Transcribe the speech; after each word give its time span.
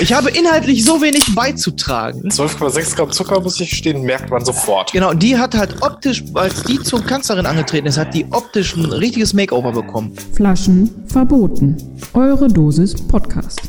Ich 0.00 0.12
habe 0.12 0.28
inhaltlich 0.30 0.84
so 0.84 1.00
wenig 1.00 1.36
beizutragen. 1.36 2.28
12,6 2.28 2.96
Gramm 2.96 3.12
Zucker, 3.12 3.40
muss 3.40 3.60
ich 3.60 3.70
stehen, 3.76 4.02
merkt 4.02 4.28
man 4.28 4.44
sofort. 4.44 4.90
Genau, 4.90 5.14
die 5.14 5.38
hat 5.38 5.54
halt 5.54 5.82
optisch, 5.82 6.24
als 6.34 6.64
die 6.64 6.82
zur 6.82 7.04
Kanzlerin 7.04 7.46
angetreten 7.46 7.86
ist, 7.86 7.96
hat 7.96 8.12
die 8.12 8.26
optisch 8.32 8.74
ein 8.74 8.86
richtiges 8.86 9.34
Makeover 9.34 9.70
bekommen. 9.70 10.16
Flaschen 10.34 10.90
verboten. 11.06 11.76
Eure 12.12 12.48
Dosis 12.48 12.96
Podcast. 13.06 13.62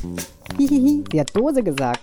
Hihihi, 0.57 1.03
sie 1.11 1.19
hat 1.19 1.29
Dose 1.35 1.61
gesagt. 1.61 1.99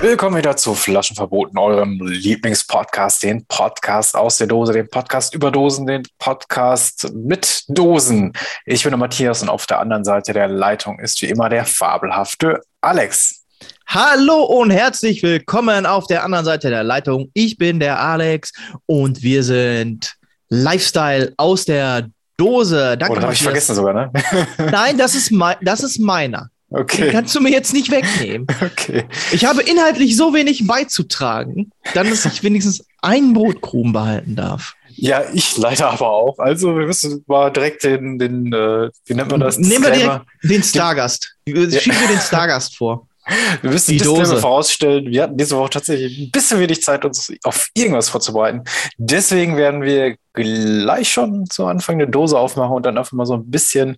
Willkommen 0.00 0.36
wieder 0.36 0.56
zu 0.56 0.74
Flaschenverboten, 0.74 1.58
eurem 1.58 1.98
Lieblingspodcast, 2.00 3.22
den 3.22 3.46
Podcast 3.46 4.14
aus 4.14 4.36
der 4.36 4.46
Dose, 4.46 4.74
den 4.74 4.88
Podcast 4.88 5.34
über 5.34 5.50
Dosen, 5.50 5.86
den 5.86 6.02
Podcast 6.18 7.10
mit 7.14 7.64
Dosen. 7.68 8.34
Ich 8.66 8.84
bin 8.84 8.90
der 8.90 8.98
Matthias 8.98 9.42
und 9.42 9.48
auf 9.48 9.66
der 9.66 9.80
anderen 9.80 10.04
Seite 10.04 10.34
der 10.34 10.48
Leitung 10.48 11.00
ist 11.00 11.20
wie 11.22 11.26
immer 11.26 11.48
der 11.48 11.64
fabelhafte 11.64 12.60
Alex. 12.86 13.42
Hallo 13.88 14.44
und 14.44 14.70
herzlich 14.70 15.20
willkommen 15.20 15.86
auf 15.86 16.06
der 16.06 16.22
anderen 16.22 16.44
Seite 16.44 16.70
der 16.70 16.84
Leitung. 16.84 17.32
Ich 17.34 17.58
bin 17.58 17.80
der 17.80 17.98
Alex 17.98 18.52
und 18.86 19.24
wir 19.24 19.42
sind 19.42 20.14
Lifestyle 20.50 21.34
aus 21.36 21.64
der 21.64 22.06
Dose. 22.36 22.96
Danke, 22.96 23.14
Oder 23.16 23.22
habe 23.22 23.32
ich 23.32 23.42
vergessen 23.42 23.74
sogar, 23.74 23.92
ne? 23.92 24.12
Nein, 24.70 24.96
das 24.98 25.16
ist, 25.16 25.32
mein, 25.32 25.56
das 25.62 25.80
ist 25.82 25.98
meiner. 25.98 26.48
Okay. 26.70 27.02
Den 27.02 27.10
kannst 27.10 27.34
du 27.34 27.40
mir 27.40 27.50
jetzt 27.50 27.72
nicht 27.72 27.90
wegnehmen. 27.90 28.46
Okay. 28.64 29.04
Ich 29.32 29.44
habe 29.44 29.62
inhaltlich 29.62 30.16
so 30.16 30.32
wenig 30.32 30.64
beizutragen, 30.64 31.72
dann, 31.92 32.08
dass 32.08 32.24
ich 32.24 32.44
wenigstens 32.44 32.84
einen 33.02 33.32
Brotkrumen 33.32 33.92
behalten 33.92 34.36
darf. 34.36 34.75
Ja, 34.96 35.24
ich 35.32 35.56
leider 35.56 35.90
aber 35.90 36.10
auch. 36.10 36.38
Also 36.38 36.76
wir 36.76 36.86
müssen 36.86 37.24
mal 37.26 37.50
direkt 37.50 37.84
den, 37.84 38.18
den 38.18 38.52
äh, 38.52 38.90
wie 39.04 39.14
nennt 39.14 39.30
man 39.30 39.40
das? 39.40 39.58
Nehmen 39.58 39.84
wir 39.84 39.90
direkt 39.90 40.26
den 40.42 40.62
Stargast. 40.62 41.36
Ja. 41.46 41.54
Schieben 41.54 42.00
wir 42.00 42.08
den 42.08 42.20
Stargast 42.20 42.76
vor. 42.76 43.06
Wir 43.60 43.70
müssen 43.70 43.90
die 43.90 43.98
Dose 43.98 44.36
vorausstellen. 44.36 45.06
Wir 45.06 45.24
hatten 45.24 45.36
diese 45.36 45.56
Woche 45.56 45.70
tatsächlich 45.70 46.18
ein 46.18 46.30
bisschen 46.30 46.60
wenig 46.60 46.82
Zeit, 46.82 47.04
uns 47.04 47.32
auf 47.42 47.70
irgendwas 47.74 48.08
vorzubereiten. 48.08 48.62
Deswegen 48.98 49.56
werden 49.56 49.82
wir 49.82 50.16
gleich 50.32 51.10
schon 51.10 51.46
zu 51.50 51.66
Anfang 51.66 51.96
eine 51.96 52.06
Dose 52.06 52.38
aufmachen 52.38 52.76
und 52.76 52.86
dann 52.86 52.96
einfach 52.96 53.12
mal 53.12 53.26
so 53.26 53.34
ein 53.34 53.50
bisschen 53.50 53.96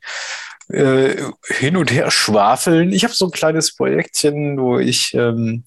äh, 0.70 1.14
hin 1.58 1.76
und 1.76 1.92
her 1.92 2.10
schwafeln. 2.10 2.92
Ich 2.92 3.04
habe 3.04 3.14
so 3.14 3.26
ein 3.26 3.30
kleines 3.30 3.74
Projektchen, 3.74 4.58
wo 4.58 4.78
ich 4.78 5.12
ähm, 5.14 5.64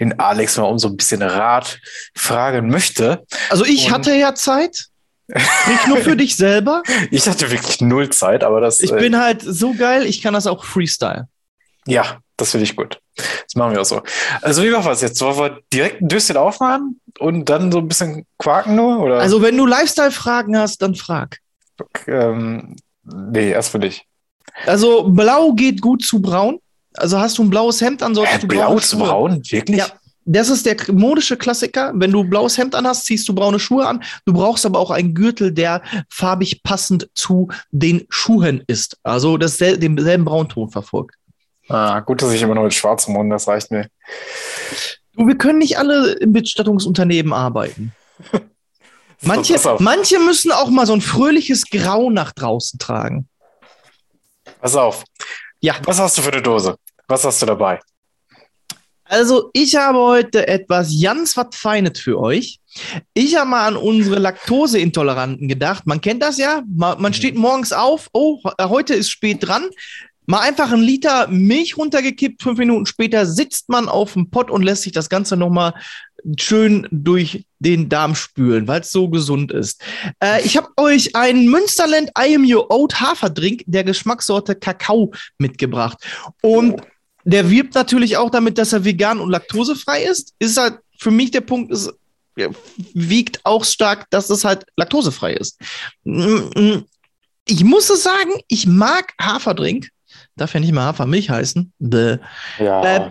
den 0.00 0.18
Alex 0.18 0.56
mal 0.56 0.64
um 0.64 0.78
so 0.78 0.88
ein 0.88 0.96
bisschen 0.96 1.22
Rat 1.22 1.78
fragen 2.14 2.68
möchte. 2.68 3.24
Also 3.50 3.64
ich 3.64 3.86
und 3.86 3.92
hatte 3.92 4.14
ja 4.14 4.34
Zeit. 4.34 4.86
Nicht 5.28 5.88
nur 5.88 5.98
für 5.98 6.16
dich 6.16 6.36
selber. 6.36 6.82
Ich 7.10 7.26
hatte 7.28 7.50
wirklich 7.50 7.80
null 7.80 8.10
Zeit, 8.10 8.44
aber 8.44 8.60
das. 8.60 8.80
Ich 8.80 8.92
äh, 8.92 8.98
bin 8.98 9.18
halt 9.18 9.42
so 9.42 9.72
geil, 9.72 10.04
ich 10.06 10.22
kann 10.22 10.34
das 10.34 10.46
auch 10.46 10.64
Freestyle. 10.64 11.28
Ja, 11.86 12.18
das 12.36 12.50
finde 12.50 12.64
ich 12.64 12.76
gut. 12.76 13.00
Das 13.16 13.54
machen 13.54 13.72
wir 13.72 13.80
auch 13.80 13.86
so. 13.86 14.02
Also, 14.40 14.62
wie 14.62 14.70
machen 14.70 14.84
wir 14.84 14.92
es 14.92 15.00
jetzt? 15.00 15.20
Wollen 15.20 15.38
wir 15.38 15.60
direkt 15.72 16.00
ein 16.00 16.08
Döschen 16.08 16.36
aufmachen 16.36 17.00
und 17.18 17.48
dann 17.48 17.72
so 17.72 17.78
ein 17.78 17.88
bisschen 17.88 18.26
quaken 18.38 18.76
nur? 18.76 19.00
Oder? 19.00 19.18
Also, 19.18 19.42
wenn 19.42 19.56
du 19.56 19.66
Lifestyle-Fragen 19.66 20.56
hast, 20.56 20.80
dann 20.82 20.94
frag. 20.94 21.38
Okay, 21.80 22.10
ähm, 22.10 22.76
nee, 23.04 23.50
erst 23.50 23.70
für 23.70 23.78
dich. 23.78 24.06
Also, 24.66 25.04
blau 25.08 25.52
geht 25.52 25.80
gut 25.80 26.04
zu 26.04 26.20
braun. 26.20 26.58
Also, 26.94 27.18
hast 27.18 27.38
du 27.38 27.42
ein 27.42 27.50
blaues 27.50 27.80
Hemd 27.80 28.02
an, 28.02 28.14
solltest 28.14 28.38
äh, 28.38 28.40
du 28.40 28.48
Blau 28.48 28.78
zu 28.78 28.98
braun? 28.98 29.42
Wirklich? 29.50 29.78
Ja. 29.78 29.86
Das 30.24 30.48
ist 30.48 30.66
der 30.66 30.76
modische 30.92 31.36
Klassiker. 31.36 31.92
Wenn 31.96 32.12
du 32.12 32.22
blaues 32.22 32.56
Hemd 32.56 32.74
anhast, 32.74 33.06
ziehst 33.06 33.28
du 33.28 33.34
braune 33.34 33.58
Schuhe 33.58 33.86
an. 33.86 34.04
Du 34.24 34.32
brauchst 34.32 34.64
aber 34.64 34.78
auch 34.78 34.90
einen 34.90 35.14
Gürtel, 35.14 35.50
der 35.50 35.82
farbig 36.10 36.62
passend 36.62 37.08
zu 37.14 37.48
den 37.72 38.06
Schuhen 38.08 38.62
ist. 38.68 38.98
Also 39.02 39.36
das 39.36 39.56
denselben 39.56 40.24
Braunton 40.24 40.70
verfolgt. 40.70 41.16
Ah, 41.68 42.00
gut, 42.00 42.22
dass 42.22 42.32
ich 42.32 42.42
immer 42.42 42.54
nur 42.54 42.64
mit 42.64 42.74
schwarzem 42.74 43.14
Mund, 43.14 43.32
das 43.32 43.48
reicht 43.48 43.70
mir. 43.70 43.88
Du, 45.14 45.26
wir 45.26 45.36
können 45.36 45.58
nicht 45.58 45.78
alle 45.78 46.12
im 46.12 46.32
Bestattungsunternehmen 46.32 47.32
arbeiten. 47.32 47.92
manche, 49.22 49.58
manche 49.78 50.18
müssen 50.18 50.52
auch 50.52 50.70
mal 50.70 50.86
so 50.86 50.92
ein 50.92 51.00
fröhliches 51.00 51.64
Grau 51.64 52.10
nach 52.10 52.32
draußen 52.32 52.78
tragen. 52.78 53.28
Pass 54.60 54.76
auf. 54.76 55.04
Ja. 55.62 55.76
Was 55.84 56.00
hast 56.00 56.18
du 56.18 56.22
für 56.22 56.32
eine 56.32 56.42
Dose? 56.42 56.76
Was 57.06 57.24
hast 57.24 57.40
du 57.40 57.46
dabei? 57.46 57.78
Also, 59.04 59.50
ich 59.52 59.76
habe 59.76 59.98
heute 59.98 60.48
etwas 60.48 60.92
ganz 61.00 61.36
was 61.36 61.48
Feines 61.52 62.00
für 62.00 62.18
euch. 62.18 62.58
Ich 63.14 63.36
habe 63.36 63.50
mal 63.50 63.68
an 63.68 63.76
unsere 63.76 64.18
Laktoseintoleranten 64.18 65.46
gedacht. 65.48 65.86
Man 65.86 66.00
kennt 66.00 66.22
das 66.22 66.38
ja. 66.38 66.62
Man 66.66 67.14
steht 67.14 67.36
morgens 67.36 67.72
auf. 67.72 68.08
Oh, 68.12 68.40
heute 68.60 68.94
ist 68.94 69.10
spät 69.10 69.46
dran. 69.46 69.68
Mal 70.26 70.40
einfach 70.40 70.72
einen 70.72 70.82
Liter 70.82 71.28
Milch 71.28 71.76
runtergekippt. 71.76 72.42
Fünf 72.42 72.58
Minuten 72.58 72.86
später 72.86 73.26
sitzt 73.26 73.68
man 73.68 73.88
auf 73.88 74.14
dem 74.14 74.30
Pott 74.30 74.50
und 74.50 74.62
lässt 74.62 74.82
sich 74.82 74.92
das 74.92 75.08
Ganze 75.08 75.36
nochmal 75.36 75.74
schön 76.38 76.86
durch 76.90 77.44
den 77.58 77.88
Darm 77.88 78.14
spülen, 78.14 78.68
weil 78.68 78.80
es 78.80 78.92
so 78.92 79.08
gesund 79.08 79.52
ist. 79.52 79.82
Äh, 80.22 80.42
ich 80.44 80.56
habe 80.56 80.68
euch 80.76 81.14
einen 81.16 81.48
Münsterland 81.48 82.10
I 82.18 82.34
Am 82.34 82.44
Your 82.44 82.70
Oat 82.70 83.00
Haferdrink 83.00 83.62
der 83.66 83.84
Geschmackssorte 83.84 84.54
Kakao 84.54 85.12
mitgebracht. 85.38 85.98
Und 86.42 86.82
der 87.24 87.50
wirbt 87.50 87.74
natürlich 87.74 88.16
auch 88.16 88.30
damit, 88.30 88.58
dass 88.58 88.72
er 88.72 88.84
vegan 88.84 89.20
und 89.20 89.30
laktosefrei 89.30 90.04
ist. 90.04 90.34
Ist 90.38 90.58
halt 90.58 90.78
für 90.98 91.10
mich 91.10 91.30
der 91.30 91.40
Punkt, 91.40 91.72
ist, 91.72 91.92
wiegt 92.94 93.40
auch 93.44 93.64
stark, 93.64 94.08
dass 94.10 94.30
es 94.30 94.44
halt 94.44 94.64
laktosefrei 94.76 95.34
ist. 95.34 95.60
Ich 97.46 97.64
muss 97.64 97.90
es 97.90 98.02
sagen, 98.02 98.32
ich 98.48 98.66
mag 98.66 99.12
Haferdrink. 99.20 99.88
Darf 100.36 100.54
ja 100.54 100.60
nicht 100.60 100.72
mal 100.72 100.84
Hafermilch 100.84 101.30
heißen. 101.30 101.72
Ja. 102.58 102.82
Äh, 102.84 103.10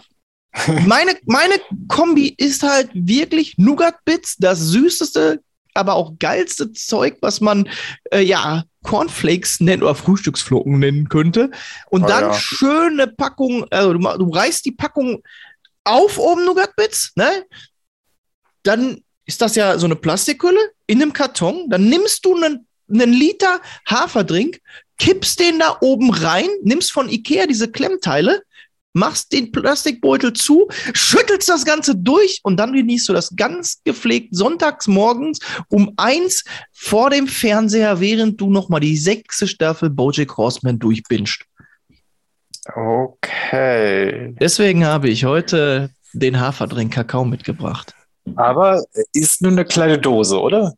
meine, 0.86 1.16
meine 1.26 1.56
Kombi 1.88 2.34
ist 2.38 2.64
halt 2.64 2.90
wirklich 2.94 3.58
Nougat-Bits, 3.58 4.38
das 4.38 4.60
süßeste, 4.60 5.42
aber 5.74 5.94
auch 5.94 6.14
geilste 6.20 6.74
Zeug, 6.74 7.18
was 7.22 7.42
man 7.42 7.70
äh, 8.12 8.22
ja 8.22 8.64
Cornflakes 8.84 9.62
nennen 9.62 9.84
oder 9.84 9.96
Frühstücksflocken 9.96 10.80
nennen 10.80 11.08
könnte. 11.08 11.52
Und 11.90 12.04
oh, 12.04 12.08
dann 12.08 12.26
ja. 12.26 12.34
schöne 12.34 13.08
Packung, 13.08 13.66
also 13.70 13.94
du, 13.94 14.00
du 14.00 14.30
reißt 14.30 14.66
die 14.66 14.72
Packung 14.72 15.24
auf 15.84 16.18
oben 16.18 16.46
Nougat-Bits, 16.46 17.14
ne? 17.16 17.46
Dann 18.64 19.02
ist 19.26 19.42
das 19.42 19.56
ja 19.56 19.78
so 19.80 19.86
eine 19.86 19.96
Plastikhülle 19.96 20.60
in 20.88 21.02
einem 21.02 21.14
Karton. 21.14 21.70
Dann 21.70 21.88
nimmst 21.88 22.26
du 22.26 22.36
einen, 22.36 22.68
einen 22.92 23.14
Liter 23.14 23.62
Haferdrink, 23.88 24.60
kippst 25.00 25.40
den 25.40 25.60
da 25.60 25.78
oben 25.82 26.14
rein, 26.14 26.50
nimmst 26.64 26.92
von 26.92 27.10
Ikea 27.10 27.48
diese 27.48 27.72
Klemmteile, 27.72 28.44
machst 28.94 29.32
den 29.32 29.52
Plastikbeutel 29.52 30.34
zu, 30.34 30.68
schüttelst 30.94 31.50
das 31.50 31.66
Ganze 31.66 31.96
durch 31.96 32.40
und 32.44 32.58
dann 32.58 32.74
genießt 32.74 33.10
du 33.10 33.14
das 33.14 33.36
ganz 33.36 33.82
gepflegt 33.84 34.36
sonntags 34.36 34.88
morgens 34.88 35.40
um 35.70 35.94
eins 35.98 36.44
vor 36.74 37.10
dem 37.10 37.28
Fernseher, 37.28 38.00
während 38.00 38.40
du 38.40 38.50
nochmal 38.50 38.82
die 38.82 38.98
sechste 38.98 39.48
Staffel 39.48 39.90
Bojack 39.90 40.38
Horseman 40.38 40.80
durchbinscht. 40.80 41.46
Okay. 42.76 44.36
Deswegen 44.40 44.86
habe 44.86 45.10
ich 45.10 45.26
heute 45.26 45.90
den 46.14 46.40
Haferdrink 46.40 46.94
Kakao 46.94 47.26
mitgebracht. 47.26 47.96
Aber 48.36 48.84
ist 49.14 49.42
nur 49.42 49.52
eine 49.52 49.66
kleine 49.66 49.98
Dose, 49.98 50.40
oder? 50.40 50.74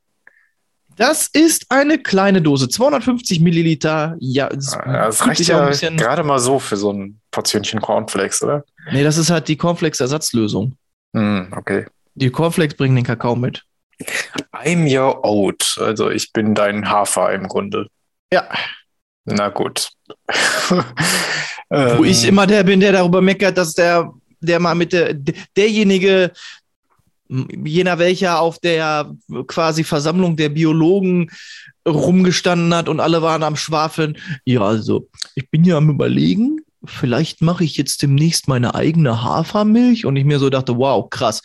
Das 0.96 1.28
ist 1.28 1.66
eine 1.70 1.98
kleine 1.98 2.42
Dose, 2.42 2.70
250 2.70 3.40
Milliliter. 3.40 4.16
Ja, 4.20 4.50
das, 4.50 4.78
das 4.86 5.26
reicht 5.26 5.48
ja 5.48 5.70
gerade 5.72 6.24
mal 6.24 6.40
so 6.40 6.60
für 6.60 6.78
so 6.78 6.94
ein 6.94 7.20
Portionchen 7.34 7.82
Cornflakes, 7.82 8.42
oder? 8.42 8.64
Nee, 8.92 9.04
das 9.04 9.18
ist 9.18 9.30
halt 9.30 9.50
die 9.50 9.58
Cornflakes-Ersatzlösung. 9.58 10.78
Hm, 11.14 11.52
okay. 11.56 11.86
Die 12.16 12.30
Cornflakes 12.30 12.78
bringen 12.78 12.96
den 12.96 13.04
Kakao 13.04 13.36
mit. 13.36 13.64
I'm 14.54 14.88
your 14.88 15.26
oat. 15.26 15.78
Also 15.80 16.10
ich 16.10 16.32
bin 16.32 16.56
dein 16.56 16.90
Hafer 16.90 17.34
im 17.34 17.48
Grunde. 17.48 17.88
Ja. 18.32 18.48
Na 19.26 19.50
gut. 19.50 19.90
Wo 21.70 22.04
ich 22.06 22.24
ähm. 22.24 22.30
immer 22.30 22.48
der 22.48 22.64
bin, 22.64 22.80
der 22.80 22.94
darüber 22.94 23.22
meckert, 23.22 23.58
dass 23.58 23.74
der, 23.74 24.12
der 24.40 24.60
mal 24.60 24.76
mit 24.76 24.94
der, 24.94 25.14
derjenige 25.56 26.32
jener 27.66 27.98
welcher 27.98 28.40
auf 28.40 28.60
der 28.60 29.12
quasi 29.48 29.84
Versammlung 29.84 30.36
der 30.36 30.50
Biologen 30.50 31.32
rumgestanden 31.88 32.74
hat 32.76 32.90
und 32.90 33.00
alle 33.00 33.22
waren 33.22 33.44
am 33.44 33.56
Schwafeln. 33.56 34.18
Ja, 34.46 34.62
also 34.62 35.10
ich 35.36 35.50
bin 35.50 35.64
ja 35.64 35.78
am 35.78 35.90
Überlegen, 35.90 36.60
vielleicht 36.86 37.42
mache 37.42 37.64
ich 37.64 37.78
jetzt 37.78 38.02
demnächst 38.02 38.48
meine 38.48 38.76
eigene 38.76 39.24
Hafermilch 39.24 40.06
und 40.06 40.16
ich 40.16 40.26
mir 40.26 40.40
so 40.40 40.50
dachte, 40.50 40.78
wow, 40.78 41.10
krass. 41.10 41.42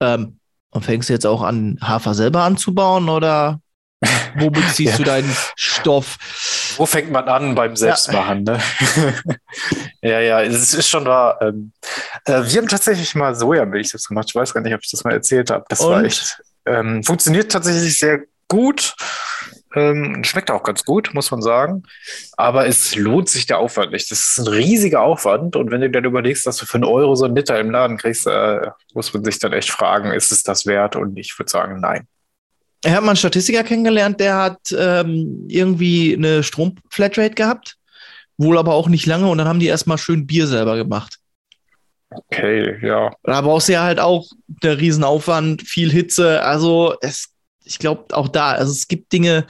Ähm, 0.00 0.38
und 0.70 0.84
fängst 0.84 1.08
du 1.08 1.12
jetzt 1.12 1.26
auch 1.26 1.42
an, 1.42 1.78
Hafer 1.82 2.14
selber 2.14 2.42
anzubauen 2.42 3.08
oder 3.08 3.60
wo 4.36 4.50
beziehst 4.50 4.92
ja. 4.92 4.96
du 4.96 5.04
deinen 5.04 5.36
Stoff? 5.56 6.18
Wo 6.76 6.86
fängt 6.86 7.10
man 7.10 7.28
an 7.28 7.54
beim 7.54 7.76
Selbstmachen? 7.76 8.44
Ja, 8.46 8.52
ne? 8.54 8.60
ja, 10.02 10.20
ja, 10.20 10.42
es 10.42 10.74
ist 10.74 10.88
schon 10.88 11.04
wahr. 11.04 11.40
Ähm, 11.40 11.72
äh, 12.24 12.42
wir 12.44 12.60
haben 12.60 12.68
tatsächlich 12.68 13.14
mal 13.14 13.34
Sojamilch 13.34 13.90
selbst 13.90 14.08
gemacht. 14.08 14.26
Ich 14.28 14.34
weiß 14.34 14.54
gar 14.54 14.60
nicht, 14.60 14.74
ob 14.74 14.80
ich 14.82 14.90
das 14.90 15.04
mal 15.04 15.12
erzählt 15.12 15.50
habe. 15.50 15.64
Das 15.68 15.80
Und? 15.80 15.90
war 15.90 16.04
echt, 16.04 16.42
ähm, 16.66 17.04
funktioniert 17.04 17.52
tatsächlich 17.52 17.98
sehr 17.98 18.22
gut. 18.48 18.94
Ähm, 19.74 20.22
schmeckt 20.24 20.50
auch 20.50 20.62
ganz 20.62 20.84
gut, 20.84 21.14
muss 21.14 21.30
man 21.30 21.42
sagen. 21.42 21.82
Aber 22.36 22.66
es 22.66 22.94
lohnt 22.94 23.28
sich 23.28 23.46
der 23.46 23.58
Aufwand 23.58 23.92
nicht. 23.92 24.10
Das 24.10 24.18
ist 24.18 24.38
ein 24.38 24.48
riesiger 24.48 25.02
Aufwand. 25.02 25.56
Und 25.56 25.70
wenn 25.70 25.80
du 25.80 25.90
dann 25.90 26.04
überlegst, 26.04 26.46
dass 26.46 26.58
du 26.58 26.66
für 26.66 26.74
einen 26.74 26.84
Euro 26.84 27.14
so 27.14 27.24
einen 27.24 27.36
Liter 27.36 27.58
im 27.58 27.70
Laden 27.70 27.96
kriegst, 27.96 28.26
äh, 28.26 28.70
muss 28.94 29.12
man 29.14 29.24
sich 29.24 29.38
dann 29.38 29.52
echt 29.52 29.70
fragen, 29.70 30.12
ist 30.12 30.32
es 30.32 30.42
das 30.42 30.66
wert? 30.66 30.96
Und 30.96 31.16
ich 31.16 31.38
würde 31.38 31.50
sagen, 31.50 31.80
nein. 31.80 32.06
Er 32.84 32.94
hat 32.94 33.02
mal 33.02 33.10
einen 33.10 33.16
Statistiker 33.16 33.62
kennengelernt, 33.62 34.18
der 34.18 34.36
hat 34.36 34.58
ähm, 34.76 35.46
irgendwie 35.48 36.14
eine 36.14 36.42
Stromflatrate 36.42 37.34
gehabt. 37.34 37.76
Wohl 38.38 38.58
aber 38.58 38.74
auch 38.74 38.88
nicht 38.88 39.06
lange. 39.06 39.28
Und 39.28 39.38
dann 39.38 39.48
haben 39.48 39.60
die 39.60 39.66
erstmal 39.66 39.98
schön 39.98 40.26
Bier 40.26 40.46
selber 40.46 40.76
gemacht. 40.76 41.18
Okay, 42.10 42.78
ja. 42.86 43.10
Da 43.22 43.40
brauchst 43.40 43.68
du 43.68 43.74
ja 43.74 43.84
halt 43.84 44.00
auch 44.00 44.26
der 44.46 44.78
Riesenaufwand, 44.78 45.62
viel 45.62 45.90
Hitze. 45.90 46.42
Also 46.42 46.94
es, 47.00 47.31
ich 47.64 47.78
glaube 47.78 48.04
auch 48.14 48.28
da, 48.28 48.50
also 48.52 48.72
es 48.72 48.88
gibt 48.88 49.12
Dinge, 49.12 49.46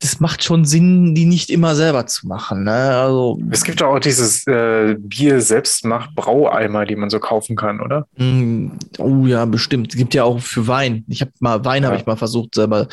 das 0.00 0.18
macht 0.18 0.42
schon 0.42 0.64
Sinn, 0.64 1.14
die 1.14 1.26
nicht 1.26 1.48
immer 1.48 1.76
selber 1.76 2.06
zu 2.08 2.26
machen. 2.26 2.64
Ne? 2.64 2.72
Also, 2.72 3.38
Es 3.52 3.62
gibt 3.62 3.84
auch 3.84 4.00
dieses 4.00 4.44
äh, 4.48 4.96
Bier 4.98 5.40
selbstmacht 5.40 6.12
Braueimer, 6.16 6.84
die 6.86 6.96
man 6.96 7.08
so 7.08 7.20
kaufen 7.20 7.54
kann, 7.54 7.80
oder? 7.80 8.08
mm, 8.16 8.70
oh 8.98 9.26
ja, 9.26 9.44
bestimmt. 9.44 9.92
Es 9.92 9.96
gibt 9.96 10.12
ja 10.14 10.24
auch 10.24 10.40
für 10.40 10.66
Wein. 10.66 11.04
Ich 11.08 11.20
habe 11.20 11.30
mal 11.38 11.64
Wein 11.64 11.84
habe 11.84 11.94
Ja. 11.94 12.00
ich 12.00 12.06
mal 12.06 12.16
versucht 12.16 12.56
selber 12.56 12.88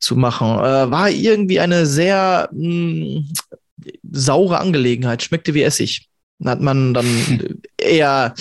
zu 0.00 0.16
machen. 0.16 0.48
Äh, 0.58 0.90
war 0.90 1.08
irgendwie 1.08 1.60
eine 1.60 1.86
sehr 1.86 2.48
mh, 2.52 3.20
saure 4.10 4.58
Angelegenheit. 4.58 5.22
Schmeckte 5.22 5.54
wie 5.54 5.62
Essig. 5.62 6.08
Hat 6.44 6.60
man 6.60 6.94
dann 6.94 7.06
eher, 7.78 8.34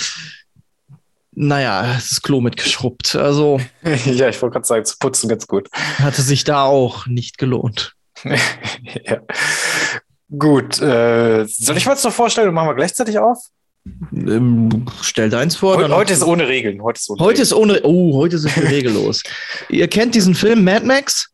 naja, 1.42 1.94
das 1.94 2.22
Klo 2.22 2.42
mitgeschrubbt. 2.42 3.16
Also 3.16 3.62
ja, 4.06 4.28
ich 4.28 4.42
wollte 4.42 4.54
gerade 4.54 4.68
sagen, 4.68 4.86
zu 4.86 4.98
putzen 5.00 5.30
ganz 5.30 5.48
gut. 5.48 5.70
hatte 5.72 6.22
sich 6.22 6.44
da 6.44 6.66
auch 6.66 7.08
nicht 7.08 7.38
gelohnt. 7.38 7.94
ja. 8.26 9.22
Gut, 10.38 10.82
äh, 10.82 11.46
soll 11.48 11.78
ich 11.78 11.88
was 11.88 12.04
noch 12.04 12.12
vorstellen 12.12 12.50
und 12.50 12.56
machen 12.56 12.68
wir 12.68 12.76
gleichzeitig 12.76 13.18
auf? 13.18 13.38
Ähm, 14.12 14.86
stell 15.02 15.30
deins 15.30 15.56
vor. 15.56 15.78
Heute, 15.78 15.96
heute 15.96 16.14
ist 16.14 16.24
ohne 16.24 16.48
Regeln. 16.50 16.84
Heute 16.84 17.00
ist 17.00 17.10
ohne 17.10 17.24
Heute 17.24 17.42
ist 17.42 17.54
ohne. 17.54 17.82
Oh, 17.84 18.18
heute 18.18 18.38
sind 18.38 18.56
wir 18.58 18.70
regellos. 18.70 19.24
Ihr 19.70 19.88
kennt 19.88 20.16
diesen 20.16 20.36
Film 20.36 20.66
Mad 20.66 20.86
Max? 20.86 21.30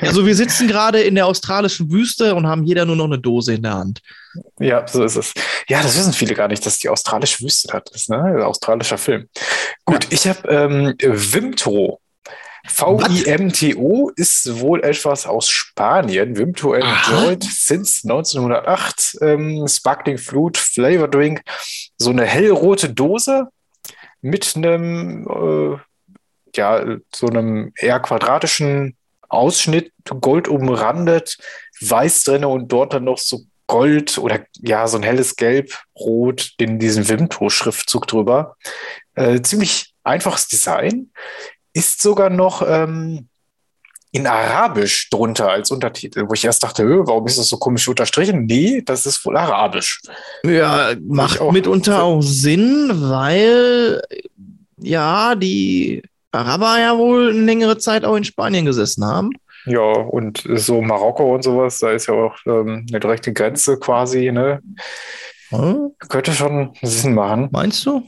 Also 0.00 0.26
wir 0.26 0.34
sitzen 0.34 0.68
gerade 0.68 1.00
in 1.02 1.14
der 1.14 1.26
australischen 1.26 1.90
Wüste 1.90 2.34
und 2.34 2.46
haben 2.46 2.64
jeder 2.64 2.84
nur 2.84 2.96
noch 2.96 3.04
eine 3.04 3.18
Dose 3.18 3.54
in 3.54 3.62
der 3.62 3.74
Hand. 3.74 4.00
Ja, 4.58 4.86
so 4.86 5.04
ist 5.04 5.16
es. 5.16 5.34
Ja, 5.68 5.82
das 5.82 5.96
wissen 5.96 6.12
viele 6.12 6.34
gar 6.34 6.48
nicht, 6.48 6.64
dass 6.64 6.78
die 6.78 6.88
australische 6.88 7.44
Wüste 7.44 7.68
das 7.68 7.94
ist, 7.94 8.10
ne? 8.10 8.22
Ein 8.22 8.42
australischer 8.42 8.98
Film. 8.98 9.28
Gut, 9.84 10.06
ich 10.10 10.26
habe 10.26 10.48
ähm, 10.48 10.94
Vimto. 10.98 12.00
V-I-M-T-O 12.66 14.10
ist 14.16 14.58
wohl 14.60 14.82
etwas 14.82 15.26
aus 15.26 15.50
Spanien. 15.50 16.36
Vimto 16.36 16.72
enjoyed 16.72 17.44
since 17.44 18.08
1908. 18.08 19.18
Ähm, 19.20 19.68
Sparkling 19.68 20.16
Fruit 20.16 20.56
Flavor 20.56 21.08
Drink. 21.08 21.42
So 21.98 22.10
eine 22.10 22.24
hellrote 22.24 22.88
Dose 22.88 23.48
mit 24.22 24.56
einem, 24.56 25.28
äh, 25.28 25.76
ja, 26.56 26.96
so 27.14 27.26
einem 27.26 27.72
eher 27.76 28.00
quadratischen 28.00 28.96
Ausschnitt, 29.34 29.92
gold 30.20 30.48
umrandet, 30.48 31.38
weiß 31.80 32.24
drinne 32.24 32.48
und 32.48 32.72
dort 32.72 32.94
dann 32.94 33.04
noch 33.04 33.18
so 33.18 33.40
Gold 33.66 34.18
oder 34.18 34.44
ja, 34.58 34.86
so 34.86 34.98
ein 34.98 35.02
helles 35.02 35.36
Gelb, 35.36 35.72
Rot, 35.98 36.52
in 36.58 36.78
diesem 36.78 37.08
Vimto-Schriftzug 37.08 38.06
drüber. 38.06 38.56
Äh, 39.14 39.40
ziemlich 39.40 39.94
einfaches 40.02 40.48
Design. 40.48 41.10
Ist 41.72 42.02
sogar 42.02 42.30
noch 42.30 42.62
ähm, 42.66 43.28
in 44.12 44.26
Arabisch 44.26 45.08
drunter 45.10 45.50
als 45.50 45.70
Untertitel, 45.70 46.28
wo 46.28 46.34
ich 46.34 46.44
erst 46.44 46.62
dachte, 46.62 46.84
"Hö, 46.84 47.02
warum 47.06 47.26
ist 47.26 47.38
das 47.38 47.48
so 47.48 47.56
komisch 47.56 47.88
unterstrichen? 47.88 48.46
Nee, 48.46 48.82
das 48.84 49.06
ist 49.06 49.24
wohl 49.24 49.36
Arabisch. 49.36 50.02
Ja, 50.44 50.94
macht 51.00 51.40
auch 51.40 51.50
mitunter 51.50 52.02
auch 52.04 52.22
Sinn, 52.22 52.90
weil 52.92 54.02
ja, 54.76 55.34
die 55.34 56.02
Araber 56.34 56.78
ja 56.80 56.96
wohl 56.98 57.30
eine 57.30 57.40
längere 57.40 57.78
Zeit 57.78 58.04
auch 58.04 58.16
in 58.16 58.24
Spanien 58.24 58.64
gesessen 58.66 59.04
haben. 59.04 59.30
Ja, 59.66 59.80
und 59.80 60.44
so 60.56 60.82
Marokko 60.82 61.34
und 61.34 61.42
sowas, 61.42 61.78
da 61.78 61.90
ist 61.92 62.06
ja 62.08 62.14
auch 62.14 62.36
ähm, 62.46 62.84
eine 62.90 63.00
direkte 63.00 63.32
Grenze 63.32 63.78
quasi, 63.78 64.30
ne? 64.30 64.60
Hm? 65.50 65.90
Könnte 66.08 66.32
schon 66.32 66.74
Sinn 66.82 67.14
machen. 67.14 67.48
Meinst 67.52 67.86
du? 67.86 68.02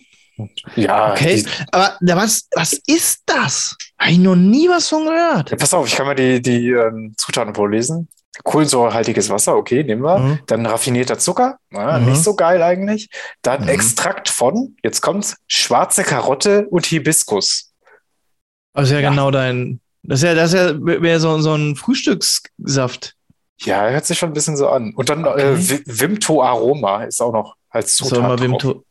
Ja, 0.75 1.13
Okay, 1.13 1.47
aber 1.73 1.97
na, 2.01 2.15
was, 2.17 2.47
was 2.55 2.75
ist 2.87 3.23
das? 3.25 3.75
Habe 3.99 4.11
ich 4.13 4.19
noch 4.19 4.37
nie 4.37 4.69
was 4.69 4.89
von 4.91 5.05
gehört. 5.07 5.51
ja, 5.51 5.57
pass 5.57 5.73
auf, 5.73 5.87
ich 5.87 5.95
kann 5.97 6.05
mal 6.07 6.15
die, 6.15 6.43
die 6.43 6.69
ähm, 6.71 7.15
Zutaten 7.17 7.55
vorlesen. 7.55 8.09
Kohlensäurehaltiges 8.45 9.31
Wasser, 9.31 9.57
okay, 9.57 9.83
nehmen 9.83 10.03
wir. 10.03 10.19
Mhm. 10.19 10.39
Dann 10.47 10.67
raffinierter 10.67 11.19
Zucker, 11.19 11.57
ja, 11.73 11.99
Mhm. 11.99 12.11
nicht 12.11 12.23
so 12.23 12.37
geil 12.37 12.63
eigentlich. 12.63 13.09
Dann 13.41 13.63
Mhm. 13.63 13.69
Extrakt 13.71 14.29
von, 14.29 14.77
jetzt 14.83 15.01
kommt's, 15.01 15.37
schwarze 15.47 16.03
Karotte 16.03 16.67
und 16.69 16.85
Hibiskus. 16.85 17.66
Also 18.77 18.95
ja, 18.95 19.01
Ja. 19.01 19.11
genau 19.11 19.31
dein. 19.31 19.81
Das 20.03 20.21
ist 20.21 20.25
ja, 20.25 20.35
das 20.35 20.53
ist 20.53 20.59
ja 20.61 20.75
wäre 20.81 21.19
so, 21.19 21.39
so 21.41 21.55
ein 21.55 21.75
Frühstückssaft. 21.77 23.15
Ja, 23.63 23.89
hört 23.89 24.05
sich 24.07 24.19
schon 24.19 24.31
ein 24.31 24.35
bisschen 24.35 24.57
so 24.57 24.69
an. 24.69 24.93
Und 24.95 25.09
dann 25.09 25.25
Okay. 25.27 25.55
äh, 25.55 25.81
Vimto 25.87 26.43
Aroma 26.43 27.05
ist 27.05 27.21
auch 27.21 27.33
noch 27.33 27.57
als 27.71 27.97
Soll 27.97 28.09
Zutat 28.11 28.23
mal 28.23 28.37
drauf. 28.37 28.41
Wim 28.43 28.59
To- 28.59 28.85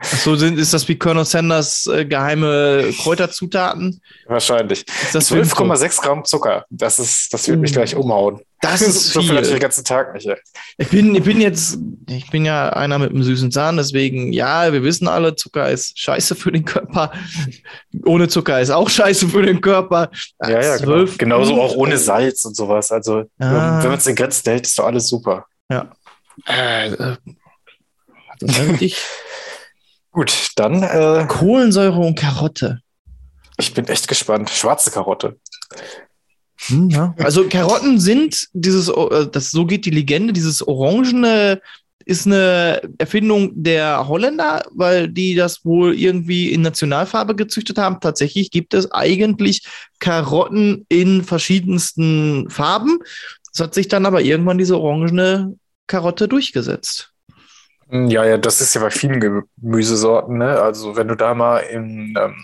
Achso, 0.00 0.36
sind, 0.36 0.58
ist 0.58 0.72
das 0.72 0.86
wie 0.86 0.96
Colonel 0.96 1.24
Sanders 1.24 1.86
äh, 1.88 2.04
geheime 2.04 2.92
Kräuterzutaten? 3.02 4.00
Wahrscheinlich. 4.26 4.84
Ist 5.02 5.14
das 5.14 5.32
Wim 5.32 5.48
To? 5.48 5.64
12,6 5.64 6.02
Gramm 6.02 6.24
Zucker. 6.24 6.64
Das 6.70 6.98
ist, 7.00 7.32
das 7.34 7.48
wird 7.48 7.58
mich 7.58 7.70
Uh. 7.72 7.74
gleich 7.74 7.96
umhauen. 7.96 8.40
Das 8.60 8.82
ist 8.82 9.08
so 9.12 9.22
viel 9.22 9.40
den 9.40 9.58
ganzen 9.58 9.84
Tag 9.84 10.12
nicht. 10.14 10.26
Ey. 10.26 10.36
Ich 10.76 10.88
bin, 10.88 11.14
ich 11.14 11.22
bin 11.22 11.40
jetzt, 11.40 11.78
ich 12.08 12.30
bin 12.30 12.44
ja 12.44 12.70
einer 12.70 12.98
mit 12.98 13.10
einem 13.10 13.22
süßen 13.22 13.50
Zahn, 13.50 13.76
deswegen, 13.78 14.32
ja, 14.32 14.72
wir 14.72 14.82
wissen 14.82 15.08
alle, 15.08 15.34
Zucker 15.34 15.70
ist 15.70 15.98
scheiße 15.98 16.34
für 16.34 16.52
den 16.52 16.64
Körper. 16.64 17.10
Ohne 18.04 18.28
Zucker 18.28 18.60
ist 18.60 18.70
auch 18.70 18.90
scheiße 18.90 19.28
für 19.28 19.42
den 19.42 19.60
Körper. 19.60 20.10
Ja, 20.42 20.50
ja, 20.62 20.76
genau. 20.76 20.92
12 21.04 21.18
Genauso 21.18 21.60
auch 21.60 21.74
ohne 21.76 21.96
Salz 21.96 22.44
und 22.44 22.54
sowas. 22.54 22.92
Also, 22.92 23.24
Ah. 23.38 23.80
wenn 23.82 23.88
man 23.90 23.98
es 23.98 24.06
in 24.06 24.14
Grenzen 24.16 24.50
hält, 24.50 24.66
ist 24.66 24.78
doch 24.78 24.86
alles 24.86 25.08
super. 25.08 25.46
Ja. 25.70 25.90
Äh, 26.46 26.88
äh, 26.92 27.16
das 28.40 28.50
ist 28.58 28.68
richtig. 28.68 28.96
Gut, 30.12 30.50
dann, 30.56 30.82
äh, 30.82 31.24
Kohlensäure 31.28 31.98
und 32.00 32.18
Karotte. 32.18 32.80
ich 33.58 33.72
bin 33.74 33.86
echt 33.88 34.08
gespannt. 34.08 34.50
Schwarze 34.50 34.90
Karotte. 34.90 35.38
Hm, 36.66 36.90
ja. 36.90 37.14
Also 37.18 37.48
Karotten 37.48 37.98
sind 37.98 38.48
dieses, 38.52 38.88
äh, 38.88 39.26
das 39.30 39.50
so 39.50 39.66
geht 39.66 39.84
die 39.86 39.90
Legende, 39.90 40.32
dieses 40.32 40.66
Orangene 40.66 41.60
ist 42.06 42.26
eine 42.26 42.80
Erfindung 42.98 43.52
der 43.54 44.08
Holländer, 44.08 44.62
weil 44.72 45.08
die 45.08 45.34
das 45.34 45.64
wohl 45.64 45.94
irgendwie 45.94 46.50
in 46.52 46.62
Nationalfarbe 46.62 47.36
gezüchtet 47.36 47.78
haben. 47.78 48.00
Tatsächlich 48.00 48.50
gibt 48.50 48.74
es 48.74 48.90
eigentlich 48.90 49.64
Karotten 50.00 50.86
in 50.88 51.22
verschiedensten 51.22 52.48
Farben. 52.50 52.98
Es 53.52 53.60
hat 53.60 53.74
sich 53.74 53.88
dann 53.88 54.06
aber 54.06 54.22
irgendwann 54.22 54.58
diese 54.58 54.78
orangene 54.78 55.56
Karotte 55.86 56.26
durchgesetzt. 56.26 57.12
Hm, 57.88 58.08
Ja, 58.08 58.24
ja, 58.24 58.38
das 58.38 58.60
ist 58.60 58.74
ja 58.74 58.80
bei 58.80 58.90
vielen 58.90 59.20
Gemüsesorten, 59.20 60.38
ne? 60.38 60.60
Also, 60.60 60.96
wenn 60.96 61.08
du 61.08 61.16
da 61.16 61.34
mal 61.34 61.58
im 61.58 62.14
ähm, 62.18 62.34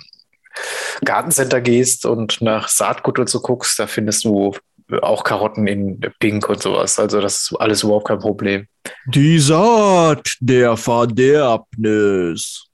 Gartencenter 1.04 1.60
gehst 1.60 2.06
und 2.06 2.40
nach 2.40 2.68
Saatgut 2.68 3.18
und 3.18 3.28
so 3.28 3.40
guckst, 3.40 3.78
da 3.78 3.86
findest 3.86 4.24
du 4.24 4.54
auch 5.02 5.24
Karotten 5.24 5.66
in 5.66 6.00
Pink 6.20 6.48
und 6.48 6.62
sowas. 6.62 6.98
Also, 6.98 7.20
das 7.20 7.42
ist 7.42 7.56
alles 7.58 7.82
überhaupt 7.82 8.08
kein 8.08 8.18
Problem. 8.18 8.66
Die 9.06 9.38
Saat 9.38 10.36
der 10.40 10.76
Verderbnis. 10.76 12.66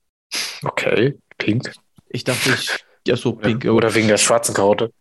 Okay, 0.62 1.18
Pink. 1.38 1.72
Ich 2.10 2.24
dachte, 2.24 2.50
ich, 2.50 2.68
ja, 3.06 3.16
so 3.16 3.32
pink. 3.32 3.64
Oder 3.64 3.94
wegen 3.94 4.08
der 4.08 4.18
schwarzen 4.18 4.54
Karotte. 4.54 4.92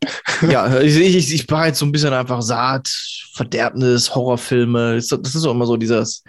Ja, 0.49 0.79
ich, 0.79 0.97
ich, 0.97 1.33
ich 1.33 1.49
war 1.51 1.67
jetzt 1.67 1.79
so 1.79 1.85
ein 1.85 1.91
bisschen 1.91 2.13
einfach 2.13 2.41
Saat, 2.41 2.87
Verderbnis, 3.33 4.15
Horrorfilme. 4.15 4.95
Das 4.95 5.11
ist 5.11 5.19
das 5.21 5.35
ist 5.35 5.45
doch 5.45 5.51
immer 5.51 5.65
so 5.65 5.77
dieses, 5.77 6.23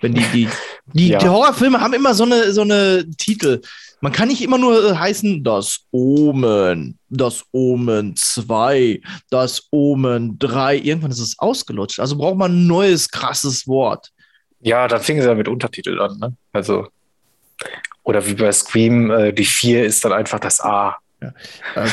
wenn 0.00 0.14
die, 0.14 0.24
die, 0.32 0.48
die, 0.92 1.08
Ja. 1.08 1.18
die 1.18 1.28
Horrorfilme 1.28 1.80
haben 1.80 1.94
immer 1.94 2.14
so 2.14 2.24
eine, 2.24 2.52
so 2.52 2.62
eine 2.62 3.04
Titel. 3.16 3.60
Man 4.00 4.12
kann 4.12 4.28
nicht 4.28 4.42
immer 4.42 4.58
nur 4.58 4.90
äh, 4.92 4.94
heißen, 4.94 5.42
das 5.42 5.80
Omen, 5.90 6.98
das 7.08 7.44
Omen 7.52 8.14
2, 8.14 9.00
das 9.30 9.68
Omen 9.70 10.38
3. 10.38 10.76
Irgendwann 10.78 11.10
ist 11.10 11.20
es 11.20 11.38
ausgelutscht. 11.38 11.98
Also 11.98 12.16
braucht 12.16 12.36
man 12.36 12.52
ein 12.52 12.66
neues, 12.66 13.10
krasses 13.10 13.66
Wort. 13.66 14.10
Ja, 14.60 14.86
dann 14.86 15.00
fingen 15.00 15.22
sie 15.22 15.28
ja 15.28 15.34
mit 15.34 15.48
Untertitel 15.48 15.98
an, 16.00 16.18
ne? 16.18 16.36
Also, 16.52 16.88
oder 18.02 18.24
wie 18.26 18.34
bei 18.34 18.52
Scream, 18.52 19.10
äh, 19.10 19.32
die 19.32 19.44
4 19.44 19.86
ist 19.86 20.04
dann 20.04 20.12
einfach 20.12 20.40
das 20.40 20.60
A. 20.60 20.96
Äh, 21.20 21.30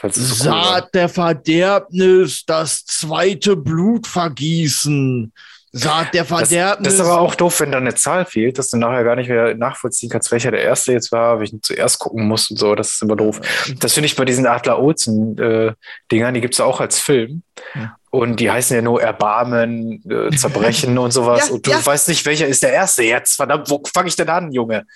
Falls 0.00 0.16
es 0.16 0.38
so 0.38 0.44
cool. 0.44 0.52
Saat 0.52 0.94
der 0.94 1.08
Verderbnis, 1.08 2.44
das 2.46 2.84
zweite 2.86 3.56
Blutvergießen. 3.56 5.32
Sagt 5.76 6.14
der 6.14 6.22
Das, 6.22 6.28
Verderbnis. 6.28 6.84
das 6.84 6.94
ist 6.94 7.00
aber 7.00 7.20
auch 7.20 7.34
doof, 7.34 7.58
wenn 7.58 7.72
da 7.72 7.78
eine 7.78 7.96
Zahl 7.96 8.24
fehlt, 8.26 8.58
dass 8.58 8.70
du 8.70 8.76
nachher 8.76 9.02
gar 9.02 9.16
nicht 9.16 9.28
mehr 9.28 9.56
nachvollziehen 9.56 10.08
kannst, 10.08 10.30
welcher 10.30 10.52
der 10.52 10.62
erste 10.62 10.92
jetzt 10.92 11.10
war, 11.10 11.40
welchen 11.40 11.62
zuerst 11.64 11.98
gucken 11.98 12.28
musst 12.28 12.52
und 12.52 12.58
so. 12.58 12.76
Das 12.76 12.92
ist 12.94 13.02
immer 13.02 13.16
doof. 13.16 13.40
Das 13.80 13.92
finde 13.92 14.06
ich 14.06 14.14
bei 14.14 14.24
diesen 14.24 14.46
Adler-Olsen-Dingern, 14.46 16.34
die 16.34 16.40
gibt 16.40 16.54
es 16.54 16.60
auch 16.60 16.80
als 16.80 17.00
Film. 17.00 17.42
Ja. 17.74 17.96
Und 18.10 18.38
die 18.38 18.48
heißen 18.48 18.76
ja 18.76 18.82
nur 18.82 19.02
Erbarmen, 19.02 20.00
äh, 20.08 20.30
Zerbrechen 20.36 20.96
und 20.98 21.10
sowas. 21.10 21.48
Ja, 21.48 21.54
und 21.54 21.66
du 21.66 21.72
ja. 21.72 21.84
weißt 21.84 22.06
nicht, 22.08 22.24
welcher 22.24 22.46
ist 22.46 22.62
der 22.62 22.72
erste 22.72 23.02
jetzt. 23.02 23.34
Verdammt, 23.34 23.68
wo 23.68 23.82
fange 23.92 24.06
ich 24.08 24.14
denn 24.14 24.28
an, 24.28 24.52
Junge? 24.52 24.86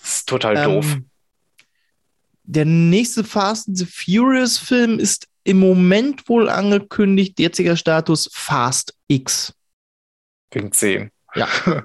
Das 0.00 0.14
ist 0.16 0.28
total 0.28 0.54
doof. 0.64 0.86
Ähm, 0.94 1.10
Der 2.44 2.64
nächste 2.64 3.22
Fast 3.22 3.68
and 3.68 3.76
the 3.76 3.84
Furious 3.84 4.56
Film 4.56 4.98
ist 4.98 5.26
im 5.44 5.58
Moment 5.58 6.26
wohl 6.30 6.48
angekündigt, 6.48 7.38
jetziger 7.38 7.76
Status 7.76 8.30
Fast 8.32 8.94
X. 9.08 9.52
Wegen 10.52 10.72
10. 10.72 11.10
Ja. 11.34 11.48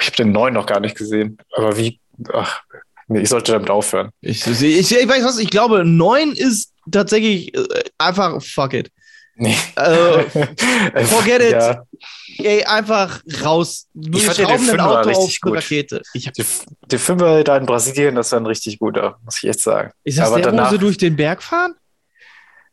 Ich 0.00 0.06
habe 0.06 0.16
den 0.18 0.30
neuen 0.30 0.54
noch 0.54 0.66
gar 0.66 0.78
nicht 0.78 0.96
gesehen. 0.96 1.36
Aber 1.56 1.76
wie, 1.76 1.98
ach, 2.32 2.60
nee, 3.08 3.22
ich 3.22 3.28
sollte 3.28 3.50
damit 3.50 3.68
aufhören. 3.70 4.10
Ich, 4.20 4.46
ich, 4.46 4.62
ich, 4.62 4.96
ich 4.96 5.08
weiß 5.08 5.24
was, 5.24 5.38
ich 5.40 5.50
glaube, 5.50 5.84
9 5.84 6.30
ist 6.30 6.72
tatsächlich 6.88 7.52
äh, 7.56 7.66
einfach 7.98 8.40
fuck 8.40 8.74
it. 8.74 8.92
Nee. 9.34 9.56
Äh, 9.74 10.22
Forget 11.06 11.42
it. 11.42 11.50
Ja, 11.52 11.82
ey, 12.38 12.62
einfach 12.64 13.20
raus. 13.42 13.88
Wir 13.94 14.20
Ich 14.20 14.26
fand 14.26 14.38
ja 14.38 14.56
den 14.56 14.80
Auto 14.80 15.08
richtig 15.08 15.38
auf 15.38 15.50
gut. 15.50 15.56
Rakete. 15.56 16.02
Ich, 16.14 16.28
hab- 16.28 16.34
die, 16.34 16.44
die 16.92 16.98
Fünfer 16.98 17.42
da 17.42 17.56
in 17.56 17.66
Brasilien, 17.66 18.14
das 18.14 18.30
war 18.30 18.38
ein 18.38 18.46
richtig 18.46 18.78
guter, 18.78 19.18
muss 19.24 19.38
ich 19.42 19.48
echt 19.48 19.60
sagen. 19.60 19.90
ist 20.04 20.18
das 20.18 20.28
Aber 20.28 20.36
der, 20.40 20.52
wo 20.52 20.56
danach- 20.56 20.70
sie 20.70 20.78
durch 20.78 20.98
den 20.98 21.16
Berg 21.16 21.42
fahren? 21.42 21.74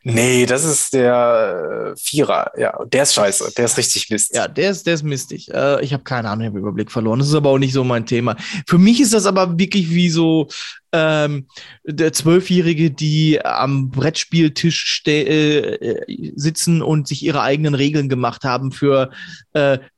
Nee, 0.07 0.45
das 0.45 0.63
ist 0.63 0.93
der 0.93 1.93
äh, 1.95 1.99
Vierer. 1.99 2.51
Ja, 2.57 2.77
der 2.85 3.03
ist 3.03 3.15
scheiße. 3.15 3.53
Der 3.57 3.65
ist 3.65 3.75
richtig 3.75 4.11
Mist. 4.11 4.35
Ja, 4.35 4.47
der 4.47 4.69
ist, 4.69 4.85
der 4.85 4.93
ist 4.93 5.01
mistig. 5.01 5.51
Äh, 5.51 5.83
ich 5.83 5.93
habe 5.93 6.03
keine 6.03 6.29
Ahnung, 6.29 6.43
ich 6.43 6.49
habe 6.49 6.59
Überblick 6.59 6.91
verloren. 6.91 7.17
Das 7.17 7.27
ist 7.27 7.33
aber 7.33 7.49
auch 7.49 7.57
nicht 7.57 7.73
so 7.73 7.83
mein 7.83 8.05
Thema. 8.05 8.35
Für 8.67 8.77
mich 8.77 9.01
ist 9.01 9.13
das 9.15 9.25
aber 9.25 9.57
wirklich 9.57 9.89
wie 9.89 10.09
so 10.09 10.47
ähm, 10.91 11.47
der 11.85 12.13
Zwölfjährige, 12.13 12.91
die 12.91 13.43
am 13.43 13.89
Brettspieltisch 13.89 15.01
äh, 15.07 15.21
äh, 15.21 16.31
sitzen 16.35 16.83
und 16.83 17.07
sich 17.07 17.23
ihre 17.23 17.41
eigenen 17.41 17.73
Regeln 17.73 18.07
gemacht 18.07 18.43
haben 18.43 18.71
für 18.71 19.09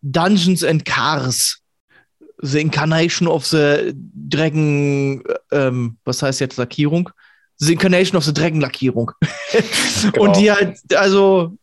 Dungeons 0.02 0.64
and 0.64 0.86
Cars. 0.86 1.60
The 2.40 2.62
Incarnation 2.62 3.28
of 3.28 3.46
the 3.46 3.94
Dragon, 3.94 5.24
äh, 5.26 5.68
ähm, 5.68 5.98
was 6.06 6.22
heißt 6.22 6.40
jetzt 6.40 6.58
Lackierung? 6.58 7.10
The 7.60 7.74
Incarnation 7.74 8.18
of 8.18 8.24
the 8.24 8.34
Dragon 8.34 8.62
Lackierung. 8.62 9.12
Genau. 9.52 10.20
Und 10.24 10.38
die 10.38 10.52
halt, 10.52 10.78
also 10.96 11.58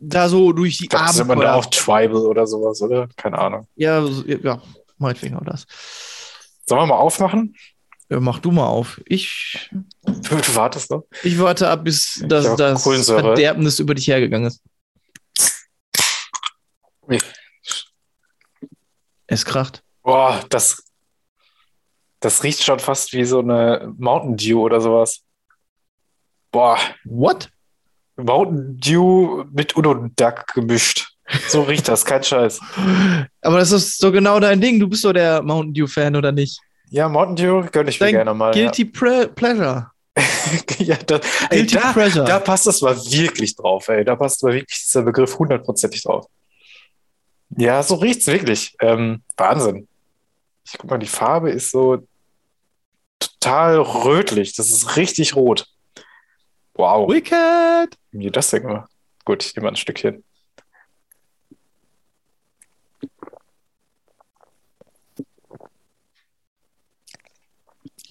da 0.00 0.28
so 0.28 0.52
durch 0.52 0.78
die 0.78 0.88
Das 0.88 1.12
ist 1.14 1.20
immer 1.20 1.32
Abenteuer 1.34 1.54
auch 1.54 1.66
Tribal 1.66 2.26
oder 2.26 2.46
sowas, 2.46 2.80
oder? 2.82 3.08
Keine 3.16 3.38
Ahnung. 3.38 3.66
ja, 3.76 4.04
ja, 4.26 4.60
meinetwegen 4.98 5.36
auch 5.36 5.44
das. 5.44 5.66
Sollen 6.66 6.82
wir 6.82 6.86
mal 6.86 6.98
aufmachen? 6.98 7.54
Ja, 8.08 8.20
mach 8.20 8.38
du 8.40 8.50
mal 8.52 8.66
auf. 8.66 9.00
Ich, 9.06 9.70
Du, 10.04 10.36
du 10.36 10.54
wartest 10.54 10.90
noch. 10.90 11.04
ich 11.22 11.38
warte 11.38 11.68
ab, 11.68 11.84
bis 11.84 12.22
das, 12.26 12.54
das. 12.56 12.82
Verderbnis 12.84 13.78
über 13.80 13.94
dich 13.94 14.06
hergegangen 14.08 14.46
ist. 14.48 14.62
Ui. 17.08 17.18
Es 19.26 19.44
kracht. 19.44 19.82
Boah, 20.02 20.44
das, 20.50 20.84
das 22.26 22.42
riecht 22.42 22.64
schon 22.64 22.80
fast 22.80 23.12
wie 23.12 23.24
so 23.24 23.38
eine 23.38 23.94
Mountain 23.98 24.36
Dew 24.36 24.60
oder 24.60 24.80
sowas. 24.80 25.22
Boah, 26.50 26.76
What? 27.04 27.50
Mountain 28.16 28.80
Dew 28.80 29.44
mit 29.52 29.76
Uno 29.76 29.94
Duck 30.16 30.48
gemischt. 30.52 31.08
So 31.48 31.62
riecht 31.62 31.86
das, 31.86 32.04
kein 32.04 32.24
Scheiß. 32.24 32.60
Aber 33.42 33.58
das 33.58 33.70
ist 33.70 33.98
so 33.98 34.10
genau 34.10 34.40
dein 34.40 34.60
Ding. 34.60 34.80
Du 34.80 34.88
bist 34.88 35.04
doch 35.04 35.12
der 35.12 35.40
Mountain 35.40 35.74
Dew-Fan, 35.74 36.16
oder 36.16 36.32
nicht? 36.32 36.58
Ja, 36.90 37.08
Mountain 37.08 37.36
Dew 37.36 37.68
gönne 37.70 37.90
ich 37.90 38.00
mir 38.00 38.06
Dein 38.06 38.14
gerne 38.14 38.34
mal. 38.34 38.52
Guilty 38.52 38.86
Pre 38.86 39.28
Pleasure. 39.28 39.90
Ja, 40.16 40.22
ja 40.78 40.96
da, 40.96 41.20
ey, 41.50 41.64
da, 41.64 41.92
Pleasure. 41.92 42.24
da 42.24 42.40
passt 42.40 42.66
das 42.66 42.80
mal 42.80 42.96
wirklich 42.96 43.54
drauf, 43.54 43.88
ey. 43.88 44.04
Da 44.04 44.16
passt 44.16 44.42
mal 44.42 44.52
wirklich 44.52 44.82
dieser 44.82 45.02
Begriff 45.02 45.38
hundertprozentig 45.38 46.02
drauf. 46.02 46.26
Ja, 47.56 47.84
so 47.84 47.96
riecht's 47.96 48.26
wirklich. 48.26 48.74
Ähm, 48.80 49.22
Wahnsinn. 49.36 49.86
Ich 50.64 50.76
guck 50.78 50.90
mal, 50.90 50.98
die 50.98 51.06
Farbe 51.06 51.50
ist 51.50 51.70
so 51.70 52.02
total 53.18 53.80
rötlich. 53.80 54.54
Das 54.54 54.70
ist 54.70 54.96
richtig 54.96 55.36
rot. 55.36 55.66
Wow. 56.74 57.08
Wicked. 57.10 57.96
Wie 58.12 58.30
das 58.30 58.50
denn 58.50 58.62
gemacht? 58.62 58.90
Gut, 59.24 59.44
ich 59.44 59.54
nehme 59.56 59.64
mal 59.64 59.72
ein 59.72 59.76
Stückchen. 59.76 60.22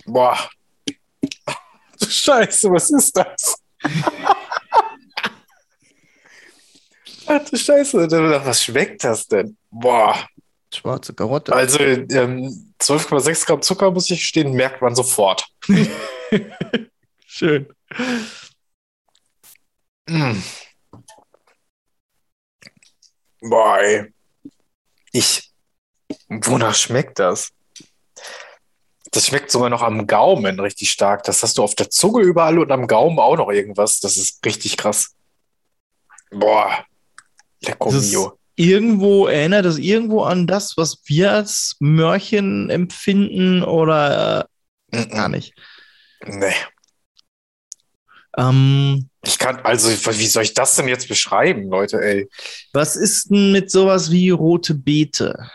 Boah. 0.06 0.38
Du 2.00 2.06
Scheiße, 2.10 2.72
was 2.72 2.90
ist 2.92 3.16
das? 3.18 3.62
Ach 7.28 7.44
du 7.50 7.58
Scheiße, 7.58 8.08
was 8.46 8.64
schmeckt 8.64 9.04
das 9.04 9.28
denn? 9.28 9.58
Boah. 9.72 10.16
Schwarze 10.76 11.14
Karotte. 11.14 11.54
Also 11.54 11.80
ähm, 11.80 12.74
12,6 12.82 13.46
Gramm 13.46 13.62
Zucker, 13.62 13.92
muss 13.92 14.10
ich 14.10 14.26
stehen, 14.26 14.54
merkt 14.54 14.82
man 14.82 14.96
sofort. 14.96 15.48
Schön. 17.26 17.68
Mm. 20.10 20.42
Boah, 23.42 23.80
ey. 23.80 24.14
Ich. 25.12 25.52
Wonach 26.30 26.76
schmeckt 26.76 27.20
das? 27.20 27.52
Das 29.12 29.28
schmeckt 29.28 29.50
sogar 29.50 29.70
noch 29.70 29.82
am 29.82 30.08
Gaumen 30.08 30.60
richtig 30.60 30.92
stark. 30.92 31.24
Das 31.24 31.42
hast 31.42 31.58
du 31.58 31.64
auf 31.64 31.76
der 31.76 31.90
Zunge 31.90 32.22
überall 32.22 32.60
und 32.60 32.72
am 32.72 32.88
Gaumen 32.88 33.20
auch 33.20 33.38
noch 33.38 33.50
irgendwas. 33.50 34.00
Das 34.00 34.18
ist 34.18 34.46
richtig 34.46 34.78
krass. 34.78 35.16
Boah. 36.32 36.86
Ist- 37.62 38.12
mio. 38.12 38.38
Irgendwo 38.56 39.28
erinnert 39.28 39.66
es 39.66 39.78
irgendwo 39.78 40.24
an 40.24 40.48
das, 40.48 40.78
was 40.78 41.02
wir 41.06 41.32
als 41.34 41.76
Mörchen 41.80 42.70
empfinden 42.70 43.64
oder 43.64 44.48
äh, 44.92 45.06
gar 45.08 45.30
nicht. 45.30 45.54
Nee. 46.26 46.54
Ähm, 48.38 49.10
Ich 49.24 49.40
kann, 49.40 49.58
also, 49.62 49.90
wie 49.90 50.28
soll 50.28 50.44
ich 50.44 50.54
das 50.54 50.76
denn 50.76 50.88
jetzt 50.88 51.08
beschreiben, 51.08 51.70
Leute, 51.70 52.00
ey? 52.02 52.30
was 52.74 52.96
ist 52.96 53.30
denn 53.32 53.52
mit 53.52 53.72
sowas 53.72 54.12
wie 54.12 54.30
rote 54.30 54.74
Beete? 54.76 55.50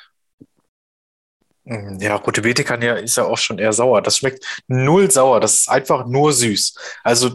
Mm, 1.64 1.99
Ja, 2.00 2.16
rote 2.16 2.42
Beete 2.42 2.64
kann 2.64 2.83
ja, 2.83 2.95
ist 2.95 3.16
ja 3.16 3.25
auch 3.25 3.38
schon 3.38 3.59
eher 3.59 3.73
sauer. 3.73 4.02
Das 4.02 4.19
schmeckt 4.19 4.45
null 4.69 5.11
sauer. 5.11 5.40
Das 5.40 5.54
ist 5.54 5.69
einfach 5.69 6.07
nur 6.07 6.33
süß. 6.33 6.75
Also 7.04 7.30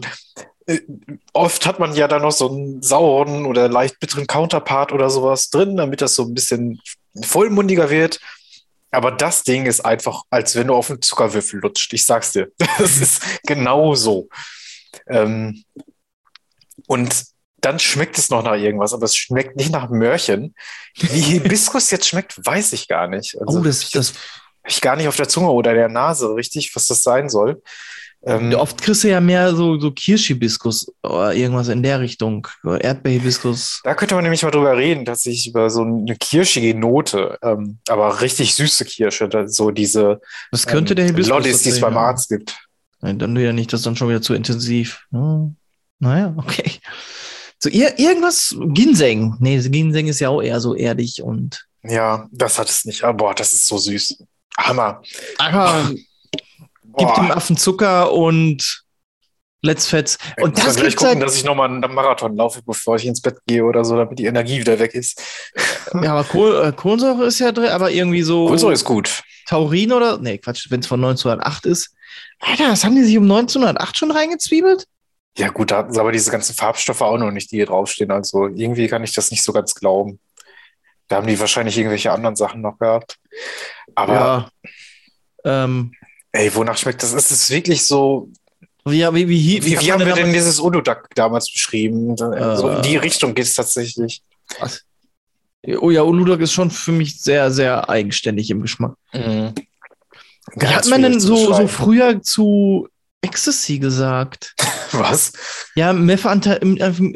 oft 1.32 1.64
hat 1.66 1.78
man 1.78 1.94
ja 1.94 2.08
da 2.08 2.18
noch 2.18 2.32
so 2.32 2.50
einen 2.50 2.82
sauren 2.82 3.46
oder 3.46 3.68
leicht 3.68 4.00
bitteren 4.00 4.26
Counterpart 4.26 4.92
oder 4.92 5.10
sowas 5.10 5.50
drin, 5.50 5.76
damit 5.76 6.00
das 6.00 6.14
so 6.14 6.24
ein 6.24 6.34
bisschen 6.34 6.80
vollmundiger 7.22 7.90
wird. 7.90 8.20
Aber 8.90 9.12
das 9.12 9.44
Ding 9.44 9.66
ist 9.66 9.80
einfach, 9.80 10.22
als 10.30 10.56
wenn 10.56 10.68
du 10.68 10.74
auf 10.74 10.90
einen 10.90 11.02
Zuckerwürfel 11.02 11.60
lutscht. 11.60 11.92
Ich 11.92 12.04
sag's 12.04 12.32
dir. 12.32 12.50
Das 12.78 12.98
ist 12.98 13.22
genau 13.44 13.94
so. 13.94 14.28
Ähm, 15.08 15.64
und 16.86 17.24
dann 17.60 17.78
schmeckt 17.78 18.18
es 18.18 18.30
noch 18.30 18.42
nach 18.42 18.56
irgendwas, 18.56 18.92
aber 18.92 19.04
es 19.04 19.16
schmeckt 19.16 19.56
nicht 19.56 19.72
nach 19.72 19.90
Mörchen. 19.90 20.54
Wie 20.94 21.20
Hibiskus 21.20 21.90
jetzt 21.90 22.06
schmeckt, 22.06 22.44
weiß 22.44 22.72
ich 22.72 22.86
gar 22.88 23.08
nicht. 23.08 23.36
Also, 23.40 23.58
oh, 23.58 23.62
das, 23.62 23.90
das, 23.90 24.12
ich 24.66 24.80
gar 24.80 24.96
nicht 24.96 25.08
auf 25.08 25.16
der 25.16 25.28
Zunge 25.28 25.50
oder 25.50 25.74
der 25.74 25.88
Nase 25.88 26.34
richtig, 26.34 26.74
was 26.74 26.86
das 26.86 27.02
sein 27.02 27.28
soll. 27.28 27.62
Ähm, 28.24 28.54
oft 28.54 28.80
kriegst 28.80 29.04
du 29.04 29.08
ja 29.08 29.20
mehr 29.20 29.54
so, 29.54 29.78
so 29.78 29.92
Kirschhibiskus 29.92 30.92
oder 31.02 31.32
irgendwas 31.34 31.68
in 31.68 31.82
der 31.82 32.00
Richtung. 32.00 32.48
Erdbeerhibiskus. 32.64 33.80
da 33.84 33.94
könnte 33.94 34.16
man 34.16 34.24
nämlich 34.24 34.42
mal 34.42 34.50
drüber 34.50 34.76
reden, 34.76 35.04
tatsächlich 35.04 35.48
über 35.48 35.70
so 35.70 35.82
eine 35.82 36.16
kirschige 36.16 36.76
Note, 36.76 37.38
ähm, 37.42 37.78
aber 37.88 38.20
richtig 38.20 38.54
süße 38.54 38.84
Kirsche, 38.84 39.28
so 39.46 39.70
diese 39.70 40.20
Was 40.50 40.66
könnte 40.66 40.94
ähm, 40.94 40.96
der 40.96 41.04
Hibiskus? 41.06 41.28
Lollis, 41.28 41.62
die 41.62 41.68
es 41.68 41.80
beim? 41.80 41.96
Arzt 41.96 42.28
gibt. 42.28 42.58
Nein, 43.00 43.18
dann 43.18 43.36
wieder 43.38 43.52
nicht, 43.52 43.72
das 43.72 43.80
ist 43.80 43.86
dann 43.86 43.96
schon 43.96 44.08
wieder 44.08 44.22
zu 44.22 44.34
intensiv. 44.34 45.04
Hm. 45.12 45.56
Naja, 45.98 46.34
okay. 46.36 46.72
So, 47.58 47.70
ir 47.70 47.98
irgendwas, 47.98 48.54
Ginseng. 48.58 49.36
Nee, 49.38 49.60
Ginseng 49.60 50.08
ist 50.08 50.20
ja 50.20 50.28
auch 50.28 50.42
eher 50.42 50.60
so 50.60 50.74
erdig 50.74 51.22
und. 51.22 51.66
Ja, 51.82 52.28
das 52.32 52.58
hat 52.58 52.68
es 52.68 52.84
nicht. 52.84 53.04
Aber 53.04 53.14
boah, 53.14 53.34
das 53.34 53.54
ist 53.54 53.66
so 53.66 53.78
süß. 53.78 54.24
Hammer. 54.58 55.02
Einfach, 55.38 55.92
gib 56.96 57.14
dem. 57.14 57.30
Affen 57.30 57.56
Zucker 57.56 58.12
und 58.12 58.84
let's. 59.62 59.92
Ich 59.92 60.16
Und 60.38 60.56
muss 60.56 60.64
das 60.64 60.76
gibt's 60.76 60.96
gucken, 60.96 61.14
halt. 61.14 61.22
dass 61.22 61.36
ich 61.36 61.44
nochmal 61.44 61.68
einen 61.68 61.80
Marathon 61.94 62.36
laufe, 62.36 62.62
bevor 62.62 62.96
ich 62.96 63.06
ins 63.06 63.20
Bett 63.20 63.38
gehe 63.46 63.64
oder 63.64 63.84
so, 63.84 63.96
damit 63.96 64.18
die 64.18 64.26
Energie 64.26 64.58
wieder 64.60 64.78
weg 64.78 64.94
ist. 64.94 65.22
Ja, 66.02 66.14
aber 66.14 66.24
Kohl, 66.24 66.64
äh, 66.64 66.72
Kohlensäure 66.72 67.26
ist 67.26 67.38
ja 67.38 67.52
drin, 67.52 67.68
aber 67.68 67.92
irgendwie 67.92 68.22
so. 68.22 68.46
Kohlensäure 68.46 68.72
ist 68.72 68.84
gut. 68.84 69.22
Taurin 69.46 69.92
oder. 69.92 70.18
Nee, 70.18 70.38
Quatsch, 70.38 70.66
wenn 70.68 70.80
es 70.80 70.88
von 70.88 71.02
1908 71.02 71.64
ist. 71.66 71.94
Alter, 72.40 72.66
das 72.68 72.84
haben 72.84 72.96
die 72.96 73.04
sich 73.04 73.16
um 73.16 73.22
1908 73.22 73.96
schon 73.96 74.10
reingezwiebelt? 74.10 74.86
Ja, 75.38 75.48
gut, 75.48 75.70
da 75.70 75.78
hatten 75.78 75.92
sie 75.92 76.00
aber 76.00 76.12
diese 76.12 76.30
ganzen 76.30 76.54
Farbstoffe 76.54 77.02
auch 77.02 77.18
noch 77.18 77.30
nicht, 77.30 77.52
die 77.52 77.56
hier 77.56 77.66
draufstehen. 77.66 78.10
Also 78.10 78.46
irgendwie 78.48 78.88
kann 78.88 79.04
ich 79.04 79.14
das 79.14 79.30
nicht 79.30 79.42
so 79.42 79.52
ganz 79.52 79.74
glauben. 79.74 80.18
Da 81.08 81.16
haben 81.16 81.26
die 81.26 81.38
wahrscheinlich 81.38 81.76
irgendwelche 81.76 82.10
anderen 82.10 82.36
Sachen 82.36 82.62
noch 82.62 82.78
gehabt. 82.78 83.18
Aber 83.94 84.50
ja. 85.44 85.64
Ähm, 85.64 85.92
ey, 86.36 86.54
wonach 86.54 86.76
schmeckt 86.78 87.02
das? 87.02 87.12
Ist 87.12 87.30
es 87.30 87.50
wirklich 87.50 87.84
so. 87.84 88.28
wie, 88.84 89.02
wie, 89.14 89.28
wie, 89.28 89.64
Wie, 89.64 89.80
wie 89.80 89.92
haben 89.92 90.04
wir 90.06 90.14
denn 90.14 90.32
dieses 90.32 90.60
Udodak 90.60 91.08
damals 91.14 91.52
beschrieben? 91.52 92.16
so 92.16 92.30
in 92.32 92.82
die 92.82 92.96
Äh. 92.96 92.98
Richtung 92.98 93.34
geht 93.34 93.46
es 93.46 93.54
tatsächlich. 93.54 94.22
Oh 95.80 95.90
ja, 95.90 96.02
Uludag 96.02 96.40
ist 96.40 96.52
schon 96.52 96.70
für 96.70 96.92
mich 96.92 97.20
sehr, 97.20 97.50
sehr 97.50 97.88
eigenständig 97.88 98.50
im 98.50 98.62
Geschmack. 98.62 98.94
Mhm. 99.12 99.52
Wie 100.54 100.66
hat 100.68 100.86
man 100.86 101.02
denn 101.02 101.18
so, 101.18 101.52
so 101.52 101.66
früher 101.66 102.22
zu 102.22 102.88
Ecstasy 103.20 103.80
gesagt? 103.80 104.54
Was? 104.92 105.32
Ja, 105.74 105.90
im- 105.90 106.06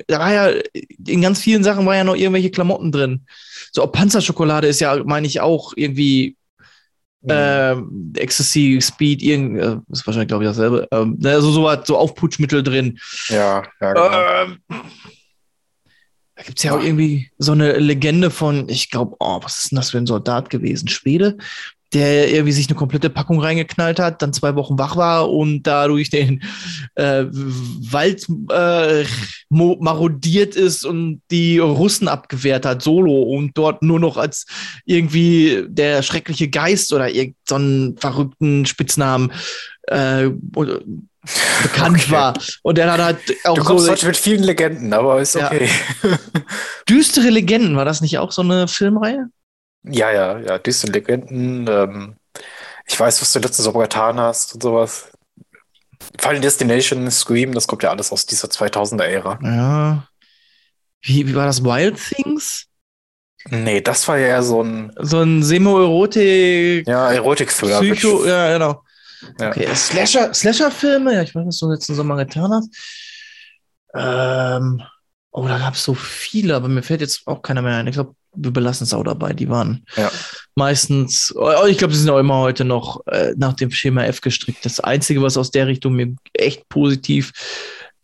da 0.09 0.19
war 0.19 0.33
ja, 0.33 0.61
in 1.07 1.21
ganz 1.23 1.39
vielen 1.39 1.63
Sachen 1.63 1.87
war 1.87 1.95
ja 1.95 2.03
noch 2.03 2.17
irgendwelche 2.17 2.51
Klamotten 2.51 2.91
drin. 2.91 3.25
So, 3.71 3.85
auch 3.85 3.93
Panzerschokolade 3.93 4.67
ist 4.67 4.81
ja, 4.81 5.01
meine 5.05 5.29
ich, 5.29 5.41
auch 5.41 5.73
irgendwie. 5.77 6.37
Ähm, 7.29 8.13
Ecstasy, 8.17 8.79
Speed, 8.81 9.23
irgend, 9.23 9.59
äh, 9.59 9.77
ist 9.91 10.07
wahrscheinlich, 10.07 10.29
glaube 10.29 10.45
ich, 10.45 10.51
dasselbe. 10.51 10.89
Ähm, 10.91 11.17
ne, 11.19 11.33
also 11.33 11.51
so 11.51 11.65
was, 11.65 11.87
so 11.87 11.97
Aufputschmittel 11.97 12.63
drin. 12.63 12.99
ja, 13.29 13.63
ja, 13.81 13.93
genau. 13.93 14.11
Ähm, 14.43 14.59
da 16.41 16.45
gibt 16.45 16.59
es 16.59 16.65
ja 16.65 16.75
auch 16.75 16.83
irgendwie 16.83 17.31
so 17.37 17.53
eine 17.53 17.77
Legende 17.79 18.31
von, 18.31 18.67
ich 18.71 18.91
glaube, 18.91 19.15
oh, 19.21 19.41
was 19.43 19.59
ist 19.59 19.73
denn 19.73 19.77
das 19.77 19.91
für 19.91 19.99
ein 19.99 20.07
Soldat 20.07 20.49
gewesen? 20.49 20.89
Schwede, 20.89 21.37
der 21.93 22.31
irgendwie 22.33 22.53
sich 22.53 22.69
eine 22.69 22.77
komplette 22.77 23.11
Packung 23.11 23.41
reingeknallt 23.41 23.99
hat, 23.99 24.23
dann 24.23 24.33
zwei 24.33 24.55
Wochen 24.55 24.79
wach 24.79 24.97
war 24.97 25.31
und 25.31 25.65
dadurch 25.65 26.09
den 26.11 26.43
äh, 26.95 27.25
Wald 27.31 28.27
äh, 28.53 29.05
marodiert 29.49 30.55
ist 30.55 30.85
und 30.85 31.21
die 31.31 31.59
Russen 31.59 32.07
abgewehrt 32.09 32.65
hat, 32.65 32.83
solo 32.83 33.23
und 33.23 33.59
dort 33.59 33.83
nur 33.83 33.99
noch 33.99 34.17
als 34.17 34.47
irgendwie 34.85 35.65
der 35.69 36.03
schreckliche 36.03 36.49
Geist 36.49 36.93
oder 36.93 37.09
irgendeinen 37.11 37.97
verrückten 37.97 38.67
Spitznamen 38.67 39.33
äh, 39.89 40.29
oder- 40.55 40.81
bekannt 41.63 41.99
Okay. 42.05 42.11
war. 42.13 42.35
Und 42.63 42.79
der 42.79 42.87
dann 42.87 43.03
halt 43.03 43.19
auch 43.45 43.55
Du 43.55 43.63
kommst 43.63 43.85
so 43.85 43.93
heute 43.93 44.07
mit 44.07 44.17
vielen 44.17 44.43
Legenden, 44.43 44.91
aber 44.95 45.21
ist 45.21 45.35
Ja. 45.35 45.47
okay. 45.49 45.69
düstere 46.89 47.29
Legenden. 47.29 47.77
War 47.77 47.85
das 47.85 48.01
nicht 48.01 48.17
auch 48.19 48.33
so 48.33 48.41
eine 48.41 48.69
Filmreihe? 48.69 49.27
Ja, 49.85 50.11
ja, 50.11 50.39
ja, 50.39 50.59
diese 50.59 50.87
Legenden. 50.89 51.67
Ähm, 51.69 52.17
ich 52.87 52.99
weiß, 52.99 53.21
was 53.21 53.33
du 53.33 53.39
letztens 53.39 53.65
so 53.65 53.73
getan 53.73 54.19
hast 54.19 54.55
und 54.55 54.63
sowas. 54.63 55.11
Final 56.19 56.41
Destination, 56.41 57.11
Scream, 57.11 57.53
das 57.53 57.67
kommt 57.67 57.83
ja 57.83 57.91
alles 57.91 58.11
aus 58.13 58.27
dieser 58.27 58.49
2000er-Ära. 58.49 59.39
Ja. 59.43 60.09
Wie, 61.03 61.27
wie 61.27 61.35
war 61.35 61.47
das? 61.47 61.63
Wild 61.63 61.99
Things? 61.99 62.67
Nee, 63.49 63.81
das 63.81 64.07
war 64.07 64.19
ja 64.19 64.27
eher 64.29 64.43
so 64.43 64.63
ein 64.63 64.93
So 64.99 65.23
ein 65.23 65.43
Semo-Erotik, 65.43 66.87
ja, 66.87 67.11
Erotik-Thriller. 67.13 67.81
Psycho, 67.81 68.27
ja, 68.27 68.53
genau. 68.53 68.83
Ja. 69.39 69.51
Okay, 69.51 69.75
Slasher, 69.75 70.33
Slasher-Filme, 70.35 71.15
ja, 71.15 71.23
ich 71.23 71.35
weiß, 71.35 71.47
was 71.47 71.59
du 71.59 71.71
letzten 71.71 71.95
Sommer 71.95 72.17
getan 72.17 72.53
hast. 72.53 72.69
Ähm, 73.95 74.83
oh, 75.31 75.47
da 75.47 75.59
gab 75.59 75.75
es 75.75 75.85
so 75.85 75.95
viele, 75.95 76.55
aber 76.55 76.69
mir 76.69 76.83
fällt 76.83 77.01
jetzt 77.01 77.27
auch 77.27 77.43
keiner 77.43 77.63
mehr 77.63 77.77
ein. 77.77 77.87
Ich 77.87 77.95
glaube, 77.95 78.15
wir 78.35 78.51
belassen 78.53 78.85
es 78.85 78.95
auch 78.95 79.03
dabei. 79.05 79.33
Die 79.33 79.49
waren 79.49 79.85
Ja. 79.97 80.11
meistens, 80.55 81.35
oh, 81.37 81.67
ich 81.67 81.79
glaube, 81.79 81.95
sie 81.95 82.01
sind 82.01 82.11
auch 82.11 82.19
immer 82.19 82.39
heute 82.39 82.65
noch 82.65 83.05
äh, 83.07 83.35
nach 83.37 83.55
dem 83.55 83.71
Schema 83.71 84.05
F 84.05 84.21
gestrickt. 84.21 84.65
Das 84.65 84.81
Einzige, 84.81 85.23
was 85.23 85.37
aus 85.37 85.51
der 85.51 85.67
Richtung 85.67 85.95
mir 85.95 86.15
echt 86.35 86.69
positiv 86.69 87.33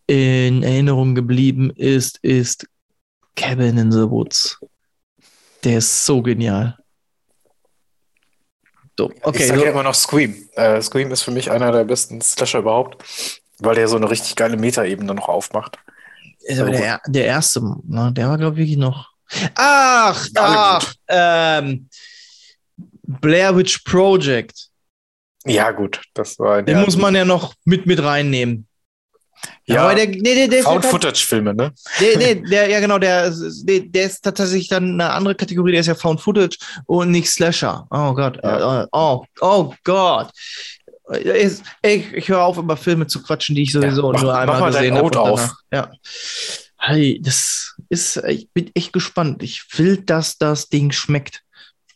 in 0.07 0.63
Erinnerung 0.63 1.15
geblieben 1.15 1.71
ist, 1.71 2.19
ist 2.23 2.67
Cabin 3.37 3.77
in 3.79 3.93
the 3.93 4.09
Woods. 4.11 4.59
Der 5.65 5.79
ist 5.79 6.05
so 6.07 6.23
genial. 6.23 6.77
So, 8.99 9.11
okay. 9.23 9.43
ich 9.43 9.47
sage 9.49 9.61
so- 9.61 9.65
ja 9.67 9.71
immer 9.73 9.83
noch 9.83 9.95
Scream. 9.95 10.35
Äh, 10.55 10.81
Scream 10.81 11.11
ist 11.13 11.23
für 11.23 11.31
mich 11.31 11.51
einer 11.51 11.71
der 11.71 11.85
besten 11.85 12.21
Slasher 12.23 12.61
überhaupt, 12.61 13.05
weil 13.59 13.75
der 13.75 13.89
so 13.89 13.97
eine 13.97 14.11
richtig 14.11 14.37
geile 14.37 14.57
Metaebene 14.57 15.13
noch 15.15 15.29
aufmacht. 15.29 15.79
Aber 16.59 16.71
der, 16.71 17.01
der 17.07 17.27
erste, 17.27 17.61
ne, 17.85 18.13
der 18.13 18.29
war, 18.29 18.39
glaube 18.39 18.55
ich, 18.55 18.61
wirklich 18.61 18.79
noch. 18.79 19.11
Ach, 19.55 20.27
ach, 20.37 20.95
ähm, 21.09 21.89
Blair 23.03 23.57
Witch 23.57 23.79
Project. 23.85 24.69
Ja, 25.45 25.71
gut, 25.71 26.01
das 26.15 26.39
war 26.39 26.63
Den 26.63 26.81
muss 26.81 26.97
man 26.97 27.15
ja 27.15 27.25
noch 27.25 27.55
mit, 27.65 27.87
mit 27.87 28.03
reinnehmen. 28.03 28.67
Ja, 29.67 29.83
aber 29.83 29.95
der, 29.95 30.09
nee, 30.09 30.35
der, 30.35 30.49
der, 30.49 30.63
Found 30.63 30.85
der, 30.85 30.91
Footage-Filme, 30.91 31.55
ne? 31.55 31.73
der, 32.01 32.19
der, 32.19 32.35
der, 32.37 32.69
ja 32.69 32.81
genau, 32.81 32.99
der, 32.99 33.31
der, 33.31 33.81
der 33.81 34.05
ist 34.05 34.23
tatsächlich 34.23 34.69
dann 34.69 34.93
eine 35.01 35.11
andere 35.11 35.35
Kategorie, 35.35 35.73
der 35.73 35.81
ist 35.81 35.87
ja 35.89 35.95
Found 35.95 36.21
Footage 36.21 36.57
und 36.87 37.11
nicht 37.11 37.31
Slasher. 37.31 37.87
Oh 37.91 38.13
Gott, 38.15 38.39
Ja. 38.43 38.83
äh, 38.83 38.87
oh, 38.93 39.25
oh 39.41 39.75
Gott. 39.85 40.31
Ich, 41.23 41.61
ich, 42.15 42.29
höre 42.29 42.43
auf, 42.43 42.59
über 42.59 42.77
Filme 42.77 43.07
zu 43.07 43.23
quatschen, 43.23 43.55
die 43.55 43.63
ich 43.63 43.73
sowieso 43.73 44.13
Ja, 44.13 44.13
mach- 44.13 44.23
nur 44.23 44.33
mach 44.33 44.41
einmal 44.41 44.61
mal 44.61 44.73
dein 44.73 44.95
gesehen 44.95 44.97
habe. 44.99 45.21
Auf. 45.21 45.53
Ja. 45.73 45.91
Hey, 46.79 47.21
das 47.23 47.75
ist, 47.89 48.17
ich 48.29 48.51
bin 48.51 48.71
echt 48.75 48.93
gespannt. 48.93 49.43
Ich 49.43 49.67
will, 49.77 49.99
dass 49.99 50.39
das 50.39 50.69
Ding 50.69 50.93
schmeckt. 50.93 51.43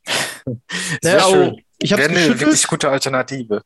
Sehr 1.02 1.16
Ne, 1.16 1.20
schön. 1.20 1.56
ich 1.78 1.92
habe 1.92 2.02
eine 2.04 2.40
wirklich 2.40 2.66
gute 2.66 2.88
Alternative. 2.90 3.62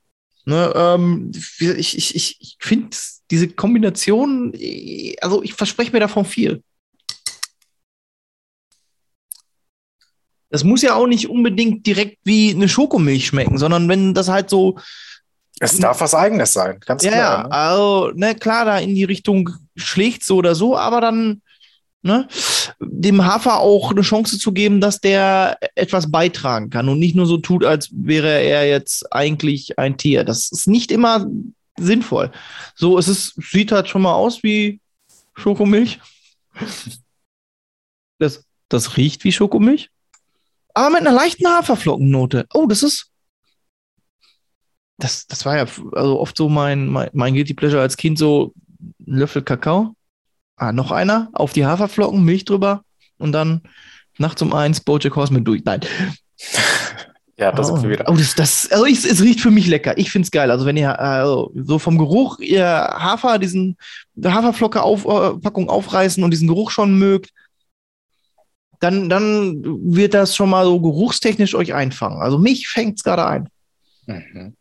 Ne, 0.47 0.73
ähm, 0.77 1.33
ich 1.33 1.95
ich, 1.97 2.15
ich, 2.15 2.37
ich 2.41 2.57
finde 2.61 2.97
diese 3.31 3.49
Kombination, 3.49 4.53
eh, 4.55 5.17
also 5.23 5.43
ich 5.43 5.55
verspreche 5.55 5.93
mir 5.93 6.01
davon 6.01 6.25
viel. 6.27 6.63
Das 10.51 10.63
muss 10.63 10.83
ja 10.83 10.95
auch 10.95 11.07
nicht 11.07 11.29
unbedingt 11.29 11.87
direkt 11.87 12.19
wie 12.25 12.51
eine 12.51 12.69
Schokomilch 12.69 13.27
schmecken, 13.27 13.59
sondern 13.59 13.89
wenn 13.89 14.15
das 14.15 14.29
halt 14.29 14.51
so, 14.51 14.79
Es 15.61 15.79
darf 15.79 16.01
was 16.01 16.15
Eigenes 16.15 16.53
sein, 16.53 16.79
ganz 16.81 17.03
ja, 17.03 17.11
klar. 17.11 17.43
ja, 17.43 17.43
Ne? 17.45 17.53
also, 17.53 18.11
ne, 18.15 18.35
klar, 18.35 18.65
da 18.65 18.79
in 18.79 18.95
die 18.95 19.05
Richtung 19.05 19.51
schlägt 19.77 20.25
so 20.25 20.37
oder 20.37 20.55
so, 20.55 20.77
aber 20.77 21.01
dann, 21.01 21.43
ne, 22.03 22.29
dem 22.81 23.25
Hafer 23.25 23.61
auch 23.61 23.91
eine 23.91 24.03
Chance 24.03 24.39
zu 24.39 24.53
geben, 24.53 24.81
dass 24.81 25.01
der 25.01 25.59
etwas 25.75 26.11
beitragen 26.11 26.71
kann 26.71 26.89
und 26.89 26.99
nicht 26.99 27.17
nur 27.17 27.27
so 27.27 27.39
tut, 27.39 27.65
als 27.65 27.91
wäre 27.93 28.43
er 28.43 28.69
jetzt 28.69 29.13
eigentlich 29.13 29.79
ein 29.79 29.97
Tier. 29.97 30.25
Das 30.25 30.51
ist 30.53 30.67
nicht 30.67 30.91
immer 30.91 31.27
sinnvoll. 31.79 32.31
So, 32.75 32.99
es 32.99 33.09
ist, 33.09 33.35
sieht 33.51 33.73
halt 33.73 33.89
schon 33.89 34.03
mal 34.03 34.15
aus 34.15 34.43
wie 34.43 34.81
Schokomilch. 35.35 36.01
Das, 38.21 38.45
das 38.69 38.97
riecht 38.97 39.25
wie 39.25 39.33
Schokomilch. 39.33 39.91
Aber 40.73 40.91
mit 40.91 41.01
einer 41.01 41.13
leichten 41.13 41.47
Haferflockennote. 41.47 42.47
Oh, 42.55 42.67
das 42.67 42.85
ist. 42.85 43.11
Das, 44.99 45.27
das 45.27 45.45
war 45.45 45.57
ja 45.57 45.67
also 45.93 46.21
oft 46.21 46.37
so 46.37 46.49
mein, 46.49 46.87
mein, 46.87 47.11
mein 47.13 47.35
Guilty 47.35 47.55
Pleasure 47.55 47.83
als 47.83 47.97
Kind, 47.97 48.19
so 48.19 48.55
ein 49.07 49.17
Löffel 49.17 49.43
Kakao. 49.43 49.95
Ah, 50.57 50.73
noch 50.73 50.93
einer, 50.93 51.29
auf 51.33 51.53
die 51.53 51.67
Haferflocken, 51.67 52.25
Milch 52.25 52.45
drüber 52.45 52.85
und 53.19 53.33
dann 53.33 53.63
nachts 54.19 54.41
um 54.43 54.53
eins 54.53 54.81
Bojack 54.81 55.17
Horseman 55.17 55.45
durch. 55.45 55.65
Nein. 55.65 55.81
Ja, 57.37 57.51
da 57.51 57.69
oh, 57.69 57.83
wieder. 57.83 58.05
Oh, 58.09 58.15
das, 58.15 58.37
das, 58.37 58.71
also 58.71 58.87
ich, 58.87 59.05
es 59.05 59.21
riecht 59.21 59.41
für 59.41 59.51
mich 59.51 59.67
lecker. 59.67 59.99
Ich 59.99 60.13
find's 60.13 60.31
geil. 60.31 60.53
Also 60.53 60.67
wenn 60.67 60.77
ihr 60.77 61.01
also 61.01 61.51
so 61.57 61.81
vom 61.81 61.99
Geruch 61.99 62.39
ihr 62.39 62.65
Hafer, 62.65 63.41
diesen 63.41 63.77
Haferflocke 64.23 64.81
auf, 64.81 65.05
äh, 65.05 65.37
Packung 65.41 65.69
aufreißen 65.69 66.23
und 66.23 66.31
diesen 66.31 66.47
Geruch 66.47 66.71
schon 66.71 66.97
mögt, 66.97 67.31
dann, 68.79 69.09
dann 69.09 69.65
wird 69.65 70.15
das 70.15 70.37
schon 70.37 70.51
mal 70.51 70.65
so 70.65 70.81
geruchstechnisch 70.81 71.57
euch 71.57 71.75
einfangen. 71.75 72.23
Also 72.23 72.39
mich 72.39 72.69
fängt's 72.69 73.03
gerade 73.03 73.27
ein. 73.27 73.49
Mhm. 74.07 74.55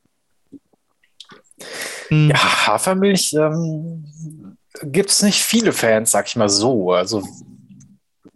Hm. 2.10 2.30
Ja, 2.30 2.68
Hafermilch 2.68 3.34
ähm, 3.34 4.06
gibt 4.84 5.10
es 5.10 5.22
nicht 5.22 5.42
viele 5.42 5.72
Fans, 5.72 6.12
sag 6.12 6.28
ich 6.28 6.36
mal 6.36 6.50
so. 6.50 6.92
Also 6.92 7.24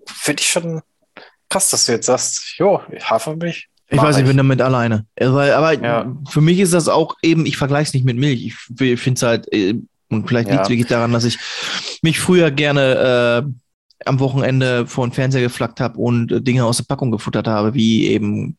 finde 0.05 0.41
ich 0.41 0.47
schon 0.49 0.81
krass, 1.49 1.69
dass 1.69 1.85
du 1.85 1.93
jetzt 1.93 2.05
sagst, 2.07 2.55
jo, 2.57 2.81
Hafermilch. 3.01 3.67
Ich 3.89 4.01
weiß, 4.01 4.17
ich 4.17 4.25
bin 4.25 4.35
damit 4.35 4.61
alleine. 4.61 5.05
Weil, 5.17 5.53
aber 5.53 5.73
Ja. 5.81 6.13
für 6.29 6.41
mich 6.41 6.59
ist 6.59 6.73
das 6.73 6.89
auch 6.89 7.15
eben, 7.21 7.45
ich 7.45 7.55
vergleiche 7.55 7.87
es 7.89 7.93
nicht 7.93 8.05
mit 8.05 8.17
Milch. 8.17 8.45
Ich 8.45 8.99
finde 8.99 9.17
es 9.17 9.23
halt, 9.23 9.53
äh, 9.53 9.75
und 10.09 10.27
vielleicht 10.27 10.49
Ja. 10.49 10.55
liegt 10.55 10.63
es 10.65 10.69
wirklich 10.69 10.87
daran, 10.87 11.13
dass 11.13 11.23
ich 11.23 11.37
mich 12.01 12.19
früher 12.19 12.51
gerne 12.51 13.45
äh, 13.45 13.49
am 14.05 14.19
Wochenende 14.19 14.87
vor 14.87 15.07
den 15.07 15.13
Fernseher 15.13 15.41
geflackt 15.41 15.79
habe 15.79 15.97
und 15.99 16.31
äh, 16.31 16.41
Dinge 16.41 16.65
aus 16.65 16.77
der 16.77 16.83
Packung 16.83 17.11
gefuttert 17.11 17.47
habe, 17.47 17.73
wie 17.73 18.07
eben 18.07 18.55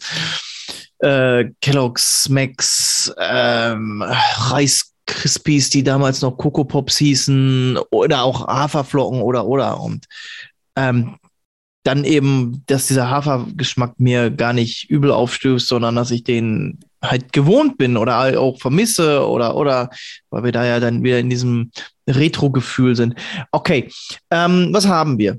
äh, 1.01 1.47
Kellogg's, 1.61 2.29
Max, 2.29 3.13
ähm, 3.19 4.03
Reis 4.03 4.93
Krispies, 5.07 5.71
die 5.71 5.83
damals 5.83 6.23
noch 6.23 6.37
Coco 6.37 6.65
Pops 6.65 6.99
hießen, 6.99 7.79
oder 7.91 8.23
auch 8.23 8.47
Haferflocken 8.47 9.23
oder 9.23 9.47
oder. 9.47 9.81
Und 9.81 10.07
ähm, 10.77 11.17
dann 11.83 12.05
eben, 12.05 12.63
dass 12.67 12.87
dieser 12.87 13.09
Hafergeschmack 13.11 13.99
mir 13.99 14.31
gar 14.31 14.53
nicht 14.53 14.91
übel 14.91 15.11
aufstößt, 15.11 15.67
sondern 15.67 15.97
dass 15.97 16.11
ich 16.11 16.23
den 16.23 16.79
halt 17.03 17.33
gewohnt 17.33 17.79
bin 17.79 17.97
oder 17.97 18.39
auch 18.39 18.61
vermisse 18.61 19.27
oder 19.27 19.57
oder 19.57 19.89
weil 20.31 20.45
wir 20.45 20.53
da 20.53 20.67
ja 20.67 20.81
dann 20.81 21.03
wieder 21.03 21.19
in 21.19 21.31
diesem 21.31 21.71
Retro-Gefühl 22.09 22.97
sind. 22.97 23.15
Okay, 23.53 23.91
ähm, 24.31 24.69
was 24.73 24.87
haben 24.87 25.19
wir? 25.19 25.39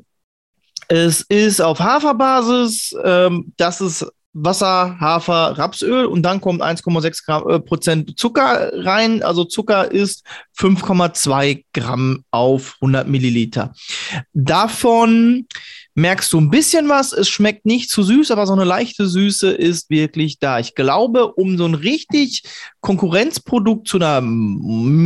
Es 0.88 1.22
ist 1.22 1.62
auf 1.62 1.80
Haferbasis. 1.80 2.96
Ähm, 3.04 3.54
das 3.58 3.82
ist 3.82 4.08
Wasser, 4.34 5.00
Hafer, 5.00 5.58
Rapsöl 5.58 6.06
und 6.06 6.22
dann 6.22 6.40
kommt 6.40 6.62
1,6 6.62 7.26
Gramm, 7.26 7.50
äh, 7.50 7.60
Prozent 7.60 8.18
Zucker 8.20 8.72
rein. 8.86 9.24
Also 9.24 9.44
Zucker 9.44 9.92
ist 9.92 10.24
5,2 10.58 11.66
Gramm 11.74 12.24
auf 12.32 12.76
100 12.82 13.08
Milliliter. 13.08 13.74
Davon 14.34 15.48
merkst 15.96 16.32
du 16.32 16.40
ein 16.40 16.50
bisschen 16.50 16.90
was. 16.90 17.14
Es 17.14 17.30
schmeckt 17.30 17.66
nicht 17.66 17.90
zu 17.90 18.04
süß, 18.04 18.32
aber 18.32 18.48
so 18.48 18.54
eine 18.54 18.64
leichte 18.64 19.08
Süße 19.08 19.52
ist 19.52 19.90
wirklich 19.90 20.40
da. 20.40 20.60
Ich 20.60 20.76
glaube, 20.76 21.34
um 21.34 21.58
so 21.58 21.66
ein 21.66 21.76
richtig 21.76 22.44
Konkurrenzprodukt 22.82 23.88
zu 23.88 23.98
einer 23.98 24.22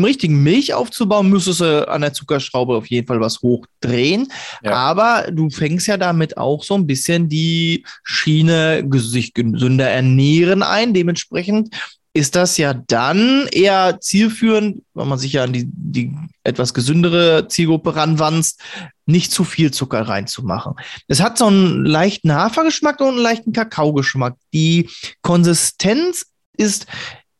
richtigen 0.05 0.43
Milch 0.43 0.73
aufzubauen, 0.73 1.29
müsstest 1.29 1.61
du 1.61 1.87
an 1.87 2.01
der 2.01 2.13
Zuckerschraube 2.13 2.75
auf 2.75 2.87
jeden 2.87 3.07
Fall 3.07 3.19
was 3.19 3.41
hochdrehen. 3.41 4.31
Ja. 4.63 4.73
Aber 4.73 5.31
du 5.31 5.49
fängst 5.49 5.87
ja 5.87 5.97
damit 5.97 6.37
auch 6.37 6.63
so 6.63 6.75
ein 6.75 6.87
bisschen 6.87 7.29
die 7.29 7.85
Schiene 8.03 8.87
sich 8.93 9.33
gesünder 9.33 9.89
ernähren 9.89 10.63
ein. 10.63 10.93
Dementsprechend 10.93 11.75
ist 12.13 12.35
das 12.35 12.57
ja 12.57 12.73
dann 12.75 13.47
eher 13.51 13.99
zielführend, 13.99 14.83
wenn 14.93 15.07
man 15.07 15.17
sich 15.17 15.33
ja 15.33 15.43
an 15.43 15.53
die, 15.53 15.65
die 15.65 16.11
etwas 16.43 16.73
gesündere 16.73 17.47
Zielgruppe 17.47 17.95
ranwanzt, 17.95 18.61
nicht 19.05 19.31
zu 19.31 19.43
viel 19.43 19.71
Zucker 19.71 20.01
reinzumachen. 20.01 20.73
Es 21.07 21.21
hat 21.21 21.37
so 21.37 21.45
einen 21.47 21.85
leichten 21.85 22.33
Hafergeschmack 22.33 22.99
und 23.01 23.09
einen 23.09 23.17
leichten 23.17 23.53
Kakaogeschmack. 23.53 24.35
Die 24.53 24.89
Konsistenz 25.21 26.25
ist 26.57 26.85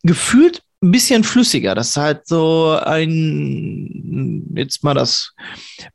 gefühlt 0.03 0.61
ein 0.81 0.91
bisschen 0.91 1.23
flüssiger. 1.23 1.75
Das 1.75 1.89
ist 1.89 1.97
halt 1.97 2.27
so 2.27 2.77
ein, 2.83 4.45
jetzt 4.55 4.83
mal 4.83 4.93
das 4.93 5.33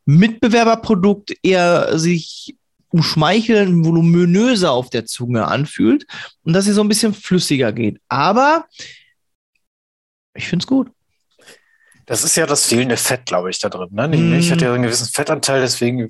Mitbewerberprodukt 0.07 1.35
eher 1.43 1.99
sich 1.99 2.57
umschmeicheln, 2.91 3.85
voluminöser 3.85 4.73
auf 4.73 4.89
der 4.89 5.05
Zunge 5.05 5.47
anfühlt 5.47 6.07
und 6.43 6.55
dass 6.55 6.65
sie 6.65 6.73
so 6.73 6.81
ein 6.81 6.89
bisschen 6.89 7.13
flüssiger 7.13 7.73
geht. 7.73 8.01
Aber 8.09 8.67
ich 10.35 10.49
finde 10.49 10.63
es 10.63 10.67
gut. 10.67 10.91
Das 12.09 12.25
ist 12.25 12.37
ja 12.37 12.47
das 12.47 12.65
fehlende 12.65 12.97
Fett, 12.97 13.27
glaube 13.27 13.51
ich, 13.51 13.59
da 13.59 13.69
drin. 13.69 13.91
Ne? 13.93 14.09
Die 14.09 14.19
mm. 14.19 14.31
Milch 14.31 14.51
hat 14.51 14.63
ja 14.63 14.73
einen 14.73 14.83
gewissen 14.83 15.09
Fettanteil, 15.09 15.61
deswegen, 15.61 16.09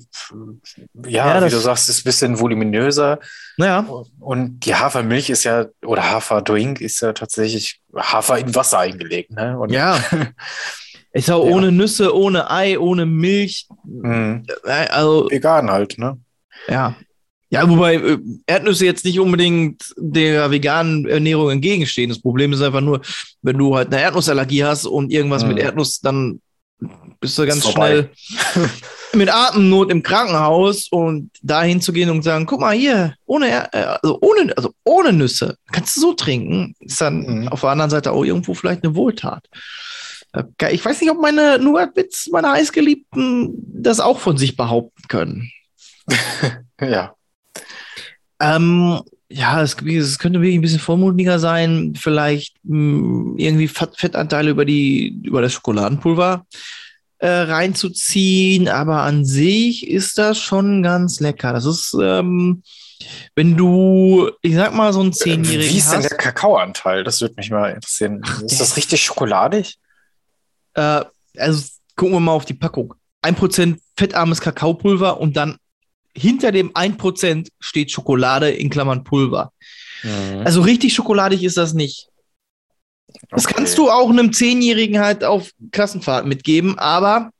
ja, 1.05 1.35
ja 1.35 1.45
wie 1.45 1.49
du 1.49 1.59
sagst, 1.59 1.89
ist 1.89 1.99
ein 1.99 2.03
bisschen 2.05 2.39
voluminöser. 2.39 3.19
Ja. 3.57 3.85
Und 4.19 4.61
die 4.61 4.75
Hafermilch 4.75 5.29
ist 5.29 5.43
ja, 5.43 5.65
oder 5.85 6.09
Haferdrink 6.09 6.79
ist 6.79 7.01
ja 7.01 7.11
tatsächlich 7.11 7.81
Hafer 7.93 8.39
in 8.39 8.55
Wasser 8.55 8.79
eingelegt. 8.79 9.31
Ne? 9.31 9.59
Und 9.59 9.71
ja. 9.71 10.01
Ist 11.11 11.31
auch 11.31 11.43
ja. 11.43 11.51
ohne 11.51 11.71
Nüsse, 11.71 12.15
ohne 12.15 12.51
Ei, 12.51 12.77
ohne 12.77 13.07
Milch. 13.07 13.67
Mm. 13.83 14.41
Also, 14.63 15.27
Vegan 15.31 15.71
halt, 15.71 15.97
ne? 15.97 16.19
Ja. 16.67 16.95
Ja, 17.51 17.67
wobei 17.67 17.95
äh, 17.95 18.17
Erdnüsse 18.45 18.85
jetzt 18.85 19.05
nicht 19.05 19.19
unbedingt 19.19 19.93
der 19.97 20.51
veganen 20.51 21.07
Ernährung 21.07 21.49
entgegenstehen. 21.49 22.09
Das 22.09 22.21
Problem 22.21 22.53
ist 22.53 22.61
einfach 22.61 22.81
nur, 22.81 23.01
wenn 23.41 23.57
du 23.57 23.75
halt 23.75 23.91
eine 23.91 24.01
Erdnussallergie 24.01 24.63
hast 24.63 24.85
und 24.85 25.11
irgendwas 25.11 25.43
mhm. 25.43 25.49
mit 25.49 25.59
Erdnuss, 25.59 25.99
dann 25.99 26.41
bist 27.19 27.37
du 27.37 27.45
ganz 27.45 27.67
schnell 27.67 28.11
mit 29.13 29.33
Atemnot 29.33 29.91
im 29.91 30.03
Krankenhaus 30.03 30.87
und 30.89 31.31
dahin 31.41 31.81
zu 31.81 31.91
gehen 31.91 32.09
und 32.09 32.21
sagen, 32.21 32.45
guck 32.45 32.61
mal 32.61 32.75
hier, 32.75 33.15
ohne, 33.25 33.73
äh, 33.73 33.97
also 34.01 34.19
ohne, 34.21 34.55
also 34.55 34.71
ohne 34.83 35.11
Nüsse, 35.11 35.57
kannst 35.71 35.97
du 35.97 36.01
so 36.01 36.13
trinken, 36.13 36.75
ist 36.79 37.01
dann 37.01 37.41
mhm. 37.41 37.47
auf 37.47 37.61
der 37.61 37.71
anderen 37.71 37.89
Seite 37.89 38.11
auch 38.11 38.23
irgendwo 38.23 38.53
vielleicht 38.53 38.83
eine 38.83 38.95
Wohltat. 38.95 39.43
Äh, 40.33 40.73
ich 40.73 40.85
weiß 40.85 41.01
nicht, 41.01 41.09
ob 41.09 41.19
meine 41.19 41.57
Nougat-Bits, 41.57 42.29
meine 42.31 42.51
heißgeliebten, 42.51 43.53
das 43.81 43.99
auch 43.99 44.19
von 44.19 44.37
sich 44.37 44.55
behaupten 44.55 45.07
können. 45.07 45.51
ja. 46.81 47.15
Ähm, 48.39 49.01
ja, 49.29 49.61
es, 49.61 49.75
es, 49.75 50.19
könnte 50.19 50.41
wirklich 50.41 50.57
ein 50.57 50.61
bisschen 50.61 50.79
vormutiger 50.79 51.39
sein, 51.39 51.93
vielleicht 51.95 52.55
mh, 52.63 52.73
hm, 52.73 53.35
irgendwie 53.37 53.67
Fettanteile 53.67 54.49
über, 54.49 54.65
die, 54.65 55.21
über 55.23 55.41
das 55.41 55.53
Schokoladenpulver 55.53 56.45
äh, 57.19 57.27
reinzuziehen, 57.27 58.67
aber 58.67 59.01
an 59.01 59.25
sich 59.25 59.87
ist 59.87 60.17
das 60.17 60.39
schon 60.39 60.81
ganz 60.81 61.19
lecker. 61.19 61.53
Das 61.53 61.65
ist, 61.65 61.95
ähm, 62.01 62.63
wenn 63.35 63.55
du, 63.55 64.31
ich 64.41 64.55
sag 64.55 64.73
mal, 64.73 64.91
so 64.93 65.01
ein 65.01 65.13
Zehnjährigen. 65.13 65.73
Wie 65.73 65.77
ist 65.77 65.91
denn 65.91 66.01
der 66.01 66.11
Kakaoanteil? 66.11 67.03
Das 67.03 67.21
würde 67.21 67.35
mich 67.37 67.51
mal 67.51 67.71
interessieren. 67.71 68.21
Ach, 68.25 68.41
ist 68.41 68.59
das 68.59 68.77
richtig 68.77 69.03
schokoladig? 69.03 69.77
Äh, 70.73 71.05
also 71.37 71.63
gucken 71.95 72.15
wir 72.15 72.19
mal 72.19 72.31
auf 72.31 72.45
die 72.45 72.53
Packung. 72.53 72.93
Ein 73.21 73.35
Prozent 73.35 73.79
fettarmes 73.97 74.41
Kakaopulver 74.41 75.19
und 75.19 75.35
dann 75.35 75.57
hinter 76.15 76.51
dem 76.51 76.71
1% 76.73 77.47
steht 77.59 77.91
Schokolade 77.91 78.49
in 78.49 78.69
Klammern 78.69 79.03
Pulver. 79.03 79.51
Mhm. 80.03 80.41
Also 80.45 80.61
richtig 80.61 80.93
schokoladig 80.93 81.43
ist 81.43 81.57
das 81.57 81.73
nicht. 81.73 82.07
Das 83.29 83.45
okay. 83.45 83.55
kannst 83.55 83.77
du 83.77 83.89
auch 83.89 84.09
einem 84.09 84.33
Zehnjährigen 84.33 84.99
halt 84.99 85.23
auf 85.23 85.51
Klassenfahrt 85.71 86.25
mitgeben, 86.25 86.77
aber. 86.77 87.31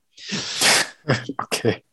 Okay. 1.42 1.84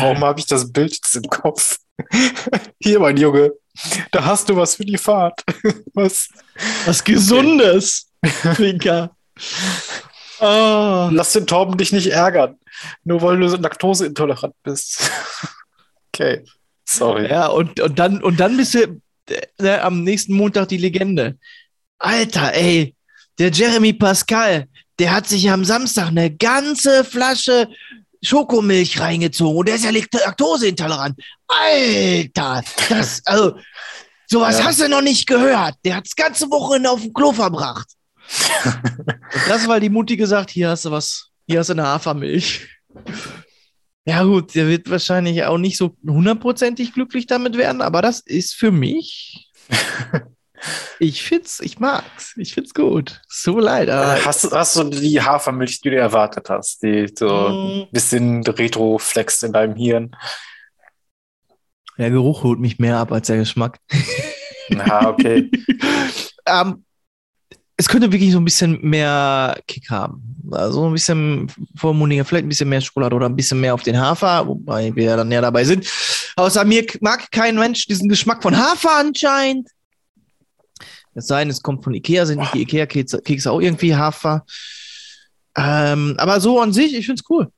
Warum 0.00 0.18
habe 0.22 0.38
ich 0.38 0.44
das 0.44 0.70
Bild 0.70 0.92
jetzt 0.92 1.16
im 1.16 1.22
Kopf? 1.22 1.78
Hier, 2.82 3.00
mein 3.00 3.16
Junge, 3.16 3.52
da 4.10 4.24
hast 4.24 4.48
du 4.48 4.56
was 4.56 4.74
für 4.74 4.84
die 4.84 4.98
Fahrt. 4.98 5.42
Was? 5.94 6.28
Was 6.84 7.02
Gesundes, 7.02 8.10
Finka. 8.22 9.16
Oh. 10.42 11.08
Lass 11.12 11.32
den 11.32 11.46
Torben 11.46 11.78
dich 11.78 11.92
nicht 11.92 12.08
ärgern. 12.08 12.58
Nur 13.04 13.22
weil 13.22 13.38
du 13.38 13.46
laktoseintolerant 13.46 14.54
bist. 14.64 15.08
okay. 16.08 16.44
Sorry. 16.84 17.28
Ja, 17.28 17.46
und, 17.46 17.78
und, 17.78 17.98
dann, 17.98 18.20
und 18.22 18.40
dann 18.40 18.56
bist 18.56 18.74
du 18.74 19.00
äh, 19.60 19.78
am 19.78 20.02
nächsten 20.02 20.34
Montag 20.34 20.68
die 20.68 20.78
Legende. 20.78 21.38
Alter, 21.98 22.52
ey, 22.54 22.96
der 23.38 23.50
Jeremy 23.50 23.92
Pascal, 23.92 24.66
der 24.98 25.14
hat 25.14 25.28
sich 25.28 25.48
am 25.48 25.64
Samstag 25.64 26.08
eine 26.08 26.34
ganze 26.34 27.04
Flasche 27.04 27.68
Schokomilch 28.20 28.98
reingezogen 28.98 29.56
und 29.56 29.68
der 29.68 29.76
ist 29.76 29.84
ja 29.84 29.90
laktoseintolerant. 29.90 31.20
Alter, 31.46 32.64
das, 32.88 33.22
also, 33.24 33.56
sowas 34.26 34.58
ja. 34.58 34.64
hast 34.64 34.80
du 34.80 34.88
noch 34.88 35.02
nicht 35.02 35.28
gehört. 35.28 35.76
Der 35.84 35.96
hat 35.96 36.06
das 36.06 36.16
ganze 36.16 36.50
Wochenende 36.50 36.90
auf 36.90 37.00
dem 37.00 37.12
Klo 37.12 37.32
verbracht. 37.32 37.86
Das, 39.48 39.68
weil 39.68 39.80
die 39.80 39.88
Mutti 39.88 40.16
gesagt, 40.16 40.50
hier 40.50 40.68
hast 40.68 40.84
du 40.84 40.90
was, 40.90 41.30
hier 41.46 41.60
hast 41.60 41.68
du 41.68 41.74
eine 41.74 41.86
Hafermilch. 41.86 42.68
Ja 44.04 44.24
gut, 44.24 44.54
der 44.54 44.68
wird 44.68 44.90
wahrscheinlich 44.90 45.44
auch 45.44 45.58
nicht 45.58 45.76
so 45.76 45.96
hundertprozentig 46.06 46.92
glücklich 46.92 47.26
damit 47.26 47.56
werden, 47.56 47.82
aber 47.82 48.02
das 48.02 48.20
ist 48.20 48.54
für 48.54 48.72
mich. 48.72 49.50
ich 50.98 51.22
find's, 51.22 51.60
ich 51.60 51.78
mag's, 51.78 52.34
ich 52.36 52.52
find's 52.52 52.74
gut. 52.74 53.20
So 53.28 53.58
leid. 53.58 53.88
Hast, 53.90 54.50
hast 54.52 54.76
du 54.76 54.84
die 54.84 55.20
Hafermilch, 55.20 55.80
die 55.80 55.90
du 55.90 55.96
erwartet 55.96 56.50
hast, 56.50 56.82
die 56.82 57.12
so 57.16 57.28
ein 57.28 57.78
mm. 57.78 57.86
bisschen 57.92 58.42
retro 58.44 58.98
flext 58.98 59.44
in 59.44 59.52
deinem 59.52 59.76
Hirn? 59.76 60.16
Der 61.98 62.10
Geruch 62.10 62.42
holt 62.42 62.58
mich 62.58 62.78
mehr 62.78 62.98
ab 62.98 63.12
als 63.12 63.28
der 63.28 63.36
Geschmack. 63.36 63.78
Na, 64.68 65.08
okay. 65.08 65.50
ähm, 66.46 66.84
es 67.82 67.88
könnte 67.88 68.12
wirklich 68.12 68.30
so 68.30 68.38
ein 68.38 68.44
bisschen 68.44 68.80
mehr 68.80 69.58
Kick 69.66 69.90
haben. 69.90 70.22
Also 70.52 70.86
ein 70.86 70.92
bisschen 70.92 71.50
vormundiger, 71.74 72.24
vielleicht 72.24 72.44
ein 72.44 72.48
bisschen 72.48 72.68
mehr 72.68 72.80
Schokolade 72.80 73.16
oder 73.16 73.26
ein 73.26 73.34
bisschen 73.34 73.60
mehr 73.60 73.74
auf 73.74 73.82
den 73.82 73.98
Hafer, 73.98 74.46
wobei 74.46 74.94
wir 74.94 75.04
ja 75.04 75.16
dann 75.16 75.28
näher 75.28 75.42
dabei 75.42 75.64
sind. 75.64 75.84
Außer 76.36 76.64
mir 76.64 76.86
mag 77.00 77.28
kein 77.32 77.56
Mensch 77.56 77.86
diesen 77.86 78.08
Geschmack 78.08 78.40
von 78.40 78.56
Hafer 78.56 78.98
anscheinend. 79.00 79.68
Es 81.14 81.26
sei 81.26 81.40
denn, 81.40 81.50
es 81.50 81.60
kommt 81.60 81.82
von 81.82 81.92
Ikea, 81.92 82.24
sind 82.24 82.38
nicht 82.38 82.54
die 82.54 82.62
Ikea-Kekse 82.62 83.50
auch 83.50 83.60
irgendwie 83.60 83.96
Hafer. 83.96 84.44
Ähm, 85.56 86.14
aber 86.18 86.40
so 86.40 86.60
an 86.60 86.72
sich, 86.72 86.94
ich 86.94 87.06
finde 87.06 87.20
es 87.20 87.28
cool. 87.28 87.50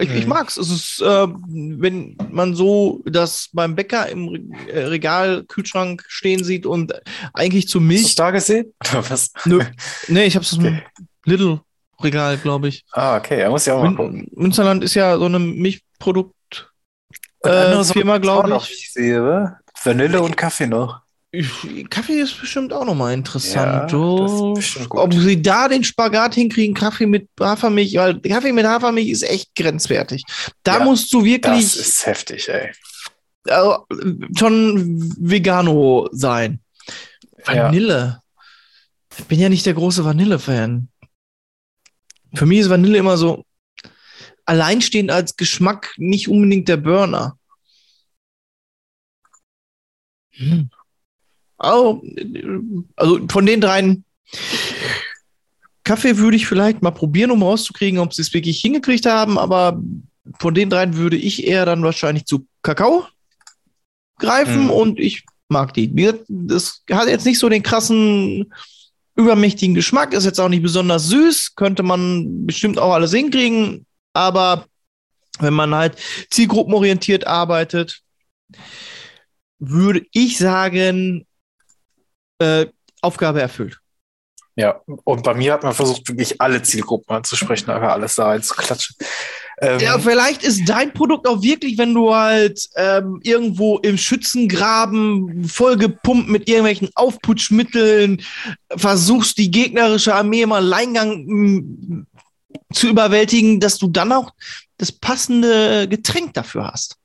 Ich, 0.00 0.08
mhm. 0.08 0.16
ich 0.16 0.26
mag's. 0.26 0.56
Es 0.56 0.70
ist, 0.70 1.00
äh, 1.02 1.26
wenn 1.28 2.16
man 2.30 2.54
so 2.54 3.02
das 3.04 3.50
beim 3.52 3.74
Bäcker 3.74 4.08
im 4.08 4.52
äh, 4.68 4.80
Regal, 4.80 5.44
Kühlschrank 5.44 6.04
stehen 6.08 6.42
sieht 6.42 6.66
und 6.66 6.92
eigentlich 7.34 7.68
zu 7.68 7.80
Milch. 7.80 8.04
Hast 8.04 8.18
du 8.18 8.22
da 8.22 8.30
gesehen? 8.30 8.74
was? 9.08 9.32
Nö. 9.44 9.60
Nee, 10.08 10.24
ich 10.24 10.36
hab's 10.36 10.54
okay. 10.54 10.82
im 10.98 11.06
Little 11.24 11.60
Regal, 12.02 12.38
glaube 12.38 12.68
ich. 12.68 12.84
Ah, 12.92 13.16
okay, 13.16 13.40
er 13.40 13.50
muss 13.50 13.66
ja 13.66 13.74
auch 13.74 13.82
mal 13.82 13.94
gucken. 13.94 14.26
Münsterland 14.34 14.82
ist 14.82 14.94
ja 14.94 15.18
so 15.18 15.26
eine 15.26 15.38
Milchprodukt 15.38 16.34
äh, 17.42 17.84
Firma, 17.84 18.18
glaube 18.18 18.58
ich. 18.62 18.70
ich 18.70 18.92
sehe, 18.92 19.56
Vanille 19.82 20.22
und 20.22 20.36
Kaffee 20.36 20.66
noch. 20.66 21.00
Kaffee 21.90 22.20
ist 22.20 22.40
bestimmt 22.40 22.72
auch 22.72 22.84
nochmal 22.84 23.14
interessant. 23.14 23.92
Ja, 23.92 23.98
Ob 23.98 25.14
sie 25.14 25.40
da 25.40 25.68
den 25.68 25.84
Spagat 25.84 26.34
hinkriegen, 26.34 26.74
Kaffee 26.74 27.06
mit 27.06 27.28
Hafermilch, 27.38 27.94
weil 27.94 28.20
Kaffee 28.20 28.52
mit 28.52 28.66
Hafermilch 28.66 29.08
ist 29.08 29.22
echt 29.22 29.54
grenzwertig. 29.54 30.24
Da 30.64 30.78
ja, 30.78 30.84
musst 30.84 31.12
du 31.12 31.24
wirklich. 31.24 31.62
Das 31.62 31.76
ist 31.76 32.04
heftig, 32.04 32.48
ey. 32.48 32.72
Also, 33.44 33.86
schon 34.36 35.00
Vegano 35.18 36.08
sein. 36.10 36.60
Vanille. 37.44 37.98
Ja. 37.98 38.22
Ich 39.16 39.24
bin 39.26 39.38
ja 39.38 39.48
nicht 39.48 39.66
der 39.66 39.74
große 39.74 40.04
Vanille-Fan. 40.04 40.88
Für 42.34 42.46
mich 42.46 42.58
ist 42.58 42.70
Vanille 42.70 42.98
immer 42.98 43.16
so 43.16 43.44
alleinstehend 44.46 45.12
als 45.12 45.36
Geschmack 45.36 45.94
nicht 45.96 46.28
unbedingt 46.28 46.68
der 46.68 46.76
Burner. 46.76 47.38
Hm. 50.30 50.70
Oh, 51.62 52.02
also 52.96 53.20
von 53.28 53.46
den 53.46 53.60
dreien 53.60 54.04
Kaffee 55.84 56.18
würde 56.18 56.36
ich 56.36 56.46
vielleicht 56.46 56.82
mal 56.82 56.90
probieren, 56.90 57.30
um 57.30 57.42
rauszukriegen, 57.42 57.98
ob 57.98 58.14
sie 58.14 58.22
es 58.22 58.32
wirklich 58.32 58.60
hingekriegt 58.60 59.06
haben, 59.06 59.38
aber 59.38 59.82
von 60.38 60.54
den 60.54 60.70
dreien 60.70 60.96
würde 60.96 61.16
ich 61.16 61.46
eher 61.46 61.66
dann 61.66 61.82
wahrscheinlich 61.82 62.26
zu 62.26 62.46
Kakao 62.62 63.06
greifen 64.18 64.64
mhm. 64.64 64.70
und 64.70 65.00
ich 65.00 65.24
mag 65.48 65.74
die. 65.74 65.92
Das 66.28 66.82
hat 66.90 67.08
jetzt 67.08 67.26
nicht 67.26 67.38
so 67.38 67.48
den 67.48 67.62
krassen, 67.62 68.52
übermächtigen 69.16 69.74
Geschmack, 69.74 70.14
ist 70.14 70.24
jetzt 70.24 70.40
auch 70.40 70.48
nicht 70.48 70.62
besonders 70.62 71.08
süß, 71.08 71.54
könnte 71.56 71.82
man 71.82 72.46
bestimmt 72.46 72.78
auch 72.78 72.92
alles 72.92 73.12
hinkriegen, 73.12 73.84
aber 74.12 74.66
wenn 75.40 75.54
man 75.54 75.74
halt 75.74 75.96
zielgruppenorientiert 76.30 77.26
arbeitet, 77.26 78.00
würde 79.58 80.06
ich 80.12 80.38
sagen, 80.38 81.26
äh, 82.40 82.66
Aufgabe 83.00 83.40
erfüllt. 83.40 83.80
Ja, 84.56 84.80
und 85.04 85.22
bei 85.22 85.32
mir 85.34 85.54
hat 85.54 85.62
man 85.62 85.72
versucht, 85.72 86.08
wirklich 86.08 86.40
alle 86.40 86.62
Zielgruppen 86.62 87.16
anzusprechen, 87.16 87.70
einfach 87.70 87.92
alles 87.92 88.16
da 88.16 88.26
reinzuklatschen. 88.26 88.96
Ähm, 89.62 89.78
ja, 89.78 89.98
vielleicht 89.98 90.42
ist 90.42 90.68
dein 90.68 90.92
Produkt 90.92 91.28
auch 91.28 91.42
wirklich, 91.42 91.78
wenn 91.78 91.94
du 91.94 92.14
halt 92.14 92.68
ähm, 92.76 93.20
irgendwo 93.22 93.78
im 93.78 93.96
Schützengraben 93.96 95.44
vollgepumpt 95.44 96.28
mit 96.28 96.48
irgendwelchen 96.48 96.90
Aufputschmitteln 96.94 98.22
versuchst, 98.74 99.38
die 99.38 99.50
gegnerische 99.50 100.14
Armee 100.14 100.42
im 100.42 100.52
Alleingang 100.52 101.24
mm, 101.26 102.06
zu 102.72 102.88
überwältigen, 102.88 103.60
dass 103.60 103.78
du 103.78 103.88
dann 103.88 104.12
auch 104.12 104.32
das 104.78 104.92
passende 104.92 105.86
Getränk 105.88 106.34
dafür 106.34 106.68
hast. 106.72 106.96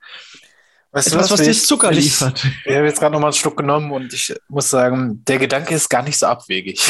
Weißt 0.96 1.08
Etwas, 1.08 1.28
du 1.28 1.34
was, 1.34 1.40
was 1.40 1.46
dir 1.46 1.54
Zucker 1.54 1.92
liefert. 1.92 2.42
Ich 2.64 2.74
habe 2.74 2.86
jetzt 2.86 3.02
gerade 3.02 3.12
noch 3.12 3.20
mal 3.20 3.28
einen 3.28 3.34
Schluck 3.34 3.58
genommen 3.58 3.92
und 3.92 4.14
ich 4.14 4.34
muss 4.48 4.70
sagen, 4.70 5.26
der 5.26 5.40
Gedanke 5.40 5.76
ist 5.76 5.90
gar 5.90 6.02
nicht 6.04 6.18
so 6.18 6.26
abwegig. 6.28 6.82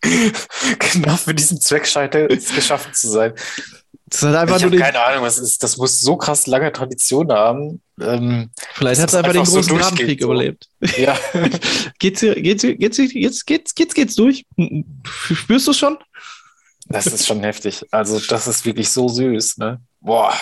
genau 0.00 1.16
für 1.16 1.34
diesen 1.34 1.60
Zweck 1.60 1.86
scheint 1.86 2.14
es 2.14 2.54
geschaffen 2.54 2.94
zu 2.94 3.10
sein. 3.10 3.34
Das 4.06 4.22
hat 4.22 4.34
einfach 4.36 4.56
ich 4.56 4.64
habe 4.64 4.78
keine 4.78 5.04
Ahnung, 5.04 5.24
was 5.24 5.36
ist. 5.36 5.62
Das 5.62 5.76
muss 5.76 6.00
so 6.00 6.16
krass 6.16 6.46
lange 6.46 6.72
Tradition 6.72 7.30
haben. 7.30 7.82
Ähm, 8.00 8.50
Vielleicht 8.72 9.02
hat 9.02 9.10
es 9.10 9.14
einfach 9.14 9.32
den 9.34 9.44
großen 9.44 9.62
so 9.62 9.76
Grabenkrieg 9.76 10.20
so. 10.20 10.24
überlebt. 10.24 10.66
Ja. 10.96 11.18
geht's, 11.98 12.22
geht's, 12.22 12.62
geht's, 12.62 12.96
geht's, 12.96 13.44
geht's, 13.44 13.74
geht's, 13.74 13.94
geht's 13.94 14.14
durch? 14.14 14.46
Spürst 15.04 15.68
du 15.68 15.74
schon? 15.74 15.98
Das 16.86 17.06
ist 17.06 17.26
schon 17.26 17.40
heftig. 17.40 17.84
Also, 17.90 18.18
das 18.18 18.48
ist 18.48 18.64
wirklich 18.64 18.88
so 18.88 19.08
süß, 19.08 19.58
ne? 19.58 19.82
Boah. 20.00 20.32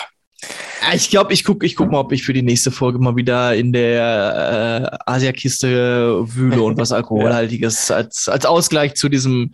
Ich 0.93 1.09
glaube, 1.09 1.33
ich 1.33 1.43
gucke 1.43 1.65
ich 1.65 1.75
guck 1.75 1.91
mal, 1.91 1.99
ob 1.99 2.11
ich 2.11 2.23
für 2.23 2.33
die 2.33 2.41
nächste 2.41 2.71
Folge 2.71 2.99
mal 2.99 3.15
wieder 3.15 3.55
in 3.55 3.73
der 3.73 4.91
äh, 5.05 5.11
Asiakiste 5.11 6.23
wühle 6.25 6.61
und 6.61 6.77
was 6.77 6.91
Alkoholhaltiges 6.93 7.91
als, 7.91 8.29
als 8.29 8.45
Ausgleich 8.45 8.95
zu 8.95 9.09
diesem 9.09 9.51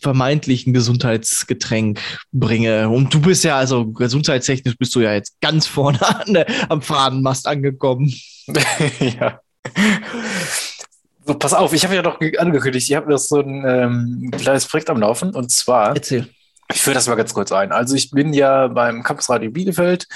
vermeintlichen 0.00 0.72
Gesundheitsgetränk 0.72 2.00
bringe. 2.32 2.88
Und 2.88 3.12
du 3.12 3.20
bist 3.20 3.44
ja, 3.44 3.58
also 3.58 3.86
gesundheitstechnisch 3.86 4.76
bist 4.78 4.94
du 4.94 5.00
ja 5.00 5.12
jetzt 5.12 5.40
ganz 5.40 5.66
vorne 5.66 6.00
an, 6.26 6.34
äh, 6.34 6.46
am 6.68 6.82
Fahnenmast 6.82 7.46
angekommen. 7.46 8.12
ja. 9.00 9.40
So, 11.26 11.34
pass 11.34 11.52
auf, 11.52 11.72
ich 11.74 11.84
habe 11.84 11.94
ja 11.94 12.02
doch 12.02 12.20
angekündigt, 12.38 12.88
ich 12.88 12.96
habe 12.96 13.10
noch 13.10 13.18
so 13.18 13.40
ein 13.40 13.64
ähm, 13.66 14.30
kleines 14.30 14.66
Projekt 14.66 14.88
am 14.88 15.00
Laufen 15.00 15.34
und 15.34 15.50
zwar. 15.50 15.94
Erzähl. 15.94 16.28
Ich 16.70 16.82
führe 16.82 16.94
das 16.94 17.06
mal 17.06 17.14
ganz 17.14 17.32
kurz 17.32 17.50
ein. 17.50 17.72
Also 17.72 17.94
ich 17.94 18.10
bin 18.10 18.34
ja 18.34 18.68
beim 18.68 19.02
Campusradio 19.02 19.50
Bielefeld 19.50 20.06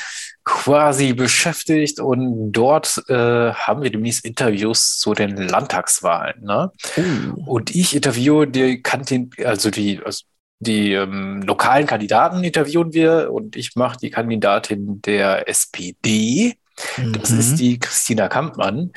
quasi 0.45 1.15
beschäftigt 1.15 1.99
und 1.99 2.53
dort 2.53 3.03
äh, 3.09 3.53
haben 3.53 3.83
wir 3.83 3.91
demnächst 3.91 4.25
Interviews 4.25 4.99
zu 4.99 5.15
den 5.15 5.37
Landtagswahlen. 5.37 6.43
Ne? 6.43 6.71
Oh. 6.97 7.55
Und 7.55 7.75
ich 7.75 7.97
interviewe 7.97 8.47
die 8.47 8.83
Kantin, 8.83 9.31
also 9.45 9.71
die, 9.71 10.01
also 10.05 10.25
die 10.59 10.93
ähm, 10.93 11.43
lokalen 11.43 11.87
Kandidaten 11.87 12.45
interviewen 12.45 12.93
wir 12.93 13.31
und 13.33 13.57
ich 13.57 13.75
mache 13.75 13.99
die 13.99 14.11
Kandidatin 14.11 15.01
der 15.03 15.49
SPD. 15.49 16.57
Mhm. 16.99 17.13
Das 17.15 17.31
ist 17.31 17.57
die 17.57 17.79
Christina 17.79 18.29
Kampmann. 18.29 18.93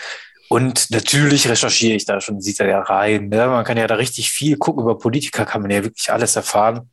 Und 0.50 0.92
natürlich 0.92 1.48
recherchiere 1.48 1.96
ich 1.96 2.06
da 2.06 2.20
schon, 2.22 2.42
sieht 2.42 2.60
er 2.60 2.68
ja 2.68 2.82
rein. 2.82 3.30
Ne? 3.30 3.48
Man 3.48 3.66
kann 3.66 3.78
ja 3.78 3.88
da 3.88 3.96
richtig 3.96 4.30
viel 4.30 4.58
gucken 4.58 4.84
über 4.84 4.98
Politiker, 4.98 5.46
kann 5.46 5.62
man 5.62 5.72
ja 5.72 5.84
wirklich 5.84 6.12
alles 6.12 6.36
erfahren 6.36 6.90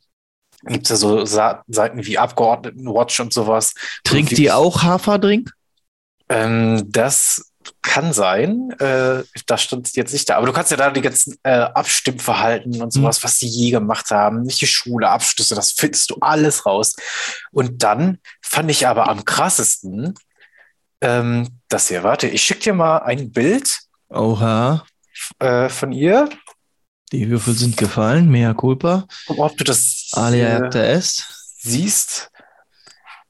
gibt 0.65 0.85
es 0.85 0.89
ja 0.89 0.95
so 0.95 1.25
Seiten 1.25 2.05
wie 2.05 2.17
Abgeordnetenwatch 2.17 3.19
und 3.19 3.33
sowas. 3.33 3.73
Trinkt 4.03 4.37
die 4.37 4.51
auch 4.51 4.83
Haferdrink? 4.83 5.51
Ähm, 6.29 6.85
das 6.87 7.51
kann 7.81 8.13
sein. 8.13 8.71
Äh, 8.79 9.23
da 9.45 9.57
stand 9.57 9.95
jetzt 9.95 10.13
nicht 10.13 10.29
da. 10.29 10.37
Aber 10.37 10.47
du 10.47 10.53
kannst 10.53 10.71
ja 10.71 10.77
da 10.77 10.89
die 10.91 11.01
ganzen 11.01 11.37
äh, 11.43 11.51
Abstimmverhalten 11.51 12.81
und 12.81 12.91
sowas, 12.91 13.19
mhm. 13.19 13.23
was 13.23 13.37
die 13.37 13.47
je 13.47 13.71
gemacht 13.71 14.11
haben, 14.11 14.45
welche 14.45 14.67
Schule, 14.67 15.09
Abschlüsse, 15.09 15.55
das 15.55 15.71
findest 15.71 16.09
du 16.09 16.17
alles 16.21 16.65
raus. 16.65 16.95
Und 17.51 17.83
dann 17.83 18.19
fand 18.41 18.71
ich 18.71 18.87
aber 18.87 19.09
am 19.09 19.25
krassesten, 19.25 20.13
ähm, 21.01 21.49
das 21.67 21.89
hier, 21.89 22.03
warte, 22.03 22.27
ich 22.27 22.43
schicke 22.43 22.61
dir 22.61 22.73
mal 22.73 22.99
ein 22.99 23.31
Bild. 23.31 23.79
Oha. 24.09 24.85
Äh, 25.39 25.69
von 25.69 25.91
ihr. 25.91 26.29
Die 27.11 27.29
Würfel 27.29 27.53
sind 27.53 27.77
gefallen, 27.77 28.29
mea 28.29 28.53
culpa. 28.53 29.05
Ob 29.27 29.55
du 29.57 29.63
das 29.63 30.02
Alia 30.13 30.69
äh, 30.69 31.01
siehst, 31.01 32.31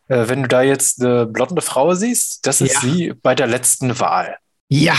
äh, 0.07 0.27
wenn 0.27 0.43
du 0.43 0.47
da 0.47 0.61
jetzt 0.61 1.01
eine 1.01 1.25
blonde 1.25 1.61
Frau 1.61 1.93
siehst, 1.93 2.45
das 2.45 2.61
ist 2.61 2.75
ja. 2.75 2.79
sie 2.81 3.13
bei 3.13 3.35
der 3.35 3.47
letzten 3.47 3.99
Wahl. 3.99 4.37
Ja. 4.67 4.95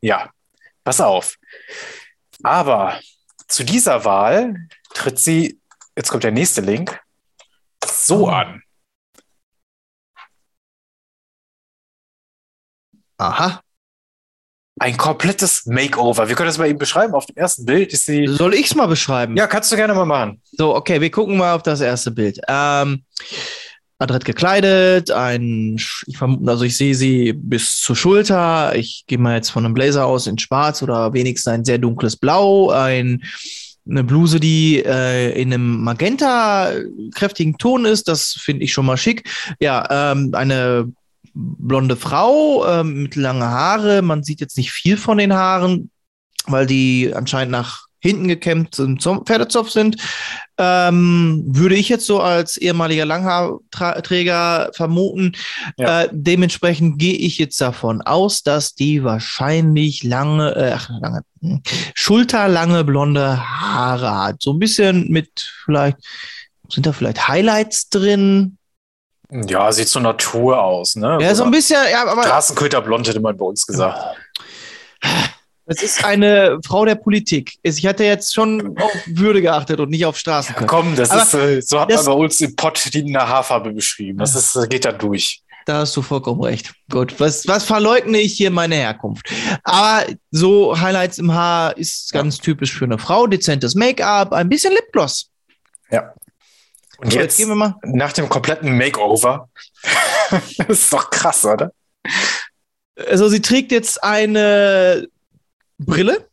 Ja, 0.00 0.30
pass 0.84 1.00
auf. 1.00 1.36
Aber 2.42 3.00
zu 3.48 3.64
dieser 3.64 4.04
Wahl 4.04 4.54
tritt 4.94 5.18
sie, 5.18 5.60
jetzt 5.96 6.10
kommt 6.10 6.24
der 6.24 6.32
nächste 6.32 6.60
Link, 6.60 7.00
so 7.84 8.26
oh. 8.26 8.28
an. 8.28 8.62
Aha 13.16 13.60
ein 14.78 14.96
komplettes 14.96 15.66
Makeover. 15.66 16.28
Wir 16.28 16.36
können 16.36 16.48
das 16.48 16.58
mal 16.58 16.68
eben 16.68 16.78
beschreiben. 16.78 17.14
Auf 17.14 17.26
dem 17.26 17.36
ersten 17.36 17.64
Bild 17.64 17.92
ist 17.92 18.06
sie. 18.06 18.26
Soll 18.26 18.54
ich 18.54 18.66
es 18.66 18.74
mal 18.74 18.86
beschreiben? 18.86 19.36
Ja, 19.36 19.46
kannst 19.46 19.72
du 19.72 19.76
gerne 19.76 19.94
mal 19.94 20.06
machen. 20.06 20.40
So, 20.52 20.74
okay, 20.74 21.00
wir 21.00 21.10
gucken 21.10 21.36
mal 21.36 21.54
auf 21.54 21.62
das 21.62 21.80
erste 21.80 22.10
Bild. 22.10 22.40
Ähm, 22.48 23.02
adrett 23.98 24.24
gekleidet, 24.24 25.10
ein, 25.10 25.76
ich 26.06 26.16
vermute, 26.16 26.50
also 26.50 26.64
ich 26.64 26.76
sehe 26.76 26.94
sie 26.94 27.32
bis 27.32 27.80
zur 27.80 27.96
Schulter. 27.96 28.74
Ich 28.76 29.04
gehe 29.06 29.18
mal 29.18 29.36
jetzt 29.36 29.50
von 29.50 29.64
einem 29.64 29.74
Blazer 29.74 30.06
aus 30.06 30.26
in 30.26 30.38
Schwarz 30.38 30.82
oder 30.82 31.12
wenigstens 31.12 31.52
ein 31.52 31.64
sehr 31.64 31.78
dunkles 31.78 32.16
Blau, 32.16 32.70
ein 32.70 33.22
eine 33.88 34.04
Bluse, 34.04 34.38
die 34.38 34.82
äh, 34.84 35.40
in 35.40 35.52
einem 35.52 35.82
magenta 35.82 36.72
kräftigen 37.14 37.56
Ton 37.56 37.84
ist, 37.86 38.06
das 38.08 38.36
finde 38.38 38.64
ich 38.64 38.72
schon 38.72 38.86
mal 38.86 38.98
schick. 38.98 39.28
Ja, 39.60 40.12
ähm, 40.12 40.30
eine 40.34 40.92
blonde 41.34 41.96
Frau 41.96 42.64
äh, 42.64 42.84
mit 42.84 43.16
langen 43.16 43.42
Haare. 43.42 44.02
Man 44.02 44.22
sieht 44.22 44.40
jetzt 44.40 44.56
nicht 44.56 44.72
viel 44.72 44.96
von 44.96 45.18
den 45.18 45.32
Haaren, 45.32 45.90
weil 46.46 46.66
die 46.66 47.12
anscheinend 47.14 47.52
nach 47.52 47.88
hinten 48.00 48.28
gekämmt 48.28 48.74
zum 48.74 49.26
Pferdezopf 49.26 49.70
sind. 49.70 49.96
Ähm, 50.56 51.44
würde 51.46 51.74
ich 51.74 51.88
jetzt 51.88 52.06
so 52.06 52.20
als 52.20 52.56
ehemaliger 52.56 53.04
Langhaarträger 53.04 54.70
vermuten. 54.72 55.32
Ja. 55.76 56.02
Äh, 56.02 56.08
dementsprechend 56.12 56.98
gehe 56.98 57.14
ich 57.14 57.38
jetzt 57.38 57.60
davon 57.60 58.00
aus, 58.02 58.42
dass 58.42 58.74
die 58.74 59.02
wahrscheinlich 59.02 60.04
lange, 60.04 60.54
äh, 60.54 60.72
ach, 60.74 60.90
lange, 61.00 61.22
hm, 61.40 61.62
schulterlange 61.94 62.84
blonde 62.84 63.38
Haare 63.38 64.26
hat. 64.26 64.42
So 64.42 64.52
ein 64.52 64.58
bisschen 64.58 65.08
mit 65.08 65.52
vielleicht, 65.64 65.98
sind 66.68 66.86
da 66.86 66.92
vielleicht 66.92 67.26
Highlights 67.26 67.88
drin? 67.88 68.57
Ja, 69.30 69.70
sieht 69.72 69.88
so 69.88 70.00
Natur 70.00 70.62
aus, 70.62 70.96
ne? 70.96 71.18
Ja, 71.20 71.34
so 71.34 71.44
ein 71.44 71.50
bisschen, 71.50 71.76
ja, 71.90 72.06
aber. 72.06 72.22
Straßenköter 72.22 72.80
blond 72.80 73.06
hätte 73.08 73.20
man 73.20 73.36
bei 73.36 73.44
uns 73.44 73.66
gesagt. 73.66 74.16
Das 75.66 75.82
ist 75.82 76.02
eine 76.02 76.58
Frau 76.64 76.86
der 76.86 76.94
Politik. 76.94 77.58
Ich 77.62 77.84
hatte 77.84 78.02
jetzt 78.02 78.32
schon 78.32 78.78
auf 78.78 78.90
Würde 79.06 79.42
geachtet 79.42 79.80
und 79.80 79.90
nicht 79.90 80.06
auf 80.06 80.16
Straßenköter. 80.16 80.62
Ja, 80.62 80.66
komm, 80.66 80.96
das 80.96 81.10
aber 81.10 81.22
ist, 81.22 81.34
äh, 81.34 81.60
so 81.60 81.78
hat 81.78 81.90
man 81.90 82.04
bei 82.06 82.12
uns 82.12 82.40
im 82.40 82.56
Pott 82.56 82.82
die 82.94 83.14
Haarfarbe 83.14 83.72
beschrieben. 83.72 84.18
Das 84.18 84.34
ist, 84.34 84.58
geht 84.70 84.86
da 84.86 84.92
durch. 84.92 85.42
Da 85.66 85.80
hast 85.80 85.94
du 85.94 86.00
vollkommen 86.00 86.42
recht. 86.42 86.72
Gut, 86.90 87.20
was, 87.20 87.46
was 87.46 87.64
verleugne 87.64 88.16
ich 88.16 88.32
hier 88.32 88.50
meine 88.50 88.76
Herkunft? 88.76 89.30
Aber 89.62 90.06
so 90.30 90.80
Highlights 90.80 91.18
im 91.18 91.34
Haar 91.34 91.76
ist 91.76 92.10
ganz 92.14 92.38
ja. 92.38 92.44
typisch 92.44 92.72
für 92.72 92.86
eine 92.86 92.96
Frau. 92.96 93.26
Dezentes 93.26 93.74
Make-up, 93.74 94.32
ein 94.32 94.48
bisschen 94.48 94.72
Lipgloss. 94.72 95.28
Ja. 95.90 96.14
Und 96.98 97.12
so, 97.12 97.18
jetzt, 97.18 97.38
jetzt 97.38 97.48
nach 97.84 98.12
dem 98.12 98.28
kompletten 98.28 98.76
Makeover, 98.76 99.48
das 100.30 100.68
ist 100.68 100.92
doch 100.92 101.10
krass, 101.10 101.44
oder? 101.44 101.72
Also 103.08 103.28
sie 103.28 103.40
trägt 103.40 103.70
jetzt 103.70 104.02
eine 104.02 105.06
Brille 105.78 106.26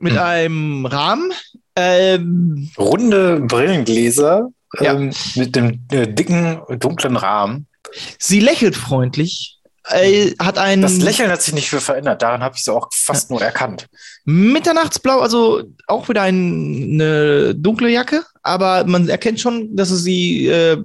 mit 0.00 0.14
hm. 0.14 0.18
einem 0.18 0.86
Rahmen. 0.86 1.32
Ähm, 1.76 2.70
Runde 2.76 3.40
Brillengläser 3.40 4.48
ja. 4.80 4.94
ähm, 4.94 5.12
mit 5.36 5.54
dem 5.54 5.84
äh, 5.92 6.08
dicken, 6.08 6.60
dunklen 6.80 7.16
Rahmen. 7.16 7.68
Sie 8.18 8.40
lächelt 8.40 8.74
freundlich, 8.74 9.57
äh, 9.90 10.34
hat 10.38 10.58
ein. 10.58 10.82
Das 10.82 10.98
Lächeln 10.98 11.30
hat 11.30 11.42
sich 11.42 11.54
nicht 11.54 11.70
viel 11.70 11.80
verändert, 11.80 12.22
daran 12.22 12.42
habe 12.42 12.56
ich 12.56 12.64
sie 12.64 12.72
auch 12.72 12.88
fast 12.92 13.30
nur 13.30 13.42
erkannt. 13.42 13.86
Mitternachtsblau, 14.24 15.20
also 15.20 15.62
auch 15.86 16.08
wieder 16.08 16.22
ein, 16.22 16.90
eine 16.94 17.54
dunkle 17.54 17.90
Jacke, 17.90 18.24
aber 18.42 18.84
man 18.84 19.08
erkennt 19.08 19.40
schon, 19.40 19.74
dass 19.74 19.90
es 19.90 20.02
sie 20.02 20.46
äh, 20.48 20.82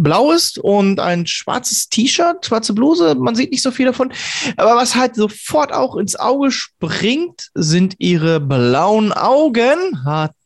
blau 0.00 0.32
ist 0.32 0.58
und 0.58 0.98
ein 0.98 1.26
schwarzes 1.26 1.88
T-Shirt, 1.88 2.46
schwarze 2.46 2.72
Bluse. 2.72 3.14
Man 3.14 3.34
sieht 3.34 3.50
nicht 3.50 3.62
so 3.62 3.70
viel 3.70 3.86
davon. 3.86 4.12
Aber 4.56 4.76
was 4.76 4.94
halt 4.94 5.14
sofort 5.14 5.72
auch 5.72 5.96
ins 5.96 6.16
Auge 6.16 6.50
springt, 6.50 7.50
sind 7.54 7.94
ihre 7.98 8.40
blauen 8.40 9.12
Augen. 9.12 9.98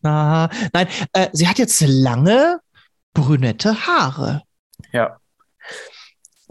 Nein, 0.03 0.89
äh, 1.13 1.29
sie 1.33 1.49
hat 1.49 1.59
jetzt 1.59 1.83
lange 1.87 2.61
brünette 3.15 3.87
Haare. 3.87 4.43
Ja. 4.93 5.17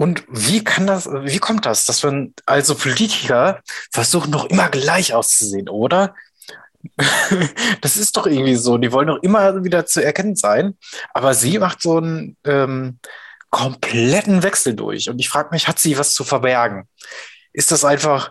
Und 0.03 0.25
wie 0.27 0.61
kann 0.65 0.85
das, 0.85 1.07
wie 1.09 1.39
kommt 1.39 1.65
das, 1.65 1.85
dass 1.85 2.03
man 2.03 2.33
also 2.45 2.75
Politiker 2.75 3.61
versuchen 3.89 4.31
noch 4.31 4.43
immer 4.49 4.67
gleich 4.67 5.13
auszusehen, 5.13 5.69
oder? 5.69 6.13
das 7.79 7.95
ist 7.95 8.17
doch 8.17 8.27
irgendwie 8.27 8.57
so. 8.57 8.77
Die 8.77 8.91
wollen 8.91 9.07
doch 9.07 9.23
immer 9.23 9.63
wieder 9.63 9.85
zu 9.85 10.03
erkennen 10.03 10.35
sein. 10.35 10.77
Aber 11.13 11.33
sie 11.33 11.57
macht 11.57 11.81
so 11.81 11.99
einen 11.99 12.35
ähm, 12.43 12.99
kompletten 13.49 14.43
Wechsel 14.43 14.75
durch. 14.75 15.09
Und 15.09 15.19
ich 15.19 15.29
frage 15.29 15.51
mich, 15.51 15.69
hat 15.69 15.79
sie 15.79 15.97
was 15.97 16.13
zu 16.13 16.25
verbergen? 16.25 16.89
Ist 17.53 17.71
das 17.71 17.85
einfach 17.85 18.29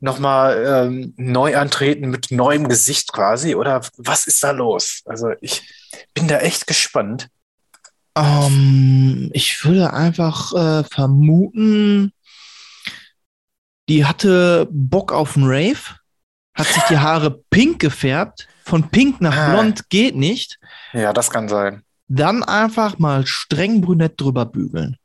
nochmal 0.00 0.88
ähm, 0.88 1.14
neu 1.16 1.56
antreten 1.56 2.10
mit 2.10 2.32
neuem 2.32 2.66
Gesicht 2.68 3.12
quasi? 3.12 3.54
Oder 3.54 3.82
was 3.96 4.26
ist 4.26 4.42
da 4.42 4.50
los? 4.50 5.02
Also 5.04 5.30
ich 5.40 5.72
bin 6.14 6.26
da 6.26 6.38
echt 6.38 6.66
gespannt. 6.66 7.28
Um, 8.14 8.24
ähm, 8.24 9.30
ich 9.32 9.64
würde 9.64 9.92
einfach 9.92 10.52
äh, 10.52 10.84
vermuten, 10.84 12.12
die 13.88 14.04
hatte 14.04 14.68
Bock 14.70 15.12
auf 15.12 15.36
einen 15.36 15.46
Rave 15.46 15.96
hat 16.54 16.66
sich 16.66 16.82
die 16.84 16.98
Haare 16.98 17.30
pink 17.50 17.80
gefärbt. 17.80 18.46
Von 18.64 18.88
pink 18.90 19.20
nach 19.20 19.36
ah. 19.36 19.50
blond 19.50 19.88
geht 19.88 20.16
nicht. 20.16 20.58
Ja, 20.92 21.12
das 21.12 21.30
kann 21.30 21.48
sein. 21.48 21.82
Dann 22.08 22.42
einfach 22.42 22.98
mal 22.98 23.26
streng 23.26 23.80
brünett 23.80 24.20
drüber 24.20 24.44
bügeln. 24.44 24.96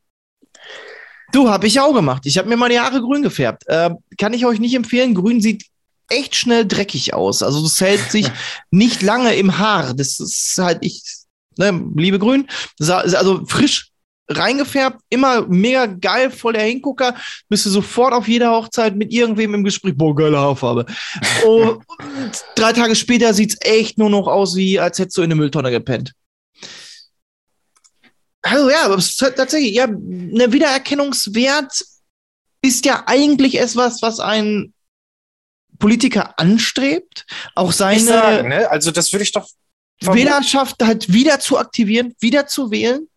Du, 1.32 1.50
habe 1.50 1.68
ich 1.68 1.80
auch 1.80 1.94
gemacht. 1.94 2.26
Ich 2.26 2.38
habe 2.38 2.48
mir 2.48 2.58
mal 2.58 2.70
die 2.70 2.80
Haare 2.80 3.02
grün 3.02 3.22
gefärbt. 3.24 3.64
Äh, 3.68 3.92
kann 4.18 4.34
ich 4.34 4.46
euch 4.46 4.60
nicht 4.60 4.76
empfehlen. 4.76 5.16
Grün 5.16 5.42
sieht 5.42 5.66
echt 6.10 6.36
schnell 6.36 6.66
dreckig 6.66 7.14
aus. 7.14 7.42
Also 7.44 7.64
das 7.64 7.82
hält 7.82 8.12
sich 8.12 8.30
nicht 8.72 9.02
lange 9.02 9.34
im 9.36 9.58
Haar. 9.58 9.94
Das 9.94 10.20
ist 10.20 10.58
halt 10.58 10.80
ich, 10.82 11.02
ne, 11.58 11.84
liebe 11.96 12.20
Grün. 12.20 12.48
Also 12.80 13.46
frisch 13.46 13.92
reingefärbt, 14.30 15.00
immer 15.10 15.48
mega 15.48 15.86
geil, 15.86 16.32
voll 16.32 16.54
der 16.54 16.64
Hingucker, 16.64 17.16
bist 17.50 17.66
du 17.66 17.70
sofort 17.70 18.14
auf 18.14 18.28
jeder 18.28 18.52
Hochzeit 18.52 18.96
mit 18.96 19.14
irgendwem 19.14 19.54
im 19.54 19.64
Gespräch, 19.64 19.96
boah, 19.96 20.16
geile 20.16 20.38
Haarfarbe. 20.38 20.86
und 21.46 21.84
drei 22.56 22.74
Tage 22.74 22.96
später 22.96 23.34
sieht 23.34 23.52
es 23.52 23.58
echt 23.62 23.98
nur 23.98 24.10
noch 24.10 24.28
aus, 24.28 24.56
wie 24.56 24.80
als 24.80 25.00
hättest 25.00 25.18
du 25.18 25.22
in 25.22 25.32
eine 25.32 25.36
Mülltonne 25.36 25.72
gepennt. 25.72 26.14
Also 28.42 28.70
ja, 28.70 28.86
aber 28.86 28.98
tatsächlich, 29.36 29.74
ja, 29.74 29.86
ein 29.86 30.52
Wiedererkennungswert 30.54 31.84
ist 32.62 32.86
ja 32.86 33.04
eigentlich 33.06 33.60
etwas, 33.60 34.02
was 34.02 34.20
ein 34.20 34.74
Politiker 35.80 36.40
anstrebt, 36.40 37.26
auch 37.56 37.72
seine 37.72 38.02
sagen, 38.02 38.50
ne? 38.50 38.70
also 38.70 38.92
das 38.92 39.12
würde 39.14 39.24
ich 39.24 39.32
doch 39.32 39.48
Wählerschaft 40.02 40.82
halt 40.84 41.12
wieder 41.12 41.40
zu 41.40 41.58
aktivieren, 41.58 42.14
wieder 42.20 42.48
zu 42.48 42.72
wählen. 42.72 43.08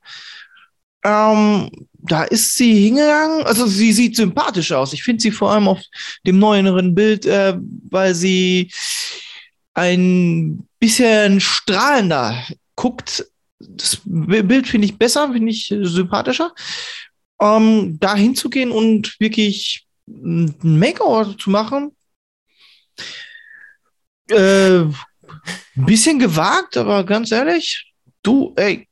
Ähm, 1.04 1.70
da 1.92 2.24
ist 2.24 2.54
sie 2.54 2.74
hingegangen. 2.86 3.44
Also 3.44 3.66
sie 3.66 3.92
sieht 3.92 4.16
sympathisch 4.16 4.72
aus. 4.72 4.92
Ich 4.92 5.02
finde 5.02 5.22
sie 5.22 5.30
vor 5.30 5.52
allem 5.52 5.68
auf 5.68 5.80
dem 6.26 6.38
neueren 6.38 6.94
Bild, 6.94 7.26
äh, 7.26 7.56
weil 7.90 8.14
sie 8.14 8.70
ein 9.74 10.66
bisschen 10.78 11.40
strahlender 11.40 12.42
guckt. 12.74 13.26
Das 13.58 14.00
Bild 14.04 14.66
finde 14.66 14.86
ich 14.86 14.98
besser, 14.98 15.32
finde 15.32 15.52
ich 15.52 15.74
sympathischer. 15.82 16.52
Ähm, 17.40 17.98
da 18.00 18.14
hinzugehen 18.14 18.70
und 18.70 19.18
wirklich 19.20 19.86
ein 20.08 20.54
Makeover 20.62 21.36
zu 21.38 21.50
machen. 21.50 21.94
Äh, 24.28 24.84
ein 25.76 25.86
bisschen 25.86 26.18
gewagt, 26.18 26.76
aber 26.76 27.04
ganz 27.04 27.30
ehrlich, 27.32 27.92
du, 28.22 28.52
ey, 28.56 28.86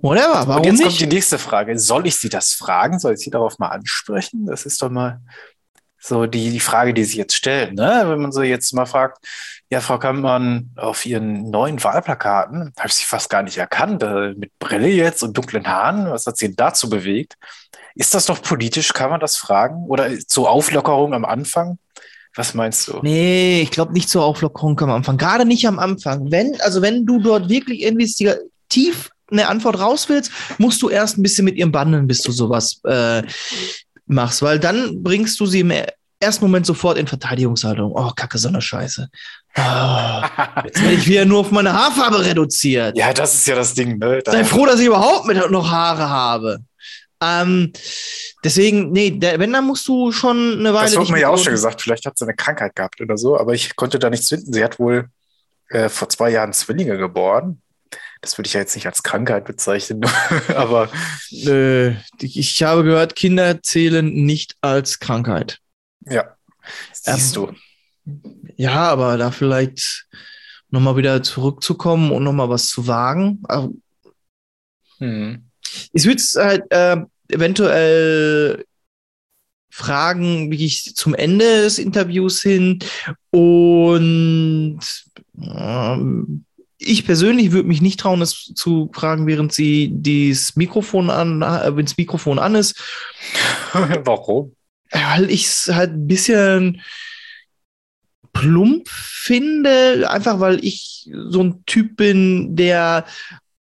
Whatever, 0.00 0.46
warum 0.46 0.56
Und 0.58 0.64
jetzt 0.64 0.78
nicht? 0.78 0.86
kommt 0.86 1.00
die 1.00 1.06
nächste 1.06 1.38
Frage. 1.38 1.78
Soll 1.78 2.06
ich 2.06 2.16
sie 2.16 2.28
das 2.28 2.52
fragen? 2.52 2.98
Soll 3.00 3.14
ich 3.14 3.20
sie 3.20 3.30
darauf 3.30 3.58
mal 3.58 3.68
ansprechen? 3.68 4.46
Das 4.46 4.64
ist 4.64 4.80
doch 4.80 4.90
mal 4.90 5.20
so 6.00 6.26
die, 6.26 6.50
die 6.50 6.60
Frage, 6.60 6.94
die 6.94 7.04
sich 7.04 7.16
jetzt 7.16 7.34
stellt. 7.34 7.74
Ne? 7.74 8.04
Wenn 8.06 8.20
man 8.20 8.30
so 8.30 8.42
jetzt 8.42 8.72
mal 8.72 8.86
fragt, 8.86 9.18
ja, 9.70 9.80
Frau 9.80 9.98
Kammmann, 9.98 10.70
auf 10.76 11.04
Ihren 11.04 11.50
neuen 11.50 11.82
Wahlplakaten 11.82 12.72
habe 12.78 12.88
ich 12.88 12.94
Sie 12.94 13.04
fast 13.04 13.28
gar 13.28 13.42
nicht 13.42 13.58
erkannt, 13.58 14.02
äh, 14.04 14.34
mit 14.34 14.56
Brille 14.60 14.88
jetzt 14.88 15.22
und 15.24 15.36
dunklen 15.36 15.66
Haaren. 15.66 16.08
Was 16.10 16.26
hat 16.26 16.36
Sie 16.36 16.54
dazu 16.54 16.88
bewegt? 16.88 17.34
Ist 17.96 18.14
das 18.14 18.26
doch 18.26 18.40
politisch? 18.40 18.92
Kann 18.92 19.10
man 19.10 19.18
das 19.20 19.36
fragen? 19.36 19.84
Oder 19.88 20.16
zur 20.20 20.48
Auflockerung 20.48 21.12
am 21.12 21.24
Anfang? 21.24 21.78
Was 22.34 22.54
meinst 22.54 22.88
du? 22.88 23.00
Nee, 23.02 23.62
ich 23.62 23.70
glaube 23.70 23.92
nicht 23.92 24.08
zur 24.08 24.24
Auflockerung 24.24 24.78
am 24.80 24.90
Anfang. 24.90 25.16
Gerade 25.16 25.44
nicht 25.44 25.66
am 25.66 25.78
Anfang. 25.78 26.30
Wenn, 26.30 26.60
also 26.60 26.82
wenn 26.82 27.04
du 27.04 27.18
dort 27.20 27.48
wirklich 27.48 27.82
investigativ 27.82 29.10
eine 29.30 29.48
Antwort 29.48 29.78
raus 29.78 30.08
willst, 30.08 30.30
musst 30.58 30.80
du 30.82 30.88
erst 30.88 31.18
ein 31.18 31.22
bisschen 31.22 31.44
mit 31.44 31.56
ihrem 31.56 31.72
bandeln, 31.72 32.06
bis 32.06 32.22
du 32.22 32.32
sowas 32.32 32.80
äh, 32.84 33.22
machst, 34.06 34.42
weil 34.42 34.58
dann 34.58 35.02
bringst 35.02 35.38
du 35.40 35.46
sie 35.46 35.60
im 35.60 35.72
ersten 36.20 36.44
Moment 36.44 36.66
sofort 36.66 36.98
in 36.98 37.06
Verteidigungshaltung. 37.06 37.92
Oh, 37.92 38.10
kacke, 38.14 38.38
so 38.38 38.48
eine 38.48 38.60
Scheiße. 38.60 39.08
Oh, 39.56 40.22
jetzt 40.64 40.82
werde 40.82 40.94
ich 40.94 41.06
wieder 41.06 41.24
nur 41.24 41.40
auf 41.40 41.50
meine 41.50 41.72
Haarfarbe 41.72 42.24
reduziert. 42.24 42.96
Ja, 42.96 43.12
das 43.12 43.34
ist 43.34 43.46
ja 43.46 43.54
das 43.54 43.74
Ding. 43.74 43.98
Ne? 43.98 44.20
Sei 44.24 44.44
froh, 44.44 44.66
dass 44.66 44.80
ich 44.80 44.86
überhaupt 44.86 45.26
noch 45.50 45.70
Haare 45.70 46.08
habe. 46.08 46.58
Ähm, 47.20 47.72
deswegen, 48.44 48.92
nee, 48.92 49.10
der, 49.10 49.38
wenn, 49.38 49.52
dann 49.52 49.66
musst 49.66 49.88
du 49.88 50.12
schon 50.12 50.58
eine 50.58 50.72
Weile. 50.72 50.90
Das 50.90 50.96
wurde 50.96 51.12
mir 51.12 51.20
ja 51.20 51.28
auch 51.28 51.38
schon 51.38 51.52
gesagt, 51.52 51.82
vielleicht 51.82 52.06
hat 52.06 52.16
sie 52.16 52.24
eine 52.24 52.34
Krankheit 52.34 52.76
gehabt 52.76 53.00
oder 53.00 53.18
so, 53.18 53.38
aber 53.38 53.54
ich 53.54 53.74
konnte 53.76 53.98
da 53.98 54.10
nichts 54.10 54.28
finden. 54.28 54.52
Sie 54.52 54.62
hat 54.62 54.78
wohl 54.78 55.08
äh, 55.70 55.88
vor 55.88 56.08
zwei 56.08 56.30
Jahren 56.30 56.52
Zwillinge 56.52 56.96
geboren 56.96 57.60
das 58.20 58.36
würde 58.36 58.48
ich 58.48 58.54
ja 58.54 58.60
jetzt 58.60 58.74
nicht 58.74 58.86
als 58.86 59.02
Krankheit 59.02 59.44
bezeichnen, 59.44 60.04
aber. 60.54 60.90
Äh, 61.30 61.96
ich 62.20 62.62
habe 62.62 62.84
gehört, 62.84 63.16
Kinder 63.16 63.62
zählen 63.62 64.12
nicht 64.12 64.56
als 64.60 64.98
Krankheit. 64.98 65.60
Ja, 66.06 66.36
siehst 66.92 67.36
ähm, 67.36 67.54
du. 68.04 68.22
Ja, 68.56 68.88
aber 68.88 69.18
da 69.18 69.30
vielleicht 69.30 70.06
nochmal 70.70 70.96
wieder 70.96 71.22
zurückzukommen 71.22 72.10
und 72.10 72.24
nochmal 72.24 72.48
was 72.48 72.68
zu 72.68 72.86
wagen. 72.86 73.42
Also, 73.44 73.74
hm. 74.98 75.47
Ich 75.92 76.04
würde 76.04 76.16
es 76.16 76.34
halt 76.34 76.64
äh, 76.70 76.96
eventuell 77.28 78.64
fragen, 79.70 80.50
wie 80.50 80.64
ich 80.64 80.96
zum 80.96 81.14
Ende 81.14 81.62
des 81.62 81.78
Interviews 81.78 82.42
hin 82.42 82.80
und 83.30 84.80
ähm, 85.40 86.44
ich 86.78 87.04
persönlich 87.04 87.52
würde 87.52 87.68
mich 87.68 87.80
nicht 87.80 88.00
trauen, 88.00 88.22
es 88.22 88.52
zu 88.54 88.90
fragen, 88.92 89.26
während 89.26 89.52
sie 89.52 89.90
das 89.92 90.56
Mikrofon 90.56 91.10
an, 91.10 91.42
äh, 91.42 91.76
wenn 91.76 91.84
das 91.84 91.96
Mikrofon 91.96 92.38
an 92.38 92.54
ist. 92.54 92.80
Warum? 93.72 94.54
Weil 94.90 95.30
ich 95.30 95.46
es 95.46 95.70
halt 95.72 95.92
ein 95.92 96.06
bisschen 96.06 96.80
plump 98.32 98.88
finde, 98.88 100.08
einfach 100.08 100.40
weil 100.40 100.64
ich 100.64 101.10
so 101.12 101.42
ein 101.42 101.64
Typ 101.66 101.96
bin, 101.96 102.54
der 102.54 103.04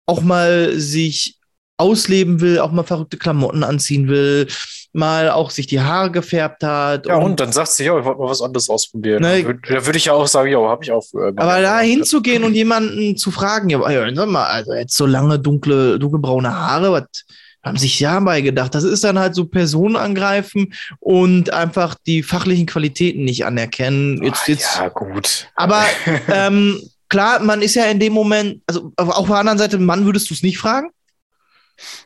auch 0.06 0.21
mal 0.21 0.80
sich 0.80 1.38
ausleben 1.82 2.39
will, 2.39 2.60
auch 2.60 2.72
mal 2.72 2.84
verrückte 2.84 3.17
Klamotten 3.17 3.63
anziehen 3.63 4.08
will, 4.08 4.48
mal 4.94 5.30
auch 5.30 5.50
sich 5.50 5.67
die 5.67 5.82
Haare 5.82 6.12
gefärbt 6.12 6.63
hat. 6.63 7.08
Ja, 7.08 7.17
und, 7.17 7.24
und 7.24 7.39
dann 7.39 7.52
sagt 7.52 7.70
sie, 7.70 7.86
ja, 7.86 7.98
ich 7.98 8.06
wollte 8.06 8.20
mal 8.20 8.30
was 8.30 8.41
anderes 8.41 8.70
ausprobieren. 8.70 9.22
Ne, 9.22 9.44
da 9.67 9.86
würde 9.86 9.98
ich 9.98 10.06
ja 10.06 10.13
auch 10.13 10.28
sagen, 10.28 10.52
ja, 10.52 10.60
habe 10.60 10.84
ich 10.84 10.91
auch. 10.91 11.06
Äh, 11.13 11.34
aber 11.36 11.62
da 11.62 11.80
hinzugehen 11.80 12.44
und 12.44 12.54
jemanden 12.54 13.17
zu 13.17 13.32
fragen, 13.32 13.70
ja, 13.70 13.80
sag 14.13 14.30
mal, 14.30 14.46
also 14.46 14.74
jetzt 14.74 14.96
so 14.96 15.06
lange 15.06 15.39
dunkle, 15.39 15.98
dunkelbraune 16.00 16.54
Haare, 16.54 16.91
was 16.91 17.26
haben 17.63 17.77
sich 17.77 18.00
ja 18.00 18.19
bei 18.19 18.42
gedacht. 18.42 18.73
Das 18.73 18.84
ist 18.84 19.04
dann 19.04 19.19
halt 19.19 19.36
so 19.36 19.46
Personen 19.46 19.96
angreifen 19.96 20.73
und 21.00 21.54
einfach 21.54 21.96
die 22.08 22.23
fachlichen 22.23 22.65
Qualitäten 22.65 23.23
nicht 23.23 23.46
anerkennen. 23.46 24.23
Jetzt, 24.23 24.48
jetzt, 24.48 24.77
ja, 24.77 24.90
gut. 24.90 25.48
Aber 25.56 25.84
ähm, 26.27 26.82
klar, 27.10 27.40
man 27.40 27.62
ist 27.62 27.75
ja 27.75 27.86
in 27.86 28.00
dem 28.00 28.13
Moment, 28.13 28.62
also 28.67 28.92
auch 28.98 29.19
auf 29.19 29.27
der 29.27 29.38
anderen 29.38 29.60
Seite, 29.60 29.77
Mann, 29.77 30.06
würdest 30.06 30.29
du 30.29 30.34
es 30.34 30.44
nicht 30.44 30.58
fragen? 30.58 30.90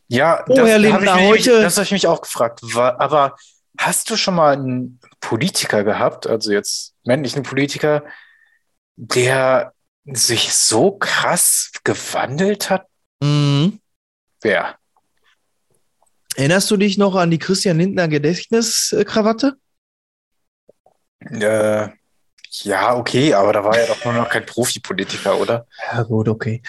Ja, 0.08 0.44
oh, 0.48 0.56
das, 0.56 0.68
Herr 0.68 0.78
Lindner, 0.78 1.16
heute. 1.16 1.62
das 1.62 1.78
habe 1.78 1.86
ich 1.86 1.92
mich 1.92 2.08
auch 2.08 2.22
gefragt. 2.22 2.62
Aber 2.76 3.36
hast 3.78 4.10
du 4.10 4.16
schon 4.16 4.36
mal 4.36 4.54
einen 4.54 5.00
Politiker 5.20 5.84
gehabt, 5.84 6.28
also 6.28 6.52
jetzt 6.52 6.94
männlichen 7.06 7.44
Politiker, 7.44 8.04
der 8.96 9.74
sich 10.06 10.54
so 10.54 10.92
krass 10.92 11.72
gewandelt 11.84 12.70
hat? 12.70 12.86
Mhm. 13.22 13.80
Wer? 14.42 14.78
Erinnerst 16.36 16.70
du 16.70 16.78
dich 16.78 16.98
noch 16.98 17.16
an 17.16 17.32
die 17.32 17.40
Christian 17.40 17.78
Lindner 17.78 18.08
Gedächtniskrawatte? 18.08 19.56
Äh, 21.20 21.90
ja, 22.64 22.96
okay, 22.96 23.34
aber 23.34 23.54
da 23.54 23.64
war 23.64 23.78
ja 23.78 23.86
doch 23.88 24.04
nur 24.06 24.14
noch 24.14 24.30
kein 24.30 24.46
Profipolitiker, 24.46 25.40
oder? 25.40 25.68
Ja, 25.92 26.04
gut, 26.04 26.30
okay. 26.30 26.62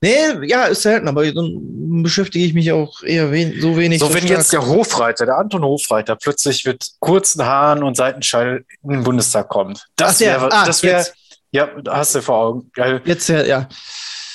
Nee, 0.00 0.46
ja, 0.46 0.64
ist 0.64 0.82
selten, 0.82 1.08
aber 1.08 1.30
dann 1.32 2.02
beschäftige 2.02 2.44
ich 2.44 2.54
mich 2.54 2.72
auch 2.72 3.02
eher 3.02 3.30
wen 3.30 3.60
so 3.60 3.76
wenig. 3.76 4.00
So, 4.00 4.12
wenn 4.12 4.24
stark- 4.24 4.38
jetzt 4.38 4.52
der 4.52 4.66
Hofreiter, 4.66 5.26
der 5.26 5.38
Anton 5.38 5.62
Hofreiter, 5.62 6.16
plötzlich 6.16 6.64
mit 6.64 6.86
kurzen 7.00 7.44
Haaren 7.44 7.82
und 7.82 7.96
Seitenschall 7.96 8.64
in 8.82 8.90
den 8.90 9.04
Bundestag 9.04 9.48
kommt. 9.48 9.86
Das 9.96 10.20
wäre, 10.20 10.50
ah, 10.52 10.64
das 10.66 10.82
wäre, 10.82 11.06
ja, 11.50 11.68
hast 11.88 12.14
du 12.14 12.22
vor 12.22 12.36
Augen. 12.38 12.70
Geil. 12.74 13.00
Jetzt 13.04 13.28
ja, 13.28 13.42
ja. 13.42 13.68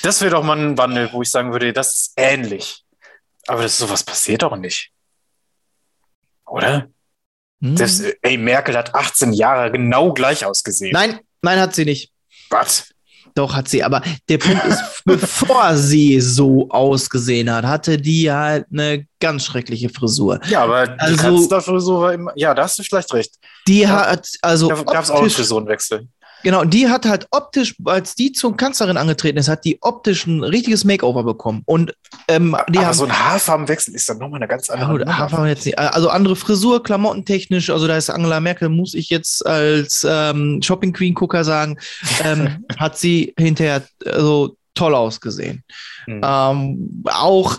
Das 0.02 0.20
wäre 0.20 0.32
doch 0.32 0.42
mal 0.42 0.58
ein 0.58 0.76
Wandel, 0.76 1.08
wo 1.12 1.22
ich 1.22 1.30
sagen 1.30 1.52
würde, 1.52 1.72
das 1.72 1.94
ist 1.94 2.12
ähnlich. 2.16 2.82
Aber 3.46 3.62
das 3.62 3.78
sowas 3.78 4.02
passiert 4.02 4.42
doch 4.42 4.56
nicht. 4.56 4.90
Oder? 6.46 6.88
Hm. 7.62 7.76
Äh, 7.76 8.14
ey, 8.22 8.36
Merkel 8.38 8.76
hat 8.76 8.94
18 8.94 9.32
Jahre 9.32 9.70
genau 9.72 10.12
gleich 10.12 10.44
ausgesehen. 10.44 10.92
Nein, 10.92 11.18
nein, 11.42 11.58
hat 11.60 11.74
sie 11.74 11.84
nicht. 11.84 12.12
Was? 12.50 12.88
Doch, 13.36 13.54
hat 13.54 13.68
sie. 13.68 13.82
Aber 13.82 14.00
der 14.28 14.38
Punkt 14.38 14.64
ist, 14.64 15.02
bevor 15.04 15.74
sie 15.76 16.20
so 16.20 16.68
ausgesehen 16.70 17.52
hat, 17.52 17.64
hatte 17.64 17.98
die 17.98 18.30
halt 18.30 18.66
eine 18.72 19.06
ganz 19.18 19.44
schreckliche 19.46 19.88
Frisur. 19.88 20.40
Ja, 20.46 20.62
aber 20.64 20.86
die 20.88 21.00
Also- 21.00 21.16
Kanzlerfrisur 21.16 22.00
war 22.00 22.12
immer, 22.12 22.32
ja, 22.36 22.54
da 22.54 22.62
hast 22.62 22.78
du 22.78 22.82
vielleicht 22.84 23.12
recht. 23.12 23.34
Die 23.66 23.88
hat, 23.88 24.28
also. 24.42 24.68
Da 24.68 24.82
gab 24.82 25.02
es 25.04 25.10
auch 25.10 25.20
einen 25.20 25.30
Frisurenwechsel. 25.30 26.06
Genau, 26.44 26.62
die 26.62 26.88
hat 26.90 27.06
halt 27.06 27.26
optisch, 27.30 27.74
als 27.86 28.14
die 28.14 28.32
zur 28.32 28.54
Kanzlerin 28.54 28.98
angetreten 28.98 29.38
ist, 29.38 29.48
hat 29.48 29.64
die 29.64 29.78
optisch 29.80 30.26
ein 30.26 30.44
richtiges 30.44 30.84
Makeover 30.84 31.24
bekommen. 31.24 31.62
Und 31.64 31.94
ähm, 32.28 32.54
die 32.68 32.78
aber 32.78 32.88
haben 32.88 32.94
so 32.94 33.04
ein 33.04 33.18
Haarfarbenwechsel 33.18 33.94
ist 33.94 34.08
dann 34.10 34.18
nochmal 34.18 34.40
eine 34.40 34.48
ganz 34.48 34.68
Ja, 34.68 34.74
andere 34.74 34.98
Nummer. 34.98 35.18
Haarfarben 35.18 35.48
jetzt 35.48 35.64
nicht. 35.64 35.78
Also 35.78 36.10
andere 36.10 36.36
Frisur, 36.36 36.82
klamottentechnisch, 36.82 37.70
also 37.70 37.88
da 37.88 37.96
ist 37.96 38.10
Angela 38.10 38.40
Merkel, 38.40 38.68
muss 38.68 38.92
ich 38.92 39.08
jetzt 39.08 39.44
als 39.46 40.06
ähm, 40.08 40.60
Shopping 40.62 40.92
Queen 40.92 41.14
Gucker 41.14 41.44
sagen, 41.44 41.78
ähm, 42.22 42.66
hat 42.76 42.98
sie 42.98 43.32
hinterher 43.38 43.82
also, 44.04 44.56
toll 44.74 44.94
ausgesehen. 44.94 45.64
Hm. 46.04 46.20
Ähm, 46.22 47.04
auch 47.06 47.58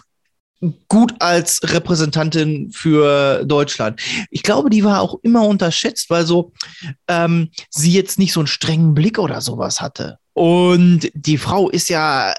gut 0.88 1.14
als 1.20 1.60
Repräsentantin 1.64 2.72
für 2.72 3.44
Deutschland. 3.46 4.02
Ich 4.30 4.42
glaube, 4.44 4.70
die 4.70 4.84
war 4.84 5.02
auch 5.02 5.20
immer 5.22 5.46
unterschätzt, 5.48 6.10
weil 6.10 6.26
so 6.26 6.54
ähm, 7.08 7.50
sie 7.70 7.92
jetzt 7.92 8.18
nicht 8.20 8.34
so 8.34 8.40
einen 8.40 8.48
strengen 8.48 8.94
Blick 8.94 9.20
oder 9.20 9.42
sowas 9.42 9.82
hatte. 9.82 10.18
Und 10.34 11.12
die 11.14 11.38
Frau 11.38 11.70
ist 11.70 11.90
ja 11.90 12.34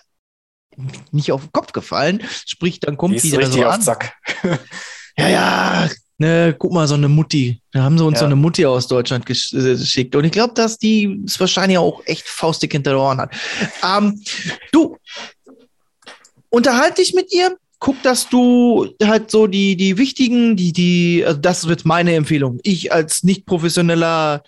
nicht 1.10 1.32
auf 1.32 1.42
den 1.42 1.52
Kopf 1.52 1.72
gefallen, 1.72 2.22
sprich, 2.46 2.80
dann 2.80 2.94
Die 2.94 2.98
kommt 2.98 3.14
ist 3.16 3.24
die 3.24 3.30
da 3.30 3.46
so 3.46 3.64
an. 3.64 3.82
Zack. 3.82 4.14
Ja, 5.18 5.28
ja, 5.28 5.88
ne, 6.18 6.54
guck 6.58 6.72
mal, 6.74 6.86
so 6.86 6.92
eine 6.92 7.08
Mutti. 7.08 7.62
Da 7.72 7.82
haben 7.82 7.96
sie 7.96 8.04
uns 8.04 8.16
Ja. 8.16 8.20
so 8.20 8.24
eine 8.26 8.36
Mutti 8.36 8.66
aus 8.66 8.86
Deutschland 8.86 9.24
gesch 9.24 9.54
äh, 9.54 9.74
geschickt. 9.76 10.14
Und 10.14 10.24
ich 10.24 10.32
glaube, 10.32 10.52
dass 10.52 10.76
die 10.76 11.22
es 11.24 11.40
wahrscheinlich 11.40 11.78
auch 11.78 12.02
echt 12.04 12.28
faustdick 12.28 12.72
hinter 12.72 12.90
den 12.90 12.98
Ohren 12.98 13.18
hat. 13.18 13.34
Ähm, 13.82 14.22
du, 14.72 14.98
unterhalte 16.50 17.00
dich 17.00 17.14
mit 17.14 17.32
ihr. 17.32 17.56
Guck, 17.86 18.02
dass 18.02 18.28
du 18.28 18.88
halt 19.00 19.30
so 19.30 19.46
die, 19.46 19.76
die 19.76 19.96
wichtigen, 19.96 20.56
die, 20.56 20.72
die, 20.72 21.22
also 21.24 21.38
das 21.38 21.68
wird 21.68 21.84
meine 21.84 22.16
Empfehlung. 22.16 22.58
Ich 22.64 22.92
als 22.92 23.22
nicht 23.22 23.46
professioneller, 23.46 24.42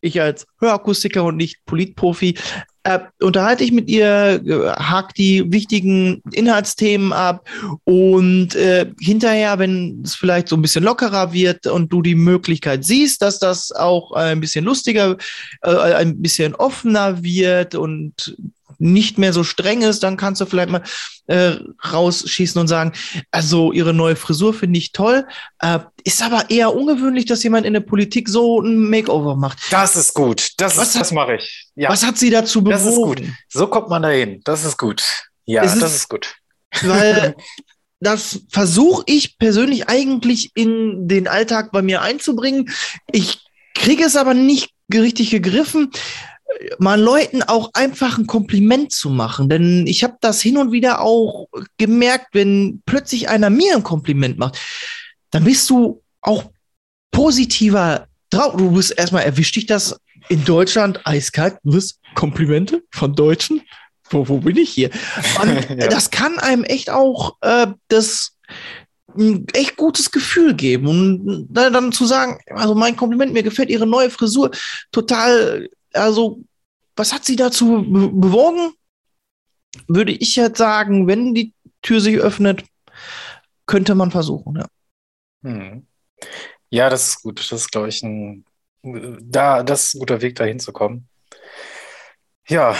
ich 0.00 0.20
als 0.20 0.46
Hörakustiker 0.60 1.24
und 1.24 1.36
nicht 1.36 1.58
Politprofi, 1.66 2.36
äh, 2.84 3.00
unterhalte 3.20 3.64
ich 3.64 3.72
mit 3.72 3.88
ihr, 3.90 4.40
äh, 4.46 4.70
hakt 4.80 5.18
die 5.18 5.50
wichtigen 5.50 6.22
Inhaltsthemen 6.30 7.12
ab 7.12 7.48
und 7.82 8.54
äh, 8.54 8.88
hinterher, 9.00 9.58
wenn 9.58 10.02
es 10.04 10.14
vielleicht 10.14 10.46
so 10.46 10.54
ein 10.54 10.62
bisschen 10.62 10.84
lockerer 10.84 11.32
wird 11.32 11.66
und 11.66 11.92
du 11.92 12.00
die 12.00 12.14
Möglichkeit 12.14 12.84
siehst, 12.84 13.22
dass 13.22 13.40
das 13.40 13.72
auch 13.72 14.12
ein 14.12 14.38
bisschen 14.38 14.64
lustiger, 14.64 15.16
äh, 15.62 15.94
ein 15.94 16.22
bisschen 16.22 16.54
offener 16.54 17.24
wird 17.24 17.74
und 17.74 18.36
nicht 18.78 19.18
mehr 19.18 19.32
so 19.32 19.44
streng 19.44 19.82
ist, 19.82 20.02
dann 20.02 20.16
kannst 20.16 20.40
du 20.40 20.46
vielleicht 20.46 20.70
mal 20.70 20.82
äh, 21.26 21.52
rausschießen 21.92 22.60
und 22.60 22.66
sagen, 22.68 22.92
also 23.30 23.72
ihre 23.72 23.94
neue 23.94 24.16
Frisur 24.16 24.52
finde 24.54 24.78
ich 24.78 24.92
toll, 24.92 25.26
äh, 25.60 25.78
ist 26.02 26.22
aber 26.22 26.50
eher 26.50 26.74
ungewöhnlich, 26.74 27.24
dass 27.26 27.42
jemand 27.42 27.66
in 27.66 27.72
der 27.72 27.80
Politik 27.80 28.28
so 28.28 28.60
ein 28.60 28.90
Makeover 28.90 29.36
macht. 29.36 29.58
Das 29.70 29.96
ist 29.96 30.14
gut. 30.14 30.50
Das, 30.58 30.76
Was 30.76 30.88
ist, 30.88 30.94
hat- 30.96 31.00
das 31.02 31.12
mache 31.12 31.36
ich. 31.36 31.68
Ja, 31.76 31.88
Was 31.90 32.04
hat 32.04 32.18
sie 32.18 32.30
dazu 32.30 32.62
bewogen? 32.64 32.74
das 32.84 32.86
ist 32.86 32.96
gut. 32.96 33.22
So 33.48 33.66
kommt 33.68 33.88
man 33.90 34.02
dahin. 34.02 34.40
Das 34.44 34.64
ist 34.64 34.76
gut. 34.76 35.04
Ja, 35.46 35.62
ist- 35.62 35.80
das 35.80 35.94
ist 35.94 36.08
gut. 36.08 36.34
weil 36.82 37.34
das 38.00 38.40
versuche 38.50 39.04
ich 39.06 39.38
persönlich 39.38 39.88
eigentlich 39.88 40.50
in 40.54 41.06
den 41.08 41.28
Alltag 41.28 41.70
bei 41.72 41.80
mir 41.80 42.02
einzubringen. 42.02 42.70
Ich 43.12 43.40
kriege 43.74 44.04
es 44.04 44.16
aber 44.16 44.34
nicht 44.34 44.70
richtig 44.92 45.30
gegriffen, 45.30 45.90
mal 46.78 47.00
Leuten 47.00 47.42
auch 47.42 47.70
einfach 47.74 48.18
ein 48.18 48.26
Kompliment 48.26 48.92
zu 48.92 49.10
machen. 49.10 49.48
Denn 49.48 49.86
ich 49.86 50.04
habe 50.04 50.16
das 50.20 50.40
hin 50.40 50.56
und 50.56 50.72
wieder 50.72 51.00
auch 51.00 51.48
gemerkt, 51.78 52.28
wenn 52.32 52.82
plötzlich 52.86 53.28
einer 53.28 53.50
mir 53.50 53.74
ein 53.76 53.82
Kompliment 53.82 54.38
macht, 54.38 54.58
dann 55.30 55.44
bist 55.44 55.68
du 55.70 56.02
auch 56.20 56.44
positiver 57.10 58.06
drauf. 58.30 58.56
Du 58.56 58.72
bist 58.72 58.96
erstmal 58.96 59.24
erwischt 59.24 59.56
dich 59.56 59.66
das 59.66 59.98
in 60.28 60.44
Deutschland 60.44 61.00
eiskalt. 61.04 61.56
Du 61.62 61.72
bist 61.72 62.00
Komplimente 62.14 62.82
von 62.90 63.14
Deutschen. 63.14 63.62
Wo, 64.10 64.28
wo 64.28 64.38
bin 64.38 64.56
ich 64.56 64.70
hier? 64.70 64.90
Und 65.40 65.68
Ja. 65.70 65.88
das 65.88 66.10
kann 66.10 66.38
einem 66.38 66.64
echt 66.64 66.90
auch 66.90 67.36
äh, 67.40 67.68
das 67.88 68.36
ein 69.16 69.46
echt 69.52 69.76
gutes 69.76 70.10
Gefühl 70.10 70.54
geben 70.54 70.88
und 70.88 71.46
dann, 71.48 71.72
dann 71.72 71.92
zu 71.92 72.04
sagen, 72.04 72.38
also 72.50 72.74
mein 72.74 72.96
Kompliment, 72.96 73.32
mir 73.32 73.42
gefällt 73.42 73.70
ihre 73.70 73.86
neue 73.86 74.10
Frisur 74.10 74.50
total, 74.90 75.68
also 75.94 76.40
was 76.96 77.12
hat 77.12 77.24
sie 77.24 77.36
dazu 77.36 77.82
be 77.82 78.08
bewogen? 78.08 78.74
Würde 79.88 80.12
ich 80.12 80.36
jetzt 80.36 80.58
sagen, 80.58 81.06
wenn 81.08 81.34
die 81.34 81.52
Tür 81.82 82.00
sich 82.00 82.18
öffnet, 82.18 82.64
könnte 83.66 83.94
man 83.94 84.10
versuchen, 84.10 84.56
ja. 84.56 84.66
Hm. 85.42 85.86
Ja, 86.70 86.90
das 86.90 87.08
ist 87.08 87.22
gut. 87.22 87.40
Das 87.40 87.52
ist, 87.52 87.72
glaube 87.72 87.88
ich, 87.88 88.02
ein, 88.02 88.44
da, 88.82 89.62
das 89.62 89.86
ist 89.86 89.94
ein 89.94 90.00
guter 90.00 90.20
Weg, 90.22 90.36
da 90.36 90.44
hinzukommen. 90.44 91.08
Ja, 92.48 92.76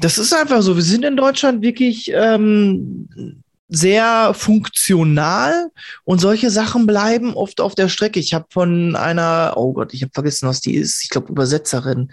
Das 0.00 0.18
ist 0.18 0.32
einfach 0.34 0.62
so. 0.62 0.76
Wir 0.76 0.82
sind 0.82 1.04
in 1.04 1.16
Deutschland 1.16 1.62
wirklich 1.62 2.10
ähm, 2.14 3.41
sehr 3.74 4.34
funktional 4.34 5.70
und 6.04 6.20
solche 6.20 6.50
Sachen 6.50 6.86
bleiben 6.86 7.34
oft 7.34 7.60
auf 7.60 7.74
der 7.74 7.88
Strecke. 7.88 8.20
Ich 8.20 8.34
habe 8.34 8.44
von 8.50 8.94
einer, 8.96 9.54
oh 9.56 9.72
Gott, 9.72 9.94
ich 9.94 10.02
habe 10.02 10.12
vergessen, 10.12 10.46
was 10.46 10.60
die 10.60 10.74
ist. 10.74 11.02
Ich 11.02 11.10
glaube, 11.10 11.32
Übersetzerin. 11.32 12.12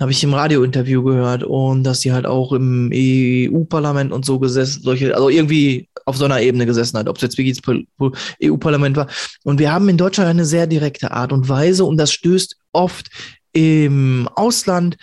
Habe 0.00 0.10
ich 0.10 0.24
im 0.24 0.34
Radiointerview 0.34 1.02
gehört 1.04 1.44
und 1.44 1.84
dass 1.84 2.00
sie 2.00 2.12
halt 2.12 2.26
auch 2.26 2.52
im 2.52 2.90
EU-Parlament 2.92 4.12
und 4.12 4.24
so 4.24 4.40
gesessen, 4.40 4.82
solche, 4.82 5.14
also 5.14 5.28
irgendwie 5.28 5.88
auf 6.06 6.16
so 6.16 6.24
einer 6.24 6.40
Ebene 6.40 6.66
gesessen 6.66 6.98
hat, 6.98 7.08
ob 7.08 7.16
es 7.16 7.22
jetzt 7.22 7.38
wirklich 7.38 7.60
EU-Parlament 8.42 8.96
war. 8.96 9.06
Und 9.44 9.60
wir 9.60 9.72
haben 9.72 9.88
in 9.88 9.96
Deutschland 9.96 10.28
eine 10.28 10.44
sehr 10.44 10.66
direkte 10.66 11.12
Art 11.12 11.32
und 11.32 11.48
Weise 11.48 11.84
und 11.84 11.98
das 11.98 12.12
stößt 12.12 12.56
oft 12.72 13.10
im 13.52 14.28
Ausland 14.34 14.96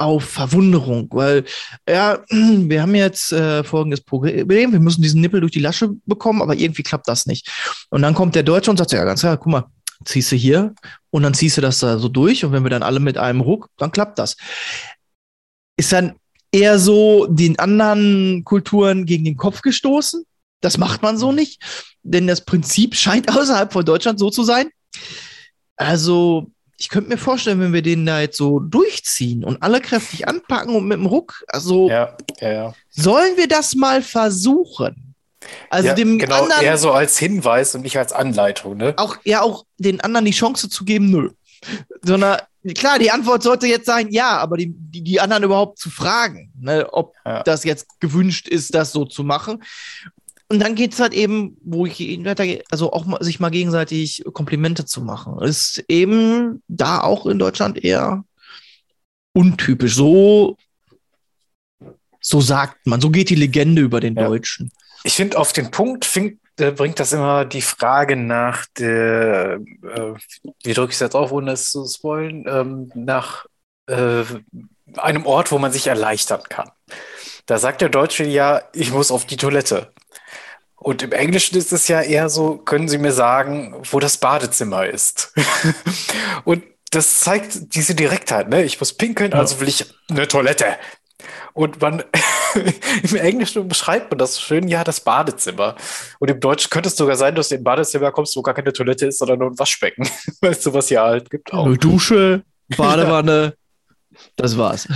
auf 0.00 0.24
Verwunderung, 0.24 1.08
weil 1.10 1.44
ja, 1.88 2.20
wir 2.30 2.82
haben 2.82 2.94
jetzt 2.94 3.32
äh, 3.32 3.62
folgendes 3.62 4.00
Problem, 4.00 4.72
wir 4.72 4.80
müssen 4.80 5.02
diesen 5.02 5.20
Nippel 5.20 5.40
durch 5.40 5.52
die 5.52 5.60
Lasche 5.60 5.90
bekommen, 6.06 6.40
aber 6.40 6.54
irgendwie 6.54 6.82
klappt 6.82 7.06
das 7.06 7.26
nicht. 7.26 7.50
Und 7.90 8.02
dann 8.02 8.14
kommt 8.14 8.34
der 8.34 8.42
Deutsche 8.42 8.70
und 8.70 8.78
sagt, 8.78 8.92
ja 8.92 9.04
ganz 9.04 9.20
klar, 9.20 9.36
guck 9.36 9.52
mal, 9.52 9.64
ziehst 10.04 10.32
du 10.32 10.36
hier 10.36 10.74
und 11.10 11.22
dann 11.22 11.34
ziehst 11.34 11.58
du 11.58 11.60
das 11.60 11.80
da 11.80 11.98
so 11.98 12.08
durch 12.08 12.44
und 12.44 12.52
wenn 12.52 12.62
wir 12.62 12.70
dann 12.70 12.82
alle 12.82 13.00
mit 13.00 13.18
einem 13.18 13.42
Ruck, 13.42 13.68
dann 13.76 13.92
klappt 13.92 14.18
das. 14.18 14.36
Ist 15.76 15.92
dann 15.92 16.14
eher 16.50 16.78
so 16.78 17.26
den 17.26 17.58
anderen 17.58 18.42
Kulturen 18.44 19.04
gegen 19.04 19.24
den 19.24 19.36
Kopf 19.36 19.60
gestoßen. 19.60 20.24
Das 20.62 20.78
macht 20.78 21.02
man 21.02 21.18
so 21.18 21.30
nicht, 21.30 21.62
denn 22.02 22.26
das 22.26 22.44
Prinzip 22.44 22.96
scheint 22.96 23.28
außerhalb 23.36 23.72
von 23.72 23.84
Deutschland 23.84 24.18
so 24.18 24.30
zu 24.30 24.44
sein. 24.44 24.70
Also 25.76 26.50
ich 26.80 26.88
könnte 26.88 27.10
mir 27.10 27.18
vorstellen, 27.18 27.60
wenn 27.60 27.74
wir 27.74 27.82
den 27.82 28.06
da 28.06 28.20
jetzt 28.20 28.38
so 28.38 28.58
durchziehen 28.58 29.44
und 29.44 29.62
alle 29.62 29.82
kräftig 29.82 30.26
anpacken 30.26 30.74
und 30.74 30.88
mit 30.88 30.98
dem 30.98 31.04
Ruck, 31.04 31.44
also 31.46 31.90
ja, 31.90 32.16
ja, 32.40 32.52
ja. 32.52 32.74
sollen 32.88 33.36
wir 33.36 33.48
das 33.48 33.74
mal 33.74 34.00
versuchen? 34.00 35.14
Also 35.68 35.88
ja, 35.88 35.94
dem 35.94 36.18
genau, 36.18 36.42
anderen 36.42 36.62
eher 36.62 36.78
so 36.78 36.92
als 36.92 37.18
Hinweis 37.18 37.74
und 37.74 37.82
nicht 37.82 37.98
als 37.98 38.14
Anleitung, 38.14 38.78
ne? 38.78 38.94
auch 38.96 39.18
ja 39.24 39.42
auch 39.42 39.66
den 39.76 40.00
anderen 40.00 40.24
die 40.24 40.32
Chance 40.32 40.70
zu 40.70 40.86
geben, 40.86 41.10
nö. 41.10 41.30
Sondern 42.00 42.38
klar, 42.74 42.98
die 42.98 43.10
Antwort 43.10 43.42
sollte 43.42 43.66
jetzt 43.66 43.84
sein, 43.84 44.08
ja, 44.10 44.38
aber 44.38 44.56
die, 44.56 44.72
die, 44.74 45.02
die 45.02 45.20
anderen 45.20 45.42
überhaupt 45.42 45.78
zu 45.78 45.90
fragen, 45.90 46.50
ne, 46.58 46.88
ob 46.92 47.14
das 47.44 47.64
jetzt 47.64 48.00
gewünscht 48.00 48.48
ist, 48.48 48.74
das 48.74 48.92
so 48.92 49.04
zu 49.04 49.22
machen. 49.22 49.62
Und 50.50 50.58
dann 50.58 50.74
geht's 50.74 50.98
halt 50.98 51.14
eben, 51.14 51.56
wo 51.62 51.86
ich 51.86 52.00
also 52.70 52.92
auch 52.92 53.04
mal, 53.06 53.22
sich 53.22 53.38
mal 53.38 53.50
gegenseitig 53.50 54.24
Komplimente 54.32 54.84
zu 54.84 55.00
machen. 55.00 55.40
Ist 55.40 55.84
eben 55.86 56.60
da 56.66 57.00
auch 57.02 57.26
in 57.26 57.38
Deutschland 57.38 57.82
eher 57.84 58.24
untypisch. 59.32 59.94
So 59.94 60.56
So 62.20 62.40
sagt 62.40 62.84
man, 62.86 63.00
so 63.00 63.10
geht 63.10 63.30
die 63.30 63.36
Legende 63.36 63.80
über 63.80 64.00
den 64.00 64.16
Ja. 64.16 64.26
Deutschen. 64.26 64.72
Ich 65.04 65.14
finde, 65.14 65.38
auf 65.38 65.52
den 65.52 65.70
Punkt 65.70 66.04
fing, 66.04 66.40
äh, 66.58 66.72
bringt 66.72 66.98
das 66.98 67.12
immer 67.12 67.44
die 67.44 67.62
Frage 67.62 68.16
nach 68.16 68.66
der, 68.76 69.60
äh, 69.82 70.12
wie 70.64 70.74
drücke 70.74 70.90
ich 70.90 70.96
es 70.96 71.00
jetzt 71.00 71.14
auf, 71.14 71.30
ohne 71.30 71.52
es 71.52 71.70
zu 71.70 71.86
spoilen, 71.86 72.44
ähm, 72.48 72.90
nach 72.96 73.46
äh, 73.86 74.24
einem 74.96 75.26
Ort, 75.26 75.52
wo 75.52 75.58
man 75.58 75.70
sich 75.70 75.86
erleichtern 75.86 76.42
kann. 76.48 76.70
Da 77.46 77.58
sagt 77.58 77.80
der 77.82 77.88
Deutsche 77.88 78.24
ja, 78.24 78.62
ich 78.74 78.90
muss 78.90 79.12
auf 79.12 79.26
die 79.26 79.36
Toilette. 79.36 79.92
Und 80.80 81.02
im 81.02 81.12
Englischen 81.12 81.58
ist 81.58 81.72
es 81.72 81.88
ja 81.88 82.00
eher 82.00 82.30
so, 82.30 82.56
können 82.56 82.88
Sie 82.88 82.96
mir 82.96 83.12
sagen, 83.12 83.76
wo 83.90 84.00
das 84.00 84.16
Badezimmer 84.16 84.86
ist? 84.86 85.32
Und 86.44 86.64
das 86.90 87.20
zeigt 87.20 87.74
diese 87.74 87.94
Direktheit, 87.94 88.48
ne? 88.48 88.64
Ich 88.64 88.80
muss 88.80 88.94
pinkeln, 88.94 89.34
also 89.34 89.60
will 89.60 89.68
ich 89.68 89.84
eine 90.08 90.26
Toilette. 90.26 90.64
Und 91.52 91.82
man, 91.82 92.02
im 93.02 93.16
Englischen 93.16 93.68
beschreibt 93.68 94.10
man 94.10 94.16
das 94.16 94.40
schön, 94.40 94.68
ja, 94.68 94.82
das 94.82 95.00
Badezimmer. 95.00 95.76
Und 96.18 96.30
im 96.30 96.40
Deutschen 96.40 96.70
könnte 96.70 96.88
es 96.88 96.96
sogar 96.96 97.16
sein, 97.16 97.34
dass 97.34 97.50
du 97.50 97.56
in 97.56 97.60
ein 97.60 97.64
Badezimmer 97.64 98.10
kommst, 98.10 98.34
wo 98.34 98.42
gar 98.42 98.54
keine 98.54 98.72
Toilette 98.72 99.06
ist, 99.06 99.18
sondern 99.18 99.38
nur 99.38 99.50
ein 99.50 99.58
Waschbecken. 99.58 100.08
Weißt 100.40 100.64
du, 100.64 100.72
was 100.72 100.88
hier 100.88 101.02
halt 101.02 101.28
gibt 101.28 101.52
auch. 101.52 101.66
Eine 101.66 101.76
Dusche, 101.76 102.42
Badewanne, 102.74 103.54
das 104.36 104.56
war's. 104.56 104.88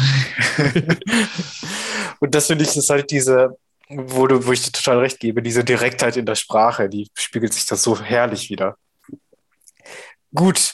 Und 2.20 2.34
das 2.34 2.46
finde 2.46 2.64
ich, 2.64 2.74
ist 2.74 2.88
halt 2.88 3.10
diese, 3.10 3.58
wo, 3.88 4.26
du, 4.26 4.46
wo 4.46 4.52
ich 4.52 4.62
dir 4.62 4.72
total 4.72 4.98
recht 4.98 5.20
gebe, 5.20 5.42
diese 5.42 5.64
Direktheit 5.64 6.16
in 6.16 6.26
der 6.26 6.34
Sprache, 6.34 6.88
die 6.88 7.08
spiegelt 7.14 7.52
sich 7.52 7.66
das 7.66 7.82
so 7.82 8.00
herrlich 8.00 8.50
wieder. 8.50 8.76
Gut. 10.34 10.72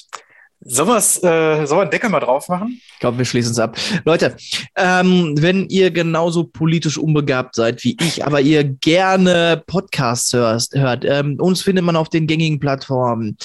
Sollen, 0.62 0.90
äh, 0.90 1.00
sollen 1.00 1.70
wir 1.70 1.80
einen 1.80 1.90
Deckel 1.90 2.10
mal 2.10 2.20
drauf 2.20 2.48
machen? 2.48 2.80
Ich 2.92 2.98
glaube, 2.98 3.16
wir 3.16 3.24
schließen 3.24 3.52
es 3.52 3.58
ab. 3.58 3.78
Leute, 4.04 4.36
ähm, 4.76 5.34
wenn 5.38 5.66
ihr 5.70 5.90
genauso 5.90 6.44
politisch 6.44 6.98
unbegabt 6.98 7.54
seid 7.54 7.82
wie 7.82 7.96
ich, 7.98 8.26
aber 8.26 8.42
ihr 8.42 8.64
gerne 8.64 9.62
Podcasts 9.66 10.34
hörst, 10.34 10.74
hört, 10.74 11.06
ähm, 11.06 11.40
uns 11.40 11.62
findet 11.62 11.84
man 11.84 11.96
auf 11.96 12.10
den 12.10 12.26
gängigen 12.26 12.60
Plattformen. 12.60 13.38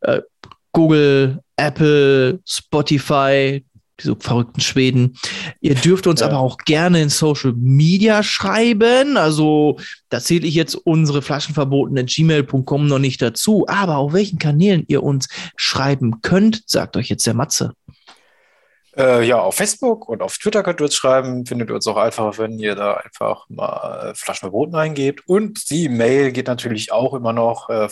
Äh, 0.00 0.22
Google, 0.72 1.42
Apple, 1.56 2.40
Spotify, 2.46 3.62
diese 4.00 4.16
verrückten 4.16 4.60
Schweden. 4.60 5.16
Ihr 5.60 5.74
dürft 5.74 6.06
uns 6.06 6.20
Ja. 6.20 6.28
aber 6.28 6.38
auch 6.38 6.58
gerne 6.58 7.02
in 7.02 7.08
Social 7.08 7.52
Media 7.56 8.22
schreiben. 8.22 9.16
Also 9.16 9.78
da 10.08 10.20
zähle 10.20 10.46
ich 10.46 10.54
jetzt 10.54 10.74
unsere 10.74 11.22
flaschenverbotenen 11.22 12.06
gmail.com 12.06 12.86
noch 12.86 12.98
nicht 12.98 13.22
dazu. 13.22 13.66
Aber 13.68 13.96
auf 13.98 14.12
welchen 14.12 14.38
Kanälen 14.38 14.84
ihr 14.88 15.02
uns 15.02 15.28
schreiben 15.56 16.20
könnt, 16.22 16.62
sagt 16.66 16.96
euch 16.96 17.08
jetzt 17.08 17.26
der 17.26 17.34
Matze. 17.34 17.74
Äh, 18.94 19.26
ja, 19.26 19.38
auf 19.38 19.54
Facebook 19.54 20.06
und 20.08 20.22
auf 20.22 20.36
Twitter 20.36 20.62
könnt 20.62 20.80
ihr 20.80 20.84
uns 20.84 20.94
schreiben. 20.94 21.46
Findet 21.46 21.70
ihr 21.70 21.74
uns 21.74 21.86
auch 21.86 21.96
einfacher, 21.96 22.36
wenn 22.36 22.58
ihr 22.58 22.74
da 22.74 22.94
einfach 22.94 23.46
mal 23.48 24.12
Flaschenverboten 24.14 24.74
eingebt. 24.74 25.22
Und 25.26 25.70
die 25.70 25.88
Mail 25.88 26.30
geht 26.32 26.46
natürlich 26.46 26.92
auch 26.92 27.14
immer 27.14 27.32
noch 27.32 27.70
äh, 27.70 27.88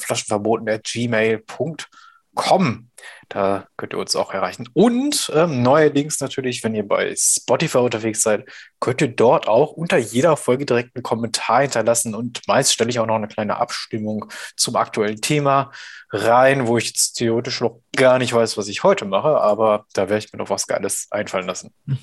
flaschenverboten.gmail.com. 2.40 2.86
Da 3.28 3.66
könnt 3.76 3.92
ihr 3.92 3.98
uns 3.98 4.16
auch 4.16 4.34
erreichen. 4.34 4.68
Und 4.72 5.30
ähm, 5.34 5.62
neuerdings 5.62 6.20
natürlich, 6.20 6.64
wenn 6.64 6.74
ihr 6.74 6.86
bei 6.86 7.14
Spotify 7.16 7.78
unterwegs 7.78 8.22
seid, 8.22 8.44
könnt 8.80 9.00
ihr 9.00 9.08
dort 9.08 9.46
auch 9.46 9.70
unter 9.70 9.98
jeder 9.98 10.36
Folge 10.36 10.66
direkt 10.66 10.96
einen 10.96 11.04
Kommentar 11.04 11.62
hinterlassen. 11.62 12.14
Und 12.14 12.40
meist 12.48 12.72
stelle 12.72 12.90
ich 12.90 12.98
auch 12.98 13.06
noch 13.06 13.14
eine 13.14 13.28
kleine 13.28 13.56
Abstimmung 13.56 14.26
zum 14.56 14.76
aktuellen 14.76 15.20
Thema 15.20 15.70
rein, 16.10 16.66
wo 16.66 16.76
ich 16.76 16.88
jetzt 16.88 17.14
theoretisch 17.14 17.60
noch 17.60 17.80
gar 17.94 18.18
nicht 18.18 18.32
weiß, 18.32 18.56
was 18.56 18.68
ich 18.68 18.82
heute 18.82 19.04
mache, 19.04 19.40
aber 19.40 19.86
da 19.94 20.08
werde 20.08 20.24
ich 20.24 20.32
mir 20.32 20.38
noch 20.38 20.50
was 20.50 20.66
Geiles 20.66 21.06
einfallen 21.10 21.46
lassen. 21.46 21.72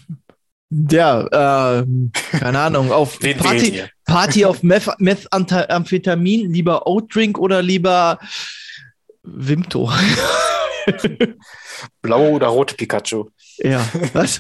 Ja, 0.69 1.79
ähm, 1.79 2.11
keine 2.13 2.59
Ahnung, 2.59 2.91
auf 2.91 3.19
Party? 3.37 3.83
Party 4.03 4.43
auf 4.43 4.63
Meth, 4.63 4.89
Methamphetamin, 4.99 6.51
lieber 6.51 6.85
Oat-Drink 6.85 7.39
oder 7.39 7.61
lieber 7.61 8.19
Wimto? 9.27 9.91
Blaue 12.01 12.31
oder 12.31 12.47
rote 12.47 12.75
Pikachu? 12.75 13.25
ja, 13.57 13.85
was? 14.13 14.39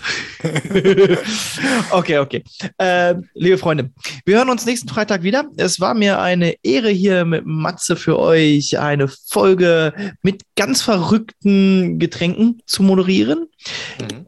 okay, 1.91 2.19
okay. 2.19 2.43
Ähm, 2.79 3.29
liebe 3.33 3.57
Freunde, 3.57 3.91
wir 4.25 4.37
hören 4.37 4.49
uns 4.49 4.65
nächsten 4.65 4.87
Freitag 4.87 5.23
wieder. 5.23 5.45
Es 5.57 5.79
war 5.79 5.93
mir 5.93 6.19
eine 6.19 6.55
Ehre 6.63 6.89
hier 6.89 7.25
mit 7.25 7.45
Matze 7.45 7.95
für 7.95 8.17
euch 8.17 8.79
eine 8.79 9.07
Folge 9.07 10.13
mit 10.21 10.43
ganz 10.55 10.81
verrückten 10.81 11.99
Getränken 11.99 12.61
zu 12.65 12.83
moderieren. 12.83 13.47
Mhm. 13.99 14.27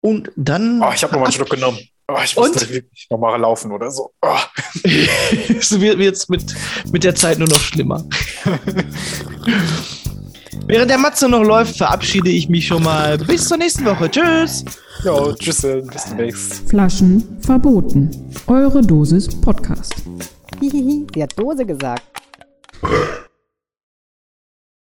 Und 0.00 0.32
dann 0.34 0.82
Oh, 0.82 0.90
ich 0.94 1.02
habe 1.02 1.12
nochmal 1.12 1.26
einen 1.26 1.34
Schluck 1.34 1.50
genommen. 1.50 1.78
Oh, 2.12 2.18
ich 2.24 2.36
muss 2.36 2.48
Und? 2.48 2.70
wirklich 2.70 3.06
nochmal 3.08 3.40
laufen 3.40 3.70
oder 3.70 3.90
so. 3.90 4.10
Oh. 4.22 4.36
es 4.84 5.80
wird 5.80 6.00
jetzt 6.00 6.28
mit, 6.28 6.54
mit 6.92 7.04
der 7.04 7.14
Zeit 7.14 7.38
nur 7.38 7.46
noch 7.48 7.60
schlimmer. 7.60 8.04
Während 10.66 10.90
der 10.90 10.98
Matze 10.98 11.28
noch 11.28 11.42
läuft, 11.42 11.76
verabschiede 11.76 12.30
ich 12.30 12.48
mich 12.48 12.66
schon 12.66 12.82
mal. 12.82 13.16
Bis 13.18 13.46
zur 13.46 13.58
nächsten 13.58 13.84
Woche. 13.84 14.10
Tschüss. 14.10 14.64
Ja, 15.04 15.32
tschüss, 15.34 15.64
äh, 15.64 15.82
bis 15.82 16.04
demnächst. 16.06 16.68
Flaschen 16.68 17.38
verboten. 17.40 18.10
Eure 18.46 18.80
Dosis 18.80 19.28
Podcast. 19.40 19.94
Hihihi, 20.60 21.06
sie 21.14 21.22
hat 21.22 21.38
Dose 21.38 21.64
gesagt. 21.64 22.02